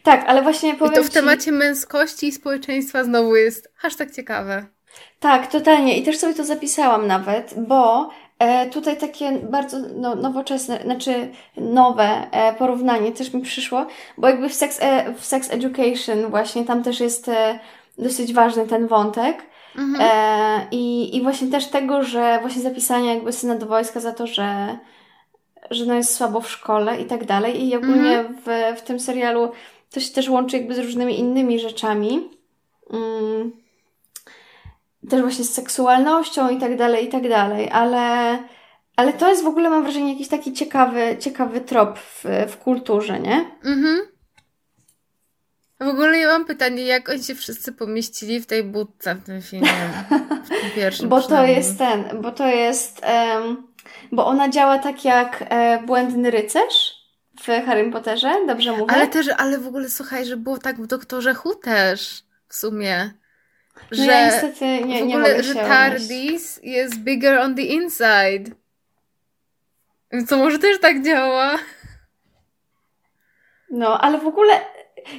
Tak, 0.04 0.24
ale 0.28 0.42
właśnie 0.42 0.76
powiem 0.76 0.94
I 0.94 0.96
to 0.96 1.04
w 1.04 1.10
temacie 1.10 1.44
ci... 1.44 1.52
męskości 1.52 2.28
i 2.28 2.32
społeczeństwa 2.32 3.04
znowu 3.04 3.36
jest 3.36 3.72
aż 3.82 3.96
tak 3.96 4.12
ciekawe. 4.12 4.66
Tak, 5.20 5.52
totalnie. 5.52 5.98
I 5.98 6.04
też 6.04 6.18
sobie 6.18 6.34
to 6.34 6.44
zapisałam 6.44 7.08
nawet, 7.08 7.54
bo 7.58 8.04
e, 8.04 8.10
tutaj 8.72 8.98
takie 8.98 9.32
bardzo 9.32 9.78
no, 9.96 10.16
nowoczesne, 10.16 10.80
znaczy 10.84 11.30
nowe 11.58 12.32
e, 12.32 12.54
porównanie 12.54 13.12
też 13.12 13.34
mi 13.34 13.42
przyszło, 13.42 13.86
bo 14.18 14.28
jakby 14.28 14.50
w 14.50 14.54
Sex, 14.54 14.80
e, 14.82 15.14
w 15.14 15.26
sex 15.26 15.52
Education 15.52 16.30
właśnie 16.30 16.66
tam 16.66 16.84
też 16.84 17.00
jest 17.00 17.30
e, 17.30 17.60
dosyć 17.98 18.34
ważny 18.34 18.68
ten 18.68 18.88
wątek. 18.88 19.44
Mhm. 19.78 20.10
E, 20.12 20.68
i, 20.72 21.16
I 21.18 21.22
właśnie 21.22 21.48
też 21.48 21.68
tego, 21.68 22.04
że 22.04 22.40
właśnie 22.42 22.62
zapisanie 22.62 23.14
jakby 23.16 23.32
syna 23.32 23.56
do 23.56 23.66
wojska 23.66 24.00
za 24.00 24.12
to, 24.12 24.28
że, 24.28 24.78
że 25.72 25.86
no 25.86 25.94
jest 25.94 26.16
słabo 26.16 26.42
w 26.42 26.52
szkole 26.52 27.02
i 27.02 27.06
tak 27.06 27.26
dalej. 27.26 27.68
I 27.68 27.76
ogólnie 27.76 28.20
Mhm. 28.20 28.38
w, 28.46 28.80
w 28.80 28.82
tym 28.82 29.00
serialu 29.00 29.52
to 29.94 30.00
się 30.00 30.14
też 30.14 30.30
łączy 30.30 30.58
jakby 30.58 30.76
z 30.76 30.80
różnymi 30.80 31.20
innymi 31.20 31.60
rzeczami. 31.60 32.30
Mm, 32.94 33.52
też 35.10 35.22
właśnie 35.22 35.46
z 35.46 35.54
seksualnością 35.54 36.50
i 36.50 36.58
tak 36.58 36.78
dalej, 36.78 37.06
i 37.06 37.10
tak 37.10 37.30
dalej, 37.30 37.70
ale, 37.72 38.38
ale 38.96 39.14
to 39.14 39.30
jest 39.30 39.44
w 39.44 39.48
ogóle, 39.48 39.70
mam 39.70 39.84
wrażenie, 39.84 40.12
jakiś 40.14 40.28
taki 40.28 40.54
ciekawy, 40.54 41.18
ciekawy 41.20 41.62
trop 41.62 42.00
w, 42.00 42.26
w 42.48 42.58
kulturze, 42.58 43.20
nie? 43.20 43.46
Mhm. 43.64 44.02
W 45.80 45.88
ogóle 45.88 46.18
ja 46.18 46.28
mam 46.28 46.46
pytanie, 46.46 46.84
jak 46.84 47.10
oni 47.10 47.24
się 47.24 47.36
wszyscy 47.36 47.72
pomieścili 47.72 48.40
w 48.40 48.46
tej 48.46 48.64
budce 48.64 49.16
w 49.16 49.24
tym 49.24 49.42
filmie? 49.42 49.90
W 50.46 50.50
tym 50.50 50.72
pierwszym 50.76 51.10
Bo 51.10 51.22
to 51.22 51.46
jest 51.46 51.78
ten, 51.78 52.22
bo 52.22 52.32
to 52.32 52.48
jest, 52.48 53.00
em, 53.04 53.68
bo 54.12 54.26
ona 54.26 54.50
działa 54.50 54.80
tak 54.80 55.06
jak 55.06 55.44
e, 55.50 55.84
błędny 55.86 56.32
rycerz 56.32 57.02
w 57.40 57.46
Harry 57.46 57.92
Potterze, 57.92 58.34
dobrze 58.48 58.72
mówię? 58.72 58.92
Ale 58.92 59.08
też, 59.08 59.28
ale 59.38 59.60
w 59.60 59.68
ogóle 59.68 59.90
słuchaj, 59.90 60.26
że 60.26 60.38
było 60.38 60.58
tak 60.58 60.82
w 60.82 60.88
Doktorze 60.88 61.36
Who 61.46 61.56
też 61.56 62.24
w 62.48 62.56
sumie. 62.56 63.21
No 63.92 63.98
Że 63.98 64.06
ja 64.06 64.26
niestety 64.26 64.66
nie, 64.86 65.00
w 65.00 65.08
ogóle, 65.08 65.44
że. 65.44 65.56
TARDIS 65.56 66.60
jest 66.64 66.98
bigger 66.98 67.40
on 67.40 67.56
the 67.56 67.62
inside. 67.62 68.56
To 70.30 70.38
może 70.38 70.60
też 70.60 70.80
tak 70.80 71.06
działa. 71.06 71.58
No, 73.70 74.02
ale 74.02 74.18
w 74.18 74.28
ogóle, 74.28 74.54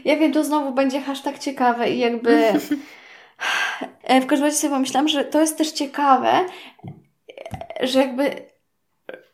ja 0.05 0.17
wiem, 0.17 0.33
to 0.33 0.45
znowu 0.45 0.73
będzie 0.73 1.01
hashtag 1.01 1.39
ciekawe 1.39 1.91
i 1.91 1.99
jakby... 1.99 2.43
W 4.23 4.27
każdym 4.27 4.47
razie 4.47 4.57
sobie 4.57 4.73
pomyślałam, 4.73 5.09
że 5.09 5.25
to 5.25 5.41
jest 5.41 5.59
też 5.59 5.73
ciekawe, 5.73 6.47
że 7.81 7.99
jakby 7.99 8.31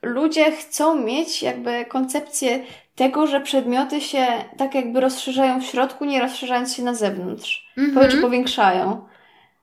ludzie 0.02 0.52
chcą 0.52 0.94
mieć 0.94 1.42
jakby 1.42 1.84
koncepcję 1.84 2.64
tego, 2.94 3.26
że 3.26 3.40
przedmioty 3.40 4.00
się 4.00 4.26
tak 4.56 4.74
jakby 4.74 5.00
rozszerzają 5.00 5.60
w 5.60 5.64
środku, 5.64 6.04
nie 6.04 6.20
rozszerzając 6.20 6.74
się 6.74 6.82
na 6.82 6.94
zewnątrz. 6.94 7.72
Mhm. 7.76 8.10
Czy 8.10 8.16
powiększają. 8.16 9.08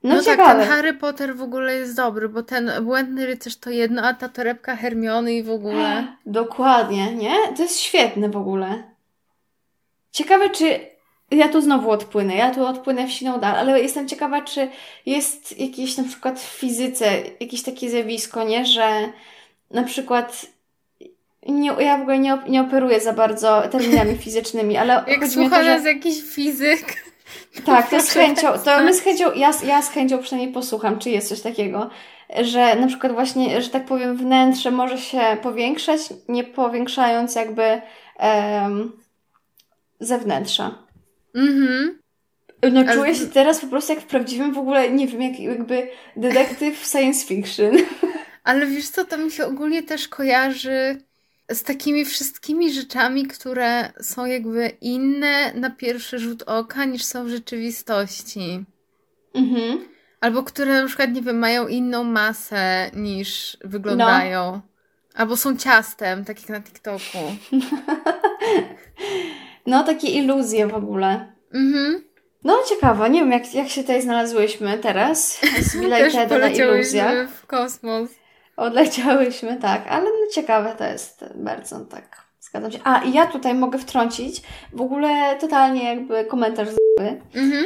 No, 0.05 0.15
No, 0.15 0.23
tak, 0.23 0.25
ciekawe. 0.37 0.59
ten 0.59 0.69
Harry 0.69 0.93
Potter 0.93 1.35
w 1.35 1.41
ogóle 1.41 1.75
jest 1.75 1.95
dobry, 1.95 2.29
bo 2.29 2.43
ten 2.43 2.71
błędny 2.81 3.25
rycerz 3.25 3.55
to 3.57 3.69
jedno, 3.69 4.01
a 4.01 4.13
ta 4.13 4.29
torebka 4.29 4.75
Hermiony 4.75 5.33
i 5.33 5.43
w 5.43 5.49
ogóle. 5.51 6.07
Dokładnie, 6.25 7.15
nie? 7.15 7.35
To 7.57 7.63
jest 7.63 7.79
świetne 7.79 8.29
w 8.29 8.37
ogóle. 8.37 8.83
Ciekawe, 10.11 10.49
czy. 10.49 10.79
Ja 11.31 11.49
tu 11.49 11.61
znowu 11.61 11.91
odpłynę, 11.91 12.35
ja 12.35 12.53
tu 12.53 12.65
odpłynę 12.65 13.07
w 13.07 13.11
siną 13.11 13.39
dal, 13.39 13.55
ale 13.55 13.81
jestem 13.81 14.07
ciekawa, 14.07 14.41
czy 14.41 14.67
jest 15.05 15.59
jakieś 15.59 15.97
na 15.97 16.03
przykład 16.03 16.39
w 16.39 16.43
fizyce 16.59 17.05
jakieś 17.39 17.63
takie 17.63 17.89
zjawisko, 17.89 18.43
nie? 18.43 18.65
Że 18.65 19.09
na 19.71 19.83
przykład. 19.83 20.45
Nie, 21.47 21.71
ja 21.79 21.97
w 21.97 22.01
ogóle 22.01 22.19
nie, 22.19 22.33
op- 22.33 22.49
nie 22.49 22.61
operuję 22.61 22.99
za 23.01 23.13
bardzo 23.13 23.61
terminami 23.71 24.17
fizycznymi, 24.25 24.77
ale 24.77 24.93
Jak 25.07 25.19
chodzi 25.21 25.39
mi 25.39 25.45
o 25.45 25.49
słucha 25.49 25.57
to, 25.57 25.63
że... 25.63 25.75
nas 25.75 25.85
jakiś 25.85 26.21
fizyk. 26.21 27.03
Tak, 27.65 27.89
to 27.89 28.01
z 28.01 28.09
chęcią, 28.09 28.47
to 28.65 28.83
my 28.83 28.93
z 28.93 29.01
chęcią, 29.01 29.33
ja, 29.33 29.51
ja 29.65 29.81
z 29.81 29.89
chęcią 29.89 30.17
przynajmniej 30.17 30.53
posłucham, 30.53 30.99
czy 30.99 31.09
jest 31.09 31.29
coś 31.29 31.41
takiego, 31.41 31.89
że 32.41 32.75
na 32.75 32.87
przykład 32.87 33.13
właśnie, 33.13 33.61
że 33.61 33.69
tak 33.69 33.85
powiem, 33.85 34.17
wnętrze 34.17 34.71
może 34.71 34.97
się 34.97 35.37
powiększać, 35.41 36.01
nie 36.27 36.43
powiększając 36.43 37.35
jakby 37.35 37.81
em, 38.17 38.91
zewnętrza. 39.99 40.75
Mhm. 41.35 41.99
No 42.71 42.93
czuję 42.93 43.15
się 43.15 43.27
teraz 43.27 43.59
po 43.61 43.67
prostu 43.67 43.93
jak 43.93 44.01
w 44.01 44.05
prawdziwym 44.05 44.53
w 44.53 44.57
ogóle, 44.57 44.91
nie 44.91 45.07
wiem, 45.07 45.21
jak 45.21 45.39
jakby 45.39 45.87
detektyw 46.15 46.85
science 46.85 47.27
fiction. 47.27 47.77
Ale 48.43 48.65
wiesz 48.65 48.89
co, 48.89 49.05
to 49.05 49.17
mi 49.17 49.31
się 49.31 49.45
ogólnie 49.45 49.83
też 49.83 50.07
kojarzy 50.07 51.01
z 51.51 51.63
takimi 51.63 52.05
wszystkimi 52.05 52.73
rzeczami, 52.73 53.27
które 53.27 53.91
są 54.01 54.25
jakby 54.25 54.71
inne 54.81 55.53
na 55.53 55.69
pierwszy 55.69 56.19
rzut 56.19 56.43
oka 56.43 56.85
niż 56.85 57.03
są 57.05 57.25
w 57.25 57.29
rzeczywistości. 57.29 58.65
Mhm. 59.33 59.79
Albo 60.21 60.43
które 60.43 60.81
na 60.81 60.87
przykład, 60.87 61.13
nie 61.13 61.21
wiem, 61.21 61.39
mają 61.39 61.67
inną 61.67 62.03
masę 62.03 62.91
niż 62.93 63.57
wyglądają. 63.63 64.61
Albo 65.15 65.37
są 65.37 65.57
ciastem, 65.57 66.25
tak 66.25 66.39
jak 66.41 66.49
na 66.49 66.61
TikToku. 66.61 67.17
No, 69.67 69.83
takie 69.83 70.07
iluzje 70.07 70.67
w 70.67 70.73
ogóle. 70.73 71.33
Mhm. 71.53 72.03
No, 72.43 72.57
ciekawa, 72.69 73.07
nie 73.07 73.19
wiem, 73.19 73.31
jak, 73.31 73.53
jak 73.53 73.69
się 73.69 73.81
tutaj 73.81 74.01
znalazłyśmy 74.01 74.77
teraz 74.77 75.41
z 75.71 75.89
Też 75.89 76.13
na 76.13 76.49
iluzjach. 76.49 77.29
w 77.29 77.45
kosmos. 77.45 78.09
Odleciałyśmy, 78.57 79.55
tak, 79.55 79.87
ale 79.89 80.03
no 80.05 80.31
ciekawe 80.33 80.75
to 80.77 80.83
jest 80.83 81.25
bardzo, 81.35 81.79
tak, 81.79 82.21
zgadzam 82.39 82.71
się. 82.71 82.79
A, 82.83 83.03
i 83.03 83.13
ja 83.13 83.25
tutaj 83.25 83.53
mogę 83.53 83.77
wtrącić 83.79 84.41
w 84.73 84.81
ogóle 84.81 85.35
totalnie 85.39 85.83
jakby 85.83 86.25
komentarz 86.25 86.69
z 86.69 86.77
Mhm. 87.35 87.65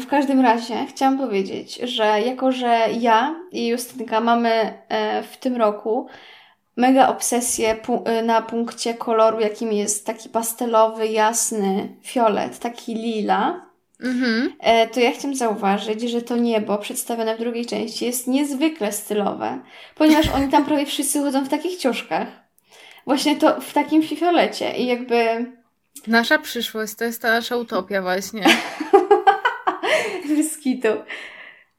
W 0.00 0.06
każdym 0.06 0.40
razie 0.40 0.86
chciałam 0.88 1.18
powiedzieć, 1.18 1.76
że 1.76 2.04
jako, 2.20 2.52
że 2.52 2.86
ja 3.00 3.34
i 3.52 3.66
Justynka 3.66 4.20
mamy 4.20 4.78
e, 4.88 5.22
w 5.22 5.36
tym 5.36 5.56
roku 5.56 6.06
mega 6.76 7.08
obsesję 7.08 7.74
pu- 7.74 8.02
e, 8.04 8.22
na 8.22 8.42
punkcie 8.42 8.94
koloru, 8.94 9.40
jakim 9.40 9.72
jest 9.72 10.06
taki 10.06 10.28
pastelowy, 10.28 11.06
jasny 11.06 11.96
fiolet, 12.02 12.58
taki 12.58 12.94
lila, 12.94 13.66
Mhm. 14.04 14.52
E, 14.60 14.86
to 14.86 15.00
ja 15.00 15.12
chciałam 15.12 15.36
zauważyć, 15.36 16.02
że 16.02 16.22
to 16.22 16.36
niebo 16.36 16.78
przedstawione 16.78 17.36
w 17.36 17.38
drugiej 17.38 17.66
części 17.66 18.04
jest 18.04 18.26
niezwykle 18.26 18.92
stylowe, 18.92 19.58
ponieważ 19.94 20.28
oni 20.28 20.48
tam 20.48 20.64
prawie 20.64 20.86
wszyscy 20.86 21.20
chodzą 21.20 21.44
w 21.44 21.48
takich 21.48 21.76
ciuszkach. 21.76 22.28
Właśnie 23.06 23.36
to 23.36 23.60
w 23.60 23.72
takim 23.72 24.02
fiolecie 24.02 24.76
i 24.76 24.86
jakby 24.86 25.46
Nasza 26.06 26.38
przyszłość 26.38 26.94
to 26.94 27.04
jest 27.04 27.22
ta 27.22 27.30
nasza 27.30 27.56
utopia 27.56 28.02
właśnie. 28.02 28.44
bez 30.36 30.58
kitu. 30.58 30.88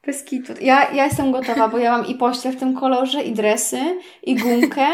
Bez 0.06 0.24
kitu. 0.24 0.52
Ja, 0.60 0.92
ja 0.92 1.04
jestem 1.04 1.32
gotowa, 1.32 1.68
bo 1.68 1.78
ja 1.78 1.92
mam 1.92 2.06
i 2.06 2.14
pościel 2.14 2.52
w 2.52 2.56
tym 2.56 2.74
kolorze, 2.74 3.22
i 3.22 3.32
dresy, 3.32 3.80
i 4.22 4.34
gumkę, 4.36 4.86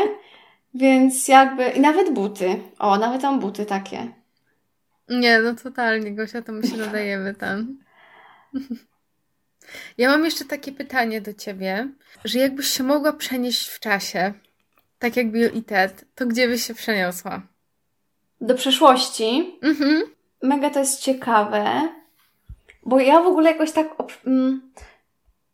więc 0.75 1.29
jakby... 1.29 1.65
I 1.65 1.81
nawet 1.81 2.11
buty. 2.11 2.61
O, 2.79 2.99
nawet 2.99 3.23
mam 3.23 3.41
buty 3.41 3.67
takie. 3.67 4.22
Nie, 5.21 5.39
no 5.41 5.55
totalnie, 5.55 6.15
Gosia, 6.15 6.43
to 6.43 6.53
my 6.53 6.67
się 6.67 6.77
nadajemy 6.77 7.35
tam. 7.35 7.79
Ja 9.99 10.09
mam 10.09 10.25
jeszcze 10.25 10.45
takie 10.45 10.73
pytanie 10.73 11.21
do 11.21 11.35
ciebie, 11.35 11.89
że 12.25 12.39
jakbyś 12.39 12.67
się 12.67 12.85
mogła 12.85 13.13
przenieść 13.13 13.69
w 13.69 13.81
czasie, 13.81 14.33
tak 14.99 15.17
jak 15.17 15.31
Bill 15.31 15.51
i 15.55 15.63
Ted, 15.63 16.05
to 16.15 16.27
gdzie 16.27 16.49
byś 16.49 16.67
się 16.67 16.75
przeniosła? 16.75 17.43
Do 18.41 18.55
przeszłości 18.55 19.59
Mhm. 19.63 20.03
mega 20.43 20.71
to 20.71 20.79
jest 20.79 21.01
ciekawe, 21.01 21.89
bo 22.87 23.01
ja 23.01 23.21
w 23.23 23.27
ogóle 23.27 23.51
jakoś 23.53 23.73
tak, 23.73 23.89
mm, 24.27 24.73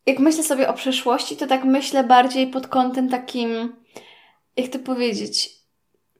jak 0.05 0.19
myślę 0.19 0.43
sobie 0.43 0.69
o 0.69 0.73
przeszłości, 0.73 1.37
to 1.37 1.47
tak 1.47 1.63
myślę 1.63 2.03
bardziej 2.03 2.47
pod 2.47 2.67
kątem 2.67 3.09
takim, 3.09 3.75
jak 4.57 4.67
to 4.71 4.79
powiedzieć, 4.79 5.58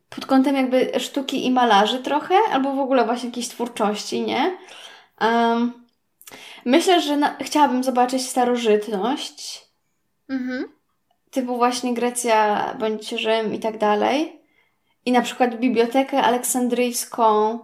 pod 0.09 0.25
kątem 0.25 0.55
jakby 0.55 0.99
sztuki 0.99 1.45
i 1.45 1.51
malarzy 1.51 1.99
trochę, 1.99 2.35
albo 2.51 2.73
w 2.73 2.79
ogóle 2.79 3.05
właśnie 3.05 3.29
jakiejś 3.29 3.47
twórczości, 3.47 4.21
nie? 4.21 4.57
Um, 5.21 5.73
myślę, 6.65 7.01
że 7.01 7.17
na, 7.17 7.35
chciałabym 7.41 7.83
zobaczyć 7.83 8.29
starożytność, 8.29 9.69
Mhm. 10.29 10.65
typu 11.31 11.57
właśnie 11.57 11.93
Grecja 11.93 12.65
bądź 12.79 13.09
Rzym 13.09 13.53
i 13.53 13.59
tak 13.59 13.77
dalej. 13.77 14.41
I 15.05 15.11
na 15.11 15.21
przykład 15.21 15.59
bibliotekę 15.59 16.21
aleksandryjską 16.21 17.59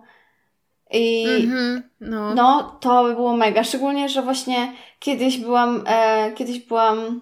i 0.92 1.26
Mhm. 1.44 1.90
No. 2.02 2.36
no, 2.36 2.78
to 2.82 3.04
by 3.04 3.16
było 3.16 3.38
mega. 3.38 3.64
Szczególnie, 3.64 4.10
że 4.10 4.22
właśnie 4.22 4.74
kiedyś 5.00 5.38
byłam, 5.38 5.84
e, 5.88 6.32
kiedyś 6.32 6.60
byłam 6.60 7.22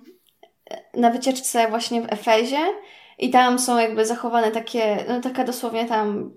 e, 0.71 0.99
na 0.99 1.09
wycieczce 1.09 1.67
właśnie 1.67 2.01
w 2.01 2.13
Efezie 2.13 2.65
i 3.19 3.29
tam 3.29 3.59
są 3.59 3.79
jakby 3.79 4.05
zachowane 4.05 4.51
takie, 4.51 5.05
no 5.07 5.21
taka 5.21 5.43
dosłownie 5.43 5.85
tam 5.85 6.31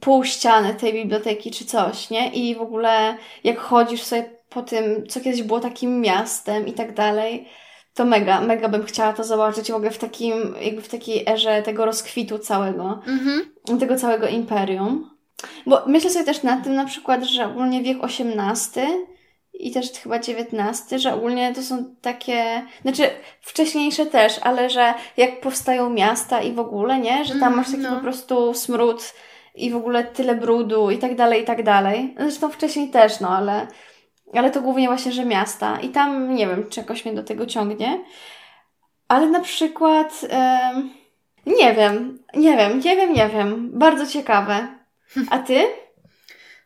pół 0.00 0.24
ściany 0.24 0.74
tej 0.74 0.92
biblioteki 0.92 1.50
czy 1.50 1.64
coś, 1.64 2.10
nie? 2.10 2.30
I 2.32 2.54
w 2.54 2.60
ogóle 2.60 3.16
jak 3.44 3.58
chodzisz 3.58 4.02
sobie 4.02 4.30
po 4.48 4.62
tym, 4.62 5.06
co 5.08 5.20
kiedyś 5.20 5.42
było 5.42 5.60
takim 5.60 6.00
miastem 6.00 6.66
i 6.66 6.72
tak 6.72 6.94
dalej, 6.94 7.48
to 7.94 8.04
mega, 8.04 8.40
mega 8.40 8.68
bym 8.68 8.84
chciała 8.84 9.12
to 9.12 9.24
zobaczyć 9.24 9.72
w 9.72 9.74
ogóle 9.74 9.90
w 9.90 9.98
takim, 9.98 10.54
jakby 10.60 10.82
w 10.82 10.88
takiej 10.88 11.28
erze 11.28 11.62
tego 11.62 11.84
rozkwitu 11.84 12.38
całego 12.38 13.00
Mhm. 13.06 13.78
tego 13.80 13.96
całego 13.96 14.28
imperium. 14.28 15.10
Bo 15.66 15.82
myślę 15.86 16.10
sobie 16.10 16.24
też 16.24 16.42
na 16.42 16.60
tym 16.60 16.74
na 16.74 16.84
przykład, 16.84 17.24
że 17.24 17.46
ogólnie 17.46 17.82
wiek 17.82 17.98
XVIII 18.04 18.86
i 19.66 19.70
też 19.70 19.92
chyba 19.92 20.16
XIX, 20.16 21.02
że 21.02 21.14
ogólnie 21.14 21.54
to 21.54 21.62
są 21.62 21.84
takie, 22.02 22.62
znaczy 22.82 23.10
wcześniejsze 23.40 24.06
też, 24.06 24.38
ale 24.42 24.70
że 24.70 24.94
jak 25.16 25.40
powstają 25.40 25.90
miasta 25.90 26.42
i 26.42 26.52
w 26.52 26.58
ogóle, 26.58 26.98
nie? 26.98 27.24
Że 27.24 27.30
tam 27.34 27.42
Mhm, 27.42 27.56
masz 27.56 27.66
taki 27.70 27.82
no. 27.82 27.94
po 27.96 28.00
prostu 28.02 28.54
smród 28.54 29.12
i 29.54 29.70
w 29.70 29.76
ogóle 29.76 30.04
tyle 30.04 30.34
brudu 30.34 30.90
i 30.90 30.98
tak 30.98 31.16
dalej, 31.16 31.42
i 31.42 31.44
tak 31.44 31.62
dalej. 31.62 32.14
Zresztą 32.18 32.48
wcześniej 32.50 32.88
też, 32.90 33.20
no 33.20 33.28
ale 33.28 33.66
ale 34.34 34.50
to 34.50 34.60
głównie 34.60 34.88
właśnie, 34.88 35.12
że 35.12 35.24
miasta. 35.24 35.80
I 35.80 35.88
tam 35.88 36.34
nie 36.34 36.46
wiem, 36.46 36.66
czy 36.70 36.80
jakoś 36.80 37.04
mnie 37.04 37.14
do 37.14 37.22
tego 37.22 37.46
ciągnie. 37.46 38.04
Ale 39.08 39.26
na 39.26 39.40
przykład. 39.40 40.26
nie 41.46 41.74
wiem, 41.74 42.18
nie 42.34 42.56
wiem, 42.56 42.80
nie 42.84 42.96
wiem, 42.96 43.12
nie 43.12 43.28
wiem. 43.28 43.70
Bardzo 43.72 44.06
ciekawe. 44.06 44.68
A 45.30 45.38
ty? 45.38 45.66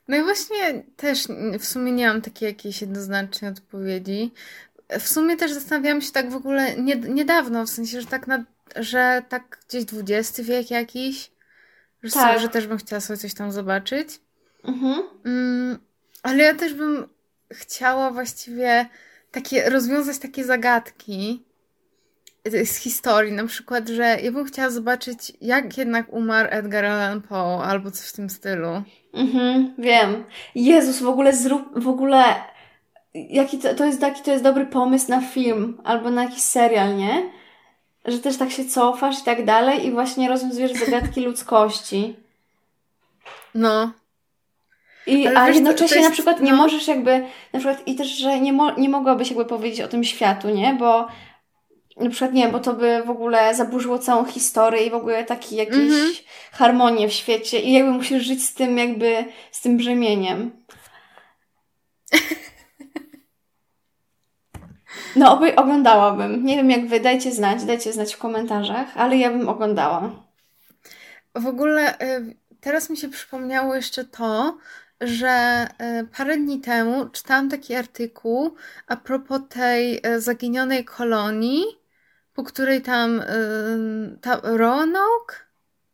No 0.09 0.17
i 0.17 0.23
właśnie 0.23 0.85
też 0.97 1.29
w 1.59 1.65
sumie 1.65 1.93
nie 1.93 2.09
mam 2.09 2.23
takiej 2.23 2.47
jakiejś 2.47 2.81
jednoznacznej 2.81 3.51
odpowiedzi. 3.51 4.33
W 5.01 5.09
sumie 5.09 5.37
też 5.37 5.53
zastanawiałam 5.53 6.01
się 6.01 6.13
tak 6.13 6.31
w 6.31 6.37
ogóle 6.37 6.77
nie, 6.77 6.97
niedawno, 6.97 7.67
w 7.67 7.71
sensie, 7.71 8.01
że 8.01 8.07
tak, 8.07 8.27
na, 8.27 8.45
że 8.77 9.23
tak 9.29 9.59
gdzieś 9.69 9.85
XX 9.93 10.41
wiek 10.41 10.71
jakiś, 10.71 11.31
że, 12.03 12.13
Tak. 12.13 12.23
sobie, 12.23 12.41
że 12.41 12.49
też 12.49 12.67
bym 12.67 12.79
chciała 12.79 13.01
sobie 13.01 13.17
coś 13.17 13.35
tam 13.35 13.53
zobaczyć. 13.53 14.21
Mhm. 14.65 15.03
Mm, 15.25 15.79
ale 16.23 16.45
ja 16.45 16.55
też 16.55 16.75
bym 16.75 17.09
chciała 17.53 18.11
właściwie 18.11 18.87
takie, 19.31 19.71
rozwiązać 19.71 20.19
takie 20.19 20.45
zagadki 20.45 21.45
z 22.65 22.77
historii. 22.77 23.33
Na 23.33 23.47
przykład, 23.47 23.89
że 23.89 24.03
ja 24.23 24.33
bym 24.33 24.45
chciała 24.45 24.71
zobaczyć, 24.71 25.33
jak 25.41 25.79
jednak 25.79 26.13
umarł 26.13 26.49
Edgar 26.53 26.85
Allan 26.85 27.23
Poe 27.23 27.63
albo 27.65 27.91
coś 27.91 28.07
w 28.07 28.13
tym 28.13 28.31
stylu. 28.31 28.83
Mhm, 29.15 29.75
wiem. 29.79 30.25
Jezus, 30.55 31.03
w 31.03 31.09
ogóle 31.09 31.33
zrób, 31.33 31.81
w 31.83 31.89
ogóle 31.89 32.25
jaki 33.15 33.59
to, 33.59 33.75
to 33.75 33.85
jest 33.85 34.01
taki, 34.01 34.23
to 34.23 34.31
jest 34.31 34.45
dobry 34.45 34.67
pomysł 34.67 35.11
na 35.11 35.21
film 35.21 35.81
albo 35.85 36.11
na 36.11 36.23
jakiś 36.25 36.43
serial, 36.43 36.97
nie? 36.97 37.31
Że 38.05 38.19
też 38.19 38.37
tak 38.37 38.51
się 38.51 38.65
cofasz 38.65 39.21
i 39.21 39.25
tak 39.25 39.45
dalej 39.45 39.87
i 39.87 39.91
właśnie 39.91 40.29
rozwiązujesz 40.29 40.73
zagadki 40.73 41.21
ludzkości. 41.27 42.17
No, 43.55 43.93
I, 45.07 45.27
Ale 45.27 45.41
a 45.41 45.47
wiesz, 45.47 45.55
jednocześnie 45.55 45.97
jest- 45.97 46.09
na 46.09 46.13
przykład 46.15 46.41
nie 46.41 46.51
no. 46.51 46.57
możesz 46.57 46.89
jakby, 46.89 47.27
na 47.53 47.59
przykład 47.61 47.89
i 47.89 47.95
też, 47.95 48.09
że 48.09 48.41
nie, 48.41 48.53
mo, 48.53 48.71
nie 48.71 48.89
mogłabyś 48.89 49.29
jakby 49.29 49.45
powiedzieć 49.45 49.81
o 49.81 49.89
tym 49.89 50.05
światu, 50.05 50.49
nie? 50.51 50.75
Bo 50.79 51.09
na 51.97 52.11
przykład 52.11 52.33
nie, 52.33 52.49
bo 52.49 52.61
to 52.61 52.73
by 52.75 53.03
w 53.07 53.11
ogóle 53.11 53.55
zaburzyło 53.55 53.99
całą 53.99 54.25
historię 54.25 54.87
i 54.87 54.91
w 54.91 54.95
ogóle 54.95 55.25
taki 55.25 55.57
jakiś 55.57 55.75
Mhm. 55.77 56.13
harmonię 56.53 57.09
w 57.09 57.13
świecie 57.13 57.61
i 57.61 57.73
jakby 57.73 57.91
musisz 57.91 58.23
żyć 58.25 58.45
z 58.47 58.55
tym 58.55 58.79
jakby, 58.79 59.25
z 59.51 59.61
tym 59.61 59.77
brzemieniem. 59.77 60.51
No, 65.17 65.33
oby, 65.33 65.57
oglądałabym. 65.57 66.45
Nie 66.45 66.57
wiem 66.57 66.71
jak 66.71 66.87
wy, 66.87 67.01
dajcie 67.01 67.33
znać, 67.33 67.65
dajcie 67.65 67.93
znać 67.93 68.15
w 68.15 68.19
komentarzach, 68.19 68.89
ale 68.97 69.17
ja 69.17 69.31
bym 69.31 69.49
oglądała. 69.49 70.11
w 71.35 71.47
ogóle 71.47 71.95
y, 72.01 72.37
teraz 72.61 72.91
mi 72.91 72.97
się 72.97 73.09
przypomniało 73.09 73.75
jeszcze 73.75 74.05
to, 74.05 74.59
że 75.01 75.67
y, 76.03 76.07
parę 76.17 76.37
dni 76.37 76.61
temu 76.61 77.07
czytałam 77.09 77.49
taki 77.51 77.75
artykuł 77.75 78.55
a 78.87 78.97
propos 78.97 79.41
tej 79.49 80.01
y, 80.07 80.21
zaginionej 80.21 80.85
kolonii, 80.85 81.65
po 82.35 82.43
której 82.45 82.83
tam, 82.83 83.21
y, 83.21 84.19
ta 84.21 84.41
Roanoke, 84.43 85.37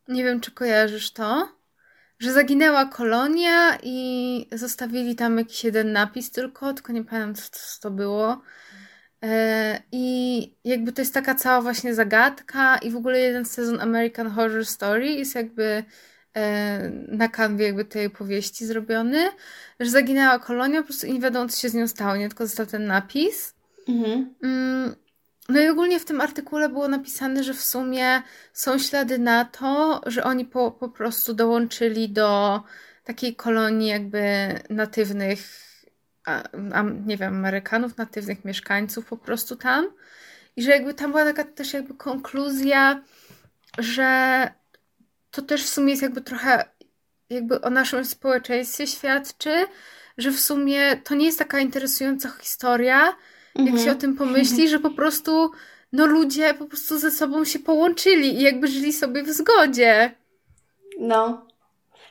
nie 0.07 0.23
wiem 0.23 0.39
czy 0.39 0.51
kojarzysz 0.51 1.11
to, 1.11 1.49
że 2.19 2.33
zaginęła 2.33 2.85
kolonia 2.85 3.77
i 3.83 4.47
zostawili 4.51 5.15
tam 5.15 5.37
jakiś 5.37 5.63
jeden 5.63 5.91
napis 5.91 6.31
tylko, 6.31 6.73
tylko 6.73 6.93
nie 6.93 7.03
pamiętam 7.03 7.35
co, 7.35 7.49
co 7.51 7.81
to 7.81 7.91
było. 7.91 8.41
E, 9.23 9.81
I 9.91 10.55
jakby 10.63 10.91
to 10.91 11.01
jest 11.01 11.13
taka 11.13 11.35
cała 11.35 11.61
właśnie 11.61 11.95
zagadka 11.95 12.77
i 12.77 12.91
w 12.91 12.95
ogóle 12.95 13.19
jeden 13.19 13.45
sezon 13.45 13.81
American 13.81 14.29
Horror 14.29 14.65
Story 14.65 15.07
jest 15.07 15.35
jakby 15.35 15.83
e, 16.35 16.89
na 17.07 17.27
kanwie 17.27 17.65
jakby 17.65 17.85
tej 17.85 18.09
powieści 18.09 18.65
zrobiony, 18.65 19.29
że 19.79 19.89
zaginęła 19.89 20.39
kolonia, 20.39 20.81
po 20.81 20.87
prostu 20.87 21.07
i 21.07 21.13
nie 21.13 21.19
wiadomo 21.19 21.49
co 21.49 21.61
się 21.61 21.69
z 21.69 21.73
nią 21.73 21.87
stało, 21.87 22.15
nie 22.15 22.29
tylko 22.29 22.47
został 22.47 22.65
ten 22.65 22.85
napis. 22.85 23.53
Mhm. 23.87 24.35
No 25.51 25.61
i 25.61 25.67
ogólnie 25.67 25.99
w 25.99 26.05
tym 26.05 26.21
artykule 26.21 26.69
było 26.69 26.87
napisane, 26.87 27.43
że 27.43 27.53
w 27.53 27.61
sumie 27.61 28.21
są 28.53 28.79
ślady 28.79 29.19
na 29.19 29.45
to, 29.45 30.01
że 30.05 30.23
oni 30.23 30.45
po, 30.45 30.71
po 30.71 30.89
prostu 30.89 31.33
dołączyli 31.33 32.09
do 32.09 32.61
takiej 33.03 33.35
kolonii 33.35 33.87
jakby 33.87 34.21
natywnych, 34.69 35.39
a, 36.25 36.43
a, 36.73 36.83
nie 37.05 37.17
wiem, 37.17 37.35
Amerykanów, 37.35 37.97
natywnych 37.97 38.45
mieszkańców 38.45 39.05
po 39.05 39.17
prostu 39.17 39.55
tam. 39.55 39.87
I 40.55 40.63
że 40.63 40.71
jakby 40.71 40.93
tam 40.93 41.11
była 41.11 41.25
taka 41.25 41.43
też 41.43 41.73
jakby 41.73 41.93
konkluzja, 41.93 43.01
że 43.77 44.47
to 45.31 45.41
też 45.41 45.63
w 45.63 45.69
sumie 45.69 45.89
jest 45.89 46.01
jakby 46.01 46.21
trochę 46.21 46.65
jakby 47.29 47.61
o 47.61 47.69
naszym 47.69 48.05
społeczeństwie 48.05 48.87
świadczy, 48.87 49.65
że 50.17 50.31
w 50.31 50.39
sumie 50.39 50.97
to 50.97 51.15
nie 51.15 51.25
jest 51.25 51.39
taka 51.39 51.59
interesująca 51.59 52.31
historia, 52.39 53.15
jak 53.55 53.67
Mhm. 53.67 53.85
się 53.85 53.91
o 53.91 53.95
tym 53.95 54.15
pomyśli, 54.15 54.69
że 54.69 54.79
po 54.79 54.89
prostu 54.89 55.51
no 55.93 56.05
ludzie 56.05 56.53
po 56.53 56.65
prostu 56.65 56.97
ze 56.99 57.11
sobą 57.11 57.45
się 57.45 57.59
połączyli 57.59 58.35
i 58.35 58.41
jakby 58.41 58.67
żyli 58.67 58.93
sobie 58.93 59.23
w 59.23 59.29
zgodzie. 59.29 60.11
No. 60.99 61.47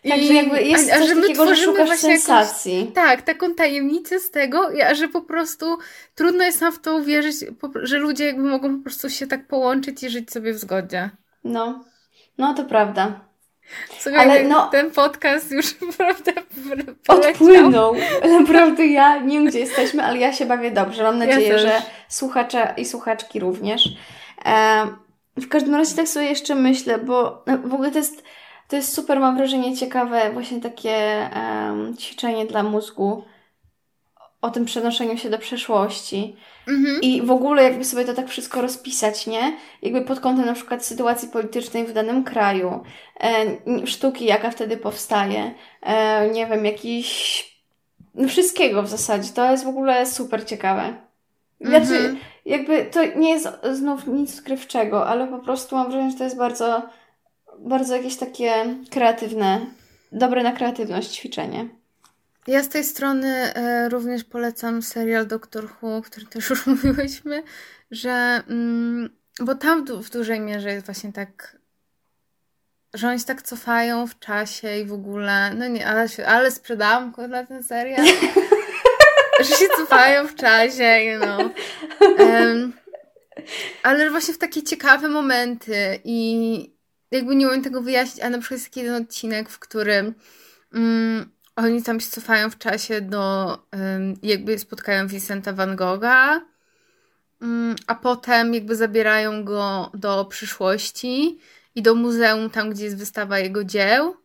I, 0.04 0.08
Także 0.08 0.34
jakby 0.34 0.62
jest 0.62 0.90
a, 0.92 0.94
a 0.96 1.02
że 1.06 1.14
my 1.14 1.22
takiego, 1.22 1.46
że 1.46 1.52
tworzymy 1.54 1.72
szukasz 1.72 1.86
właśnie 1.88 2.10
jakąś- 2.10 2.24
sensacji. 2.26 2.92
tak, 2.94 3.22
taką 3.22 3.54
tajemnicę 3.54 4.20
z 4.20 4.30
tego, 4.30 4.68
a 4.90 4.94
że 4.94 5.08
po 5.08 5.22
prostu 5.22 5.78
trudno 6.14 6.44
jest 6.44 6.60
nam 6.60 6.72
w 6.72 6.78
to 6.78 6.96
uwierzyć, 6.96 7.36
że 7.82 7.98
ludzie 7.98 8.24
jakby 8.24 8.42
mogą 8.42 8.76
po 8.76 8.82
prostu 8.82 9.10
się 9.10 9.26
tak 9.26 9.46
połączyć 9.46 10.02
i 10.02 10.10
żyć 10.10 10.30
sobie 10.32 10.52
w 10.52 10.58
zgodzie. 10.58 11.10
No. 11.44 11.84
No, 12.38 12.54
to 12.54 12.64
prawda. 12.64 13.20
Słuchaj, 13.98 14.20
Ale 14.20 14.40
ten, 14.40 14.48
no- 14.48 14.68
ten 14.68 14.90
podcast 14.90 15.50
już 15.50 15.80
naprawdę 15.98 16.32
poleciał. 17.06 17.30
Odpłynął. 17.30 17.94
Naprawdę 18.40 18.86
ja 18.86 19.18
nie 19.18 19.38
wiem, 19.38 19.48
gdzie 19.48 19.58
jesteśmy, 19.58 20.04
ale 20.04 20.18
ja 20.18 20.32
się 20.32 20.46
bawię 20.46 20.70
dobrze. 20.70 21.02
Mam 21.02 21.18
nadzieję, 21.18 21.50
też. 21.50 21.62
że 21.62 21.82
słuchacze 22.08 22.74
i 22.76 22.84
słuchaczki 22.84 23.40
również. 23.40 23.88
E, 24.44 24.86
w 25.36 25.48
każdym 25.48 25.74
razie 25.74 25.96
tak 25.96 26.08
sobie 26.08 26.26
jeszcze 26.26 26.54
myślę, 26.54 26.98
bo 26.98 27.42
no, 27.46 27.58
w 27.58 27.74
ogóle 27.74 27.90
to 27.90 27.98
jest, 27.98 28.24
to 28.68 28.76
jest 28.76 28.94
super, 28.94 29.20
mam 29.20 29.36
wrażenie, 29.36 29.76
ciekawe 29.76 30.30
właśnie 30.32 30.60
takie 30.60 30.96
em, 31.32 31.96
ćwiczenie 31.96 32.46
dla 32.46 32.62
mózgu 32.62 33.24
o 34.42 34.50
tym 34.50 34.64
przenoszeniu 34.64 35.18
się 35.18 35.30
do 35.30 35.38
przeszłości. 35.38 36.36
Mhm. 36.68 37.00
I 37.02 37.22
w 37.22 37.30
ogóle 37.30 37.62
jakby 37.62 37.84
sobie 37.84 38.04
to 38.04 38.14
tak 38.14 38.28
wszystko 38.28 38.62
rozpisać, 38.62 39.26
nie? 39.26 39.56
Jakby 39.82 40.02
pod 40.02 40.20
kątem 40.20 40.46
na 40.46 40.52
przykład 40.54 40.84
sytuacji 40.84 41.28
politycznej 41.28 41.86
w 41.86 41.92
danym 41.92 42.24
kraju, 42.24 42.80
e, 43.20 43.86
sztuki, 43.86 44.24
jaka 44.24 44.50
wtedy 44.50 44.76
powstaje, 44.76 45.54
e, 45.82 46.30
nie 46.30 46.46
wiem, 46.46 46.64
jakiś... 46.64 47.50
No 48.14 48.28
wszystkiego 48.28 48.82
w 48.82 48.88
zasadzie. 48.88 49.28
To 49.34 49.50
jest 49.50 49.64
w 49.64 49.68
ogóle 49.68 50.06
super 50.06 50.46
ciekawe. 50.46 50.96
Znaczy, 51.60 51.94
Mhm. 51.96 52.16
jakby 52.46 52.84
to 52.84 53.04
nie 53.04 53.30
jest 53.30 53.48
znów 53.72 54.06
nic 54.06 54.38
odkrywczego, 54.38 55.06
ale 55.06 55.26
po 55.28 55.38
prostu 55.38 55.76
mam 55.76 55.86
wrażenie, 55.86 56.10
że 56.10 56.18
to 56.18 56.24
jest 56.24 56.36
bardzo, 56.36 56.82
bardzo 57.58 57.96
jakieś 57.96 58.16
takie 58.16 58.52
kreatywne, 58.90 59.60
dobre 60.12 60.42
na 60.42 60.52
kreatywność 60.52 61.08
ćwiczenie. 61.10 61.68
Ja 62.46 62.62
z 62.62 62.68
tej 62.68 62.84
strony 62.84 63.54
e, 63.54 63.88
również 63.88 64.24
polecam 64.24 64.82
serial 64.82 65.26
Doctor 65.26 65.64
Who, 65.64 65.96
o 65.96 66.02
którym 66.02 66.28
też 66.28 66.48
już 66.50 66.66
mówiłyśmy, 66.66 67.42
że 67.90 68.42
mm, 68.48 69.10
bo 69.40 69.54
tam 69.54 69.82
w, 69.82 69.84
du- 69.84 70.02
w 70.02 70.10
dużej 70.10 70.40
mierze 70.40 70.72
jest 70.72 70.86
właśnie 70.86 71.12
tak, 71.12 71.56
że 72.94 73.08
oni 73.08 73.18
się 73.18 73.24
tak 73.24 73.42
cofają 73.42 74.06
w 74.06 74.18
czasie 74.18 74.78
i 74.78 74.84
w 74.84 74.92
ogóle, 74.92 75.54
no 75.54 75.68
nie, 75.68 75.86
ale, 75.86 76.08
się- 76.08 76.26
ale 76.26 76.50
sprzedałam 76.50 77.12
go 77.12 77.28
dla 77.28 77.46
ten 77.46 77.62
serial, 77.62 78.06
że 79.44 79.56
się 79.56 79.68
cofają 79.76 80.26
w 80.26 80.34
czasie, 80.34 81.00
you 81.02 81.20
know. 81.20 81.52
Em, 82.18 82.72
ale 83.82 84.10
właśnie 84.10 84.34
w 84.34 84.38
takie 84.38 84.62
ciekawe 84.62 85.08
momenty 85.08 86.00
i 86.04 86.80
jakby 87.10 87.36
nie 87.36 87.48
umiem 87.48 87.62
tego 87.62 87.82
wyjaśnić, 87.82 88.24
a 88.24 88.30
na 88.30 88.38
przykład 88.38 88.60
jest 88.60 88.70
taki 88.70 88.80
jeden 88.80 89.02
odcinek, 89.02 89.50
w 89.50 89.58
którym 89.58 90.14
mm, 90.74 91.30
oni 91.60 91.82
tam 91.82 92.00
się 92.00 92.10
cofają 92.10 92.50
w 92.50 92.58
czasie 92.58 93.00
do, 93.00 93.58
jakby 94.22 94.58
spotkają 94.58 95.06
Vincenta 95.06 95.52
van 95.52 95.76
Gogha, 95.76 96.40
mm, 97.42 97.76
a 97.86 97.94
potem 97.94 98.54
jakby 98.54 98.76
zabierają 98.76 99.44
go 99.44 99.90
do 99.94 100.24
przyszłości 100.24 101.38
i 101.74 101.82
do 101.82 101.94
muzeum, 101.94 102.50
tam 102.50 102.70
gdzie 102.70 102.84
jest 102.84 102.96
wystawa 102.96 103.38
jego 103.38 103.64
dzieł. 103.64 104.16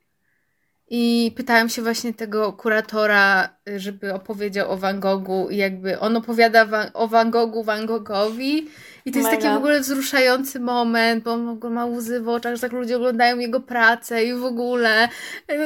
I 0.90 1.32
pytałem 1.36 1.70
się 1.70 1.82
właśnie 1.82 2.14
tego 2.14 2.54
kuratora, 2.54 3.50
żeby 3.78 4.14
opowiedział 4.14 4.72
o 4.72 4.78
Van 4.78 5.00
Goghu 5.00 5.48
i 5.50 5.58
jakby 5.58 6.00
on 6.00 6.18
opowiada 6.18 6.66
wa- 6.66 6.94
o 6.94 7.08
Van 7.08 7.32
Goghu 7.32 7.64
Van 7.64 7.86
Goghowi 7.86 8.70
i 9.06 9.12
to 9.12 9.20
jest 9.20 9.32
taki 9.32 9.44
w 9.48 9.58
ogóle 9.58 9.80
wzruszający 9.80 10.60
moment, 10.60 11.24
bo 11.24 11.32
on 11.34 11.46
w 11.46 11.50
ogóle 11.50 11.74
ma 11.74 11.86
łzy 11.86 12.22
w 12.22 12.30
oczach, 12.30 12.56
że 12.56 12.62
tak 12.62 12.72
ludzie 12.72 12.96
oglądają 12.98 13.40
jego 13.40 13.60
pracę 13.60 14.24
i 14.24 14.34
w 14.34 14.46
ogóle 14.46 15.10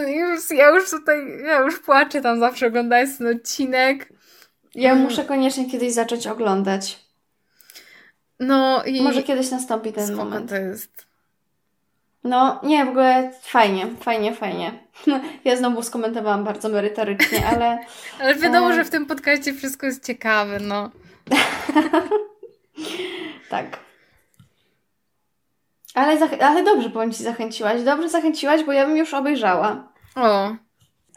I 0.08 0.12
już, 0.18 0.52
ja 0.52 0.70
już 0.70 0.90
tutaj, 0.90 1.18
ja 1.46 1.60
już 1.60 1.80
płaczę 1.80 2.22
tam 2.22 2.40
zawsze 2.40 2.68
oglądając 2.68 3.18
ten 3.18 3.28
odcinek. 3.36 4.10
Ja 4.76 4.92
Mm. 4.92 5.04
muszę 5.04 5.24
koniecznie 5.26 5.72
kiedyś 5.72 5.94
zacząć 5.94 6.28
oglądać. 6.28 7.00
No 8.40 8.84
i 8.84 9.02
Może 9.02 9.24
kiedyś 9.24 9.52
nastąpi 9.52 9.94
ten 9.94 10.08
spoko 10.08 10.26
moment. 10.26 10.50
to 10.50 10.56
jest. 10.56 11.09
No, 12.24 12.60
nie, 12.64 12.86
w 12.86 12.90
ogóle 12.90 13.32
fajnie, 13.42 13.88
fajnie, 14.00 14.36
fajnie. 14.36 14.72
Ja 15.46 15.56
znowu 15.56 15.84
skomentowałam 15.84 16.44
bardzo 16.44 16.70
merytorycznie, 16.70 17.48
ale... 17.48 17.80
ale 18.22 18.36
wiadomo, 18.36 18.72
e... 18.72 18.76
że 18.76 18.86
w 18.86 18.90
tym 18.90 19.06
podcaście 19.06 19.54
wszystko 19.54 19.86
jest 19.86 20.06
ciekawe, 20.06 20.60
no. 20.60 20.90
tak. 23.50 23.80
Ale, 25.94 26.18
ale 26.42 26.64
dobrze, 26.64 26.90
powiem 26.90 27.12
Ci, 27.12 27.24
zachęciłaś. 27.24 27.84
Dobrze 27.84 28.10
zachęciłaś, 28.10 28.64
bo 28.64 28.72
ja 28.72 28.86
bym 28.86 28.98
już 28.98 29.14
obejrzała. 29.14 29.94
O. 30.16 30.56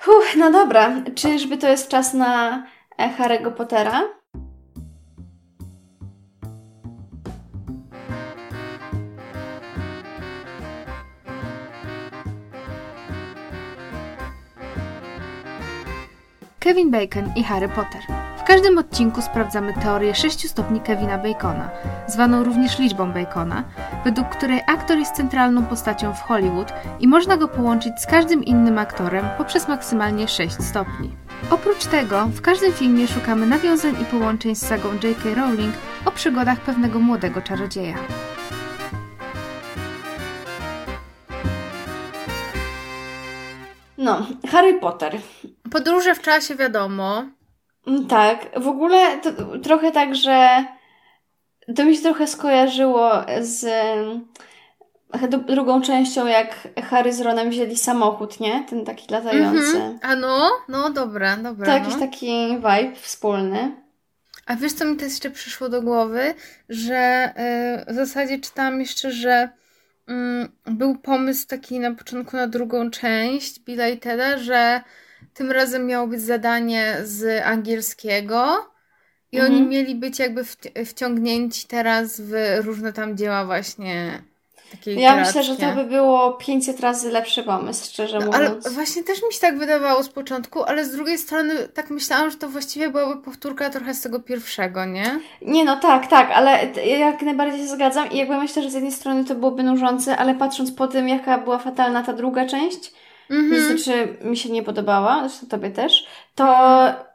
Huh, 0.01 0.25
no 0.37 0.53
dobra. 0.53 0.93
Czyżby 1.15 1.59
to 1.59 1.69
jest 1.69 1.89
czas 1.89 2.15
na 2.15 2.63
Harry'ego 2.99 3.51
Pottera? 3.51 4.03
Kevin 16.63 16.91
Bacon 16.91 17.33
i 17.37 17.43
Harry 17.45 17.69
Potter. 17.69 18.01
W 18.39 18.43
każdym 18.43 18.79
odcinku 18.79 19.23
sprawdzamy 19.23 19.75
teorię 19.75 20.15
6 20.15 20.51
stopni 20.51 20.81
Kevina 20.81 21.19
Bacona, 21.19 21.71
zwaną 22.07 22.45
również 22.45 22.79
liczbą 22.79 23.13
Bacona, 23.13 23.65
według 24.05 24.29
której 24.29 24.61
aktor 24.67 24.99
jest 24.99 25.15
centralną 25.15 25.67
postacią 25.67 26.15
w 26.15 26.21
Hollywood 26.21 26.73
i 27.01 27.09
można 27.09 27.37
go 27.37 27.49
połączyć 27.49 27.93
z 28.01 28.07
każdym 28.07 28.45
innym 28.45 28.79
aktorem 28.79 29.25
poprzez 29.39 29.69
maksymalnie 29.69 30.29
6 30.29 30.63
stopni. 30.63 31.11
Oprócz 31.51 31.85
tego, 31.87 32.27
w 32.27 32.41
każdym 32.41 32.73
filmie 32.73 33.09
szukamy 33.09 33.47
nawiązań 33.47 33.95
i 34.03 34.05
połączeń 34.05 34.55
z 34.55 34.67
sagą 34.67 34.89
J.K. 34.93 35.35
Rowling 35.35 35.75
o 36.05 36.11
przygodach 36.11 36.61
pewnego 36.61 36.99
młodego 36.99 37.43
czarodzieja. 37.43 37.97
No, 43.99 44.27
Harry 44.51 44.81
Potter. 44.81 45.19
Podróże 45.73 46.15
w 46.15 46.23
czasie 46.23 46.55
wiadomo. 46.57 47.25
Mm, 47.87 48.07
tak, 48.07 48.47
w 48.57 48.69
ogóle 48.69 49.19
to 49.19 49.59
trochę 49.59 49.93
tak, 49.93 50.15
że 50.15 50.65
to 51.77 51.85
mi 51.85 51.97
się 51.97 52.03
trochę 52.03 52.27
skojarzyło 52.27 53.11
z 53.41 53.67
drugą 55.47 55.83
częścią, 55.83 56.27
jak 56.27 56.69
Harry 56.91 57.13
z 57.13 57.21
Ronem 57.21 57.51
wzięli 57.51 57.77
samochód, 57.77 58.41
nie? 58.41 58.65
Ten 58.71 58.85
taki 58.85 59.13
latający. 59.13 59.77
Mm 59.77 59.93
-hmm. 59.93 59.99
A 60.03 60.17
no? 60.17 60.51
No 60.69 60.91
dobra, 60.91 61.37
dobra. 61.37 61.67
To 61.67 61.73
no. 61.73 61.79
jakiś 61.79 62.01
taki 62.01 62.57
vibe 62.57 62.97
wspólny. 63.01 63.77
A 64.47 64.57
wiesz, 64.57 64.73
co 64.73 64.85
mi 64.85 64.97
też 64.97 65.09
jeszcze 65.09 65.31
przyszło 65.31 65.69
do 65.69 65.83
głowy? 65.83 66.35
Że 66.69 67.33
yy, 67.87 67.95
w 67.95 67.97
zasadzie 67.97 68.39
czytałam 68.39 68.81
jeszcze, 68.81 69.11
że 69.11 69.49
yy, 70.09 70.15
był 70.67 70.99
pomysł 70.99 71.47
taki 71.47 71.81
na 71.81 71.95
początku 71.95 72.37
na 72.37 72.47
drugą 72.47 72.91
część 72.91 73.61
Billa 73.61 73.89
i 73.89 73.99
Teda, 73.99 74.39
że 74.39 74.83
tym 75.35 75.51
razem 75.51 75.87
miało 75.87 76.07
być 76.07 76.21
zadanie 76.21 76.97
z 77.05 77.45
angielskiego 77.45 78.67
i 79.33 79.39
mhm. 79.39 79.55
oni 79.55 79.67
mieli 79.67 79.95
być 79.95 80.19
jakby 80.19 80.45
wciągnięci 80.87 81.67
teraz 81.67 82.21
w 82.21 82.33
różne 82.65 82.93
tam 82.93 83.17
dzieła 83.17 83.45
właśnie 83.45 84.23
takiej 84.73 85.01
Ja 85.01 85.17
myślę, 85.17 85.43
że 85.43 85.57
to 85.57 85.73
by 85.75 85.85
było 85.85 86.33
500 86.33 86.81
razy 86.81 87.11
lepszy 87.11 87.43
pomysł, 87.43 87.87
szczerze 87.87 88.19
no, 88.19 88.27
mówiąc. 88.27 88.67
Ale 88.67 88.75
właśnie 88.75 89.05
też 89.05 89.23
mi 89.23 89.33
się 89.33 89.41
tak 89.41 89.59
wydawało 89.59 90.03
z 90.03 90.09
początku, 90.09 90.63
ale 90.65 90.85
z 90.85 90.93
drugiej 90.93 91.19
strony 91.19 91.69
tak 91.69 91.91
myślałam, 91.91 92.31
że 92.31 92.37
to 92.37 92.49
właściwie 92.49 92.91
byłaby 92.91 93.23
powtórka 93.23 93.71
trochę 93.71 93.95
z 93.95 94.01
tego 94.01 94.21
pierwszego, 94.21 94.85
nie? 94.85 95.21
Nie, 95.43 95.65
no 95.65 95.77
tak, 95.77 96.07
tak, 96.07 96.31
ale 96.31 96.67
jak 96.99 97.23
najbardziej 97.23 97.61
się 97.61 97.69
zgadzam 97.69 98.11
i 98.11 98.17
jakby 98.17 98.37
myślę, 98.37 98.63
że 98.63 98.71
z 98.71 98.75
jednej 98.75 98.93
strony 98.93 99.25
to 99.25 99.35
byłoby 99.35 99.63
nużące, 99.63 100.17
ale 100.17 100.35
patrząc 100.35 100.73
po 100.73 100.89
tym, 100.89 101.09
jaka 101.09 101.39
była 101.39 101.59
fatalna 101.59 102.03
ta 102.03 102.13
druga 102.13 102.47
część, 102.47 102.93
mm-hmm. 103.31 103.67
znaczy 103.67 104.17
mi 104.25 104.37
się 104.37 104.51
nie 104.51 104.63
podobała, 104.63 105.29
zresztą 105.29 105.47
tobie 105.47 105.71
też, 105.71 106.07
to 106.35 106.47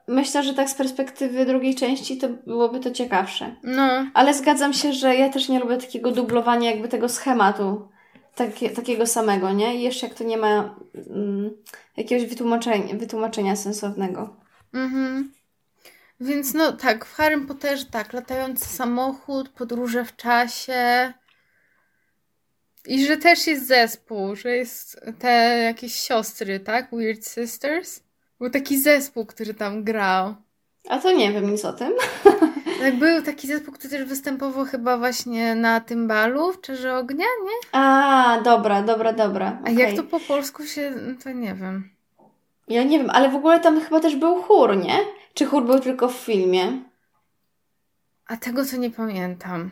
myślę, 0.08 0.44
że 0.44 0.54
tak 0.54 0.70
z 0.70 0.74
perspektywy 0.74 1.46
drugiej 1.46 1.76
części 1.76 2.18
to 2.18 2.30
byłoby 2.30 2.80
to 2.80 2.92
ciekawsze. 2.92 3.56
No. 3.64 4.06
Ale 4.14 4.34
zgadzam 4.34 4.74
się, 4.74 4.94
że 4.94 5.16
ja 5.16 5.30
też 5.30 5.50
nie 5.50 5.60
lubię 5.60 5.78
takiego 5.78 6.12
dublowania 6.12 6.72
jakby 6.72 6.88
tego 6.88 7.10
schematu. 7.10 7.88
Takie, 8.36 8.70
takiego 8.70 9.08
samego, 9.08 9.52
nie? 9.52 9.76
I 9.76 9.82
jeszcze 9.82 10.08
jak 10.08 10.16
to 10.16 10.24
nie 10.24 10.38
ma 10.38 10.76
mm, 11.10 11.52
jakiegoś 11.98 12.30
wytłumaczenia, 12.30 12.96
wytłumaczenia 12.96 13.56
sensownego. 13.56 14.36
Mhm. 14.74 15.32
Więc 16.20 16.54
no 16.54 16.72
tak, 16.72 17.06
w 17.06 17.14
Harry 17.14 17.42
Potterze 17.42 17.86
tak, 17.86 18.14
latający 18.14 18.66
samochód, 18.66 19.50
podróże 19.50 20.06
w 20.06 20.16
czasie, 20.16 21.14
i 22.88 23.06
że 23.06 23.18
też 23.18 23.48
jest 23.48 23.68
zespół, 23.68 24.36
że 24.36 24.56
jest 24.56 25.02
te 25.20 25.62
jakieś 25.64 25.96
siostry, 25.96 26.60
tak? 26.60 26.88
Weird 26.92 27.28
Sisters. 27.28 28.04
Był 28.40 28.50
taki 28.50 28.80
zespół, 28.80 29.26
który 29.26 29.54
tam 29.54 29.84
grał. 29.84 30.36
A 30.90 31.00
to 31.00 31.12
nie 31.12 31.32
wiem 31.32 31.52
nic 31.52 31.66
o 31.66 31.74
tym. 31.74 31.94
Tak, 32.80 32.96
był 32.96 33.22
taki 33.22 33.48
zespół, 33.48 33.74
który 33.74 33.90
też 33.90 34.06
występował 34.06 34.66
chyba 34.66 34.98
właśnie 34.98 35.56
na 35.56 35.80
tym 35.80 36.08
balu 36.08 36.54
w 36.54 36.62
Czerze 36.62 36.96
Ognia, 36.96 37.26
nie? 37.44 37.80
A, 37.80 38.42
dobra, 38.44 38.82
dobra, 38.82 39.14
dobra. 39.14 39.58
Okay. 39.62 39.76
A 39.76 39.80
jak 39.80 39.96
to 39.96 40.04
po 40.04 40.20
polsku 40.20 40.66
się, 40.66 40.94
no 41.08 41.14
to 41.24 41.32
nie 41.32 41.56
wiem. 41.56 41.90
Ja 42.68 42.84
nie 42.84 43.00
wiem, 43.00 43.10
ale 43.10 43.30
w 43.30 43.36
ogóle 43.36 43.60
tam 43.60 43.82
chyba 43.82 44.00
też 44.00 44.16
był 44.16 44.42
chór, 44.42 44.78
nie? 44.78 45.00
Czy 45.34 45.46
chór 45.46 45.66
był 45.66 45.80
tylko 45.80 46.08
w 46.08 46.16
filmie? 46.16 46.84
A 48.28 48.38
tego 48.38 48.66
co 48.66 48.78
nie 48.78 48.90
pamiętam. 48.92 49.72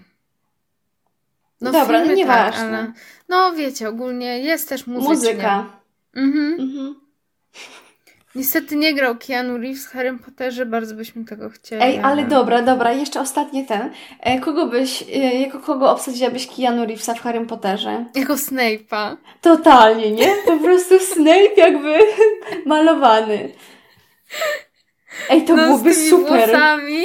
No 1.62 1.72
Dobra, 1.72 2.06
no 2.06 2.14
nieważne. 2.14 2.72
Tak, 2.72 2.80
ale... 2.80 2.94
No 3.30 3.54
wiecie, 3.54 3.90
ogólnie 3.90 4.40
jest 4.40 4.70
też 4.70 4.88
muzycznie. 4.88 5.16
Muzyka. 5.16 5.66
Mhm. 6.16 6.54
mhm. 6.60 7.06
Niestety 8.36 8.76
nie 8.76 8.94
grał 8.94 9.16
Keanu 9.28 9.58
Reeves 9.58 9.86
w 9.86 9.92
Harry 9.92 10.18
Potterze, 10.18 10.66
bardzo 10.66 10.96
byśmy 10.96 11.26
tego 11.26 11.50
chcieli. 11.50 11.84
Ej, 11.84 12.00
ale 12.00 12.26
dobra, 12.26 12.62
dobra, 12.62 12.92
jeszcze 12.92 13.22
ostatnie 13.22 13.66
ten. 13.66 13.90
E, 14.20 14.40
kogo 14.40 14.66
byś, 14.66 15.04
e, 15.04 15.42
jako 15.42 15.60
kogo 15.60 15.92
obsadziłabyś 15.92 16.48
Keanu 16.48 16.86
Reevesa 16.86 17.14
w 17.14 17.22
Harry 17.22 17.46
Potterze? 17.46 18.06
Jako 18.16 18.34
Snape'a. 18.34 19.18
Totalnie, 19.42 20.12
nie? 20.12 20.30
Po 20.46 20.58
prostu 20.58 21.00
Snape 21.00 21.54
jakby 21.58 22.00
malowany. 22.66 23.50
Ej, 25.30 25.46
to 25.46 25.56
no, 25.56 25.64
byłoby 25.64 25.94
z 25.94 26.10
super. 26.10 26.50
Włosami. 26.50 27.04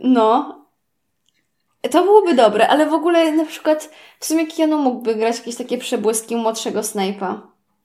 No, 0.00 0.61
to 1.88 2.02
byłoby 2.02 2.34
dobre, 2.34 2.68
ale 2.68 2.86
w 2.86 2.94
ogóle 2.94 3.32
na 3.32 3.44
przykład 3.44 3.90
w 4.20 4.26
sumie 4.26 4.46
Keanu 4.46 4.78
mógłby 4.78 5.14
grać 5.14 5.38
jakieś 5.38 5.56
takie 5.56 5.78
przebłyski 5.78 6.36
młodszego 6.36 6.80
Snape'a. 6.80 7.40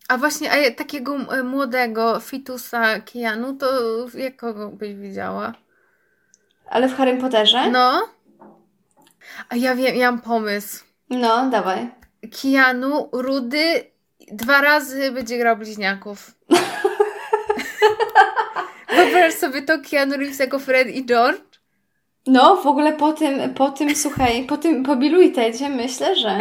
A 0.08 0.18
właśnie, 0.18 0.52
a 0.52 0.72
takiego 0.72 1.16
e, 1.16 1.44
młodego 1.44 2.20
fitusa 2.20 3.00
Keanu, 3.00 3.54
to 3.54 3.68
jak 4.14 4.38
kogo 4.38 4.70
byś 4.70 4.96
widziała? 4.96 5.54
Ale 6.70 6.88
w 6.88 6.96
Harry 6.96 7.18
Potterze? 7.18 7.72
No. 7.72 8.08
A 9.50 9.56
ja 9.56 9.76
wiem, 9.76 9.96
ja 9.96 10.12
mam 10.12 10.22
pomysł. 10.22 10.84
No, 11.10 11.50
dawaj. 11.50 11.90
Keanu, 12.42 13.10
rudy, 13.12 13.84
dwa 14.32 14.62
razy 14.62 15.12
będzie 15.12 15.38
grał 15.38 15.58
bliźniaków. 15.58 16.32
Wyobraź 18.96 19.34
sobie 19.34 19.62
to 19.62 19.74
Keanu 19.92 20.18
Reeves 20.18 20.40
jako 20.40 20.60
Fred 20.60 20.88
i 20.88 21.06
George? 21.06 21.57
No, 22.28 22.56
w 22.56 22.68
ogóle 22.68 22.94
po 22.94 23.14
tym, 23.14 23.54
po 23.54 23.70
tym, 23.70 23.96
słuchaj, 23.96 24.44
po 24.44 24.58
tym, 24.58 24.84
po 24.84 24.96
Tedzie 25.36 25.70
myślę, 25.70 26.16
że 26.16 26.40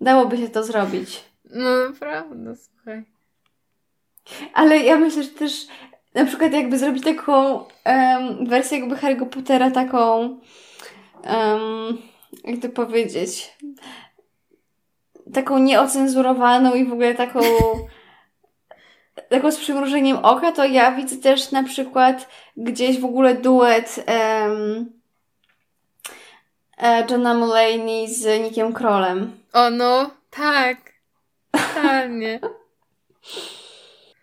dałoby 0.00 0.36
się 0.36 0.48
to 0.48 0.64
zrobić. 0.64 1.24
No 1.44 1.88
naprawdę, 1.88 2.56
słuchaj. 2.56 3.04
Ale 4.54 4.78
ja 4.78 4.96
myślę, 4.96 5.22
że 5.22 5.28
też 5.28 5.66
na 6.14 6.24
przykład 6.24 6.52
jakby 6.52 6.78
zrobić 6.78 7.04
taką 7.04 7.64
um, 7.86 8.46
wersję 8.46 8.78
jakby 8.78 8.96
Harry'ego 8.96 9.26
Pottera 9.26 9.70
taką 9.70 10.18
um, 11.24 11.98
jak 12.44 12.60
to 12.62 12.68
powiedzieć 12.68 13.56
taką 15.32 15.58
nieocenzurowaną 15.58 16.74
i 16.74 16.84
w 16.84 16.92
ogóle 16.92 17.14
taką 17.14 17.40
taką 19.28 19.52
z 19.52 19.56
przymrużeniem 19.56 20.16
oka, 20.16 20.52
to 20.52 20.64
ja 20.64 20.92
widzę 20.92 21.16
też 21.16 21.50
na 21.50 21.62
przykład 21.62 22.28
gdzieś 22.56 23.00
w 23.00 23.04
ogóle 23.04 23.34
duet 23.34 24.04
um, 24.08 24.92
Johna 27.10 27.34
Mulaney 27.34 28.08
z 28.08 28.40
Nickiem 28.42 28.72
Krolem. 28.72 29.40
O 29.52 29.70
no, 29.70 30.10
tak. 30.30 30.76
Totalnie. 31.50 32.40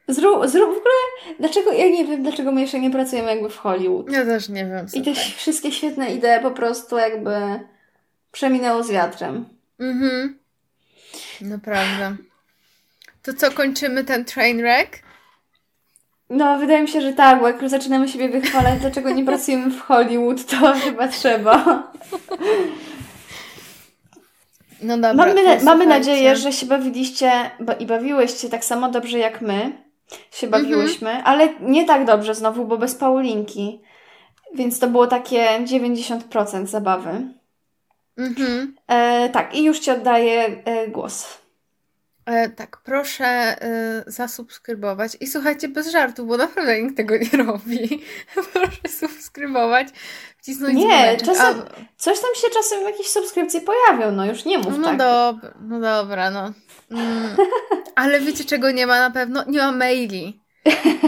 Zrób, 0.07 0.47
zrób 0.47 0.69
w 0.69 0.77
ogóle, 0.77 1.35
dlaczego, 1.39 1.71
ja 1.71 1.89
nie 1.89 2.05
wiem, 2.05 2.23
dlaczego 2.23 2.51
my 2.51 2.61
jeszcze 2.61 2.79
nie 2.79 2.91
pracujemy 2.91 3.29
jakby 3.29 3.49
w 3.49 3.57
Hollywood. 3.57 4.11
Ja 4.11 4.25
też 4.25 4.49
nie 4.49 4.65
wiem. 4.65 4.85
I 4.93 5.01
te 5.01 5.13
wszystkie 5.13 5.71
świetne 5.71 6.13
idee 6.13 6.41
po 6.41 6.51
prostu 6.51 6.97
jakby 6.97 7.59
przeminęło 8.31 8.83
z 8.83 8.91
wiatrem. 8.91 9.45
Mhm. 9.79 10.39
Naprawdę. 11.41 12.15
To 13.23 13.33
co, 13.33 13.51
kończymy 13.51 14.03
ten 14.03 14.25
train 14.25 14.57
wreck? 14.57 14.99
No, 16.29 16.57
wydaje 16.57 16.81
mi 16.81 16.87
się, 16.87 17.01
że 17.01 17.13
tak, 17.13 17.39
bo 17.39 17.47
jak 17.47 17.61
już 17.61 17.71
zaczynamy 17.71 18.09
siebie 18.09 18.29
wychwalać, 18.29 18.79
dlaczego 18.79 19.09
nie 19.11 19.25
pracujemy 19.25 19.71
w 19.71 19.81
Hollywood, 19.81 20.45
to 20.45 20.73
chyba 20.83 21.07
trzeba. 21.07 21.83
No 24.81 24.97
dobra, 24.97 25.13
mamy, 25.13 25.57
to 25.59 25.65
mamy 25.65 25.85
nadzieję, 25.87 26.35
że 26.35 26.51
się 26.53 26.65
bawiliście 26.65 27.31
ba- 27.59 27.73
i 27.73 27.85
bawiłyście 27.85 28.49
tak 28.49 28.65
samo 28.65 28.89
dobrze 28.89 29.17
jak 29.19 29.41
my 29.41 29.83
się 30.31 30.47
bawiłyśmy, 30.47 31.23
ale 31.23 31.49
nie 31.59 31.85
tak 31.85 32.05
dobrze 32.05 32.35
znowu, 32.35 32.65
bo 32.65 32.77
bez 32.77 32.95
Paulinki. 32.95 33.81
Więc 34.53 34.79
to 34.79 34.87
było 34.87 35.07
takie 35.07 35.45
90% 35.65 36.65
zabawy. 36.65 37.21
Mhm. 38.17 38.75
E, 38.87 39.29
tak, 39.29 39.55
i 39.55 39.63
już 39.63 39.79
Ci 39.79 39.91
oddaję 39.91 40.61
e, 40.65 40.87
głos. 40.87 41.42
E, 42.25 42.49
tak, 42.49 42.77
proszę 42.83 43.25
e, 43.25 44.03
zasubskrybować. 44.07 45.17
I 45.19 45.27
słuchajcie, 45.27 45.67
bez 45.67 45.91
żartu, 45.91 46.25
bo 46.25 46.37
naprawdę 46.37 46.81
nikt 46.81 46.97
tego 46.97 47.15
nie 47.17 47.43
robi. 47.43 48.03
proszę 48.53 48.97
subskrybować, 48.99 49.87
wcisnąć 50.37 50.75
Nie, 50.75 50.83
dzwoneczek. 50.85 51.25
czasem- 51.27 51.59
A, 51.59 51.97
Coś 51.97 52.19
tam 52.19 52.29
się 52.35 52.47
czasem 52.53 52.83
jakieś 52.83 53.07
subskrypcje 53.07 53.61
pojawią, 53.61 54.11
no 54.11 54.25
już 54.25 54.45
nie 54.45 54.57
mów 54.57 54.77
no, 54.77 54.83
tak. 54.87 54.97
dobra, 54.97 55.53
no 55.61 55.79
dobra, 55.79 56.31
no. 56.31 56.53
Mm, 56.91 57.35
ale 57.95 58.19
wiecie 58.19 58.45
czego 58.45 58.71
nie 58.71 58.87
ma 58.87 58.99
na 58.99 59.11
pewno? 59.11 59.43
Nie 59.47 59.59
ma 59.59 59.71
maili. 59.71 60.43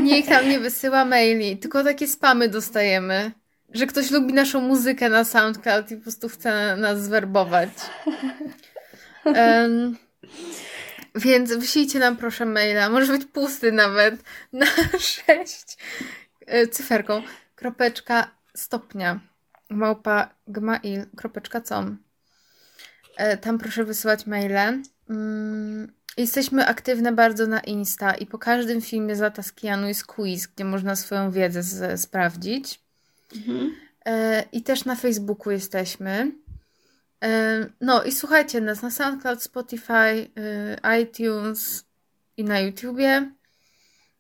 Nikt 0.02 0.30
nam 0.30 0.50
nie 0.50 0.60
wysyła 0.60 1.06
maili, 1.06 1.58
tylko 1.58 1.84
takie 1.84 2.08
spamy 2.08 2.50
dostajemy. 2.50 3.32
Że 3.74 3.86
ktoś 3.88 4.12
lubi 4.12 4.34
naszą 4.34 4.62
muzykę 4.62 5.10
na 5.10 5.24
SoundCloud 5.24 5.92
i 5.92 5.96
po 5.98 6.04
prostu 6.04 6.30
chce 6.30 6.76
nas 6.78 7.04
zwerbować. 7.04 7.70
Em, 9.26 9.98
więc 11.16 11.54
wyślijcie 11.54 12.00
nam 12.00 12.18
proszę 12.18 12.46
maila, 12.46 12.90
może 12.90 13.14
być 13.14 13.26
pusty 13.26 13.72
nawet, 13.72 14.24
na 14.54 14.66
6 15.00 15.78
e, 16.46 16.68
cyferką, 16.68 17.22
kropeczka 17.56 18.32
stopnia, 18.56 19.20
małpa 19.70 20.30
gmail.com. 20.48 21.98
E, 23.18 23.38
Tam 23.38 23.58
proszę 23.58 23.84
wysyłać 23.84 24.26
maile. 24.26 24.82
Mm, 25.10 25.92
Jesteśmy 26.18 26.68
aktywne 26.68 27.12
bardzo 27.12 27.48
na 27.48 27.60
Insta 27.60 28.14
i 28.14 28.26
po 28.26 28.40
każdym 28.40 28.82
filmie 28.82 29.16
z 29.16 29.20
Lataskianu 29.20 29.88
jest 29.88 30.06
quiz, 30.06 30.48
gdzie 30.48 30.66
można 30.66 30.96
swoją 30.96 31.32
wiedzę 31.32 31.98
sprawdzić. 31.98 32.80
Mhm. 33.36 33.76
E, 34.06 34.44
I 34.52 34.64
też 34.64 34.86
na 34.86 34.96
Facebooku 34.96 35.52
jesteśmy. 35.52 36.32
No 37.82 38.04
i 38.04 38.12
słuchajcie 38.12 38.62
nas 38.62 38.82
na 38.82 38.92
SoundCloud, 38.92 39.44
Spotify, 39.44 40.30
e, 40.84 41.02
iTunes 41.02 41.86
i 42.38 42.44
na 42.44 42.60
YouTubie. 42.60 43.32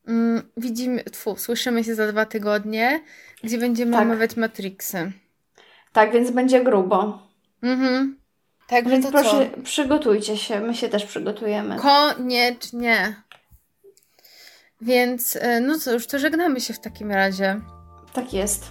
Mm, 0.07 0.41
Widzimy, 0.57 1.03
tfu, 1.03 1.35
słyszymy 1.37 1.83
się 1.83 1.95
za 1.95 2.11
dwa 2.11 2.25
tygodnie, 2.25 3.01
gdzie 3.43 3.57
będziemy 3.57 3.91
Tak. 3.91 4.01
omawiać 4.01 4.37
Matrixy. 4.37 5.11
Tak, 5.93 6.11
więc 6.11 6.31
będzie 6.31 6.63
grubo. 6.63 7.27
Mhm. 7.61 8.17
Także 8.67 8.89
Więc 8.91 9.07
proszę, 9.11 9.49
przygotujcie 9.63 10.37
się. 10.37 10.59
My 10.61 10.75
się 10.75 10.89
też 10.89 11.05
przygotujemy. 11.05 11.75
co? 11.75 11.81
Koniecznie. 11.81 13.15
Więc, 14.81 15.35
e, 15.41 15.59
no 15.61 15.79
cóż, 15.79 16.07
to 16.07 16.19
żegnamy 16.19 16.61
się 16.61 16.73
w 16.73 16.79
takim 16.79 17.11
razie. 17.11 17.61
Tak 18.13 18.33
jest. 18.33 18.65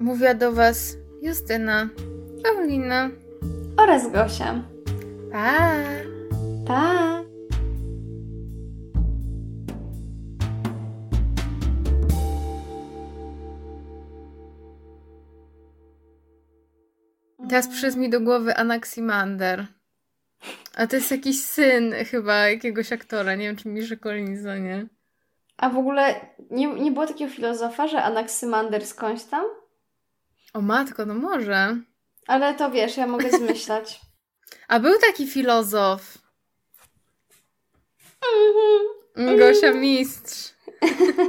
Mówiła 0.00 0.34
do 0.34 0.52
Was 0.52 0.96
Justyna, 1.22 1.88
Paulina. 2.44 3.10
Oraz 3.76 4.12
Gosia. 4.12 4.62
Pa! 5.32 5.72
Pa! 6.66 7.22
Teraz 17.48 17.68
przyszedł 17.68 17.98
mi 17.98 18.10
do 18.10 18.20
głowy 18.20 18.56
Anaximander. 18.56 19.66
A 20.76 20.86
to 20.86 20.96
jest 20.96 21.10
jakiś 21.10 21.44
syn 21.44 21.94
chyba 22.10 22.34
jakiegoś 22.34 22.92
aktora. 22.92 23.34
Nie 23.34 23.46
wiem, 23.46 23.56
czy 23.56 23.68
Miszy 23.68 23.96
Collinsa, 23.96 24.58
nie? 24.58 24.86
A 25.56 25.70
w 25.70 25.78
ogóle 25.78 26.14
nie, 26.50 26.66
nie 26.66 26.92
było 26.92 27.06
takiego 27.06 27.32
filozofa, 27.32 27.88
że 27.88 28.02
Anaxymander 28.02 28.86
skądś 28.86 29.24
tam? 29.24 29.44
O 30.54 30.60
matko, 30.60 31.06
no 31.06 31.14
może. 31.14 31.76
Ale 32.26 32.54
to 32.54 32.70
wiesz, 32.70 32.96
ja 32.96 33.06
mogę 33.06 33.30
zmyślać. 33.30 34.00
A 34.68 34.80
był 34.80 34.98
taki 34.98 35.26
filozof. 35.26 36.18
Mhm. 39.16 39.38
Gosia 39.38 39.72
Mistrz. 39.72 40.54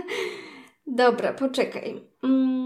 Dobra, 0.88 1.34
poczekaj. 1.34 2.02
Mm. 2.24 2.62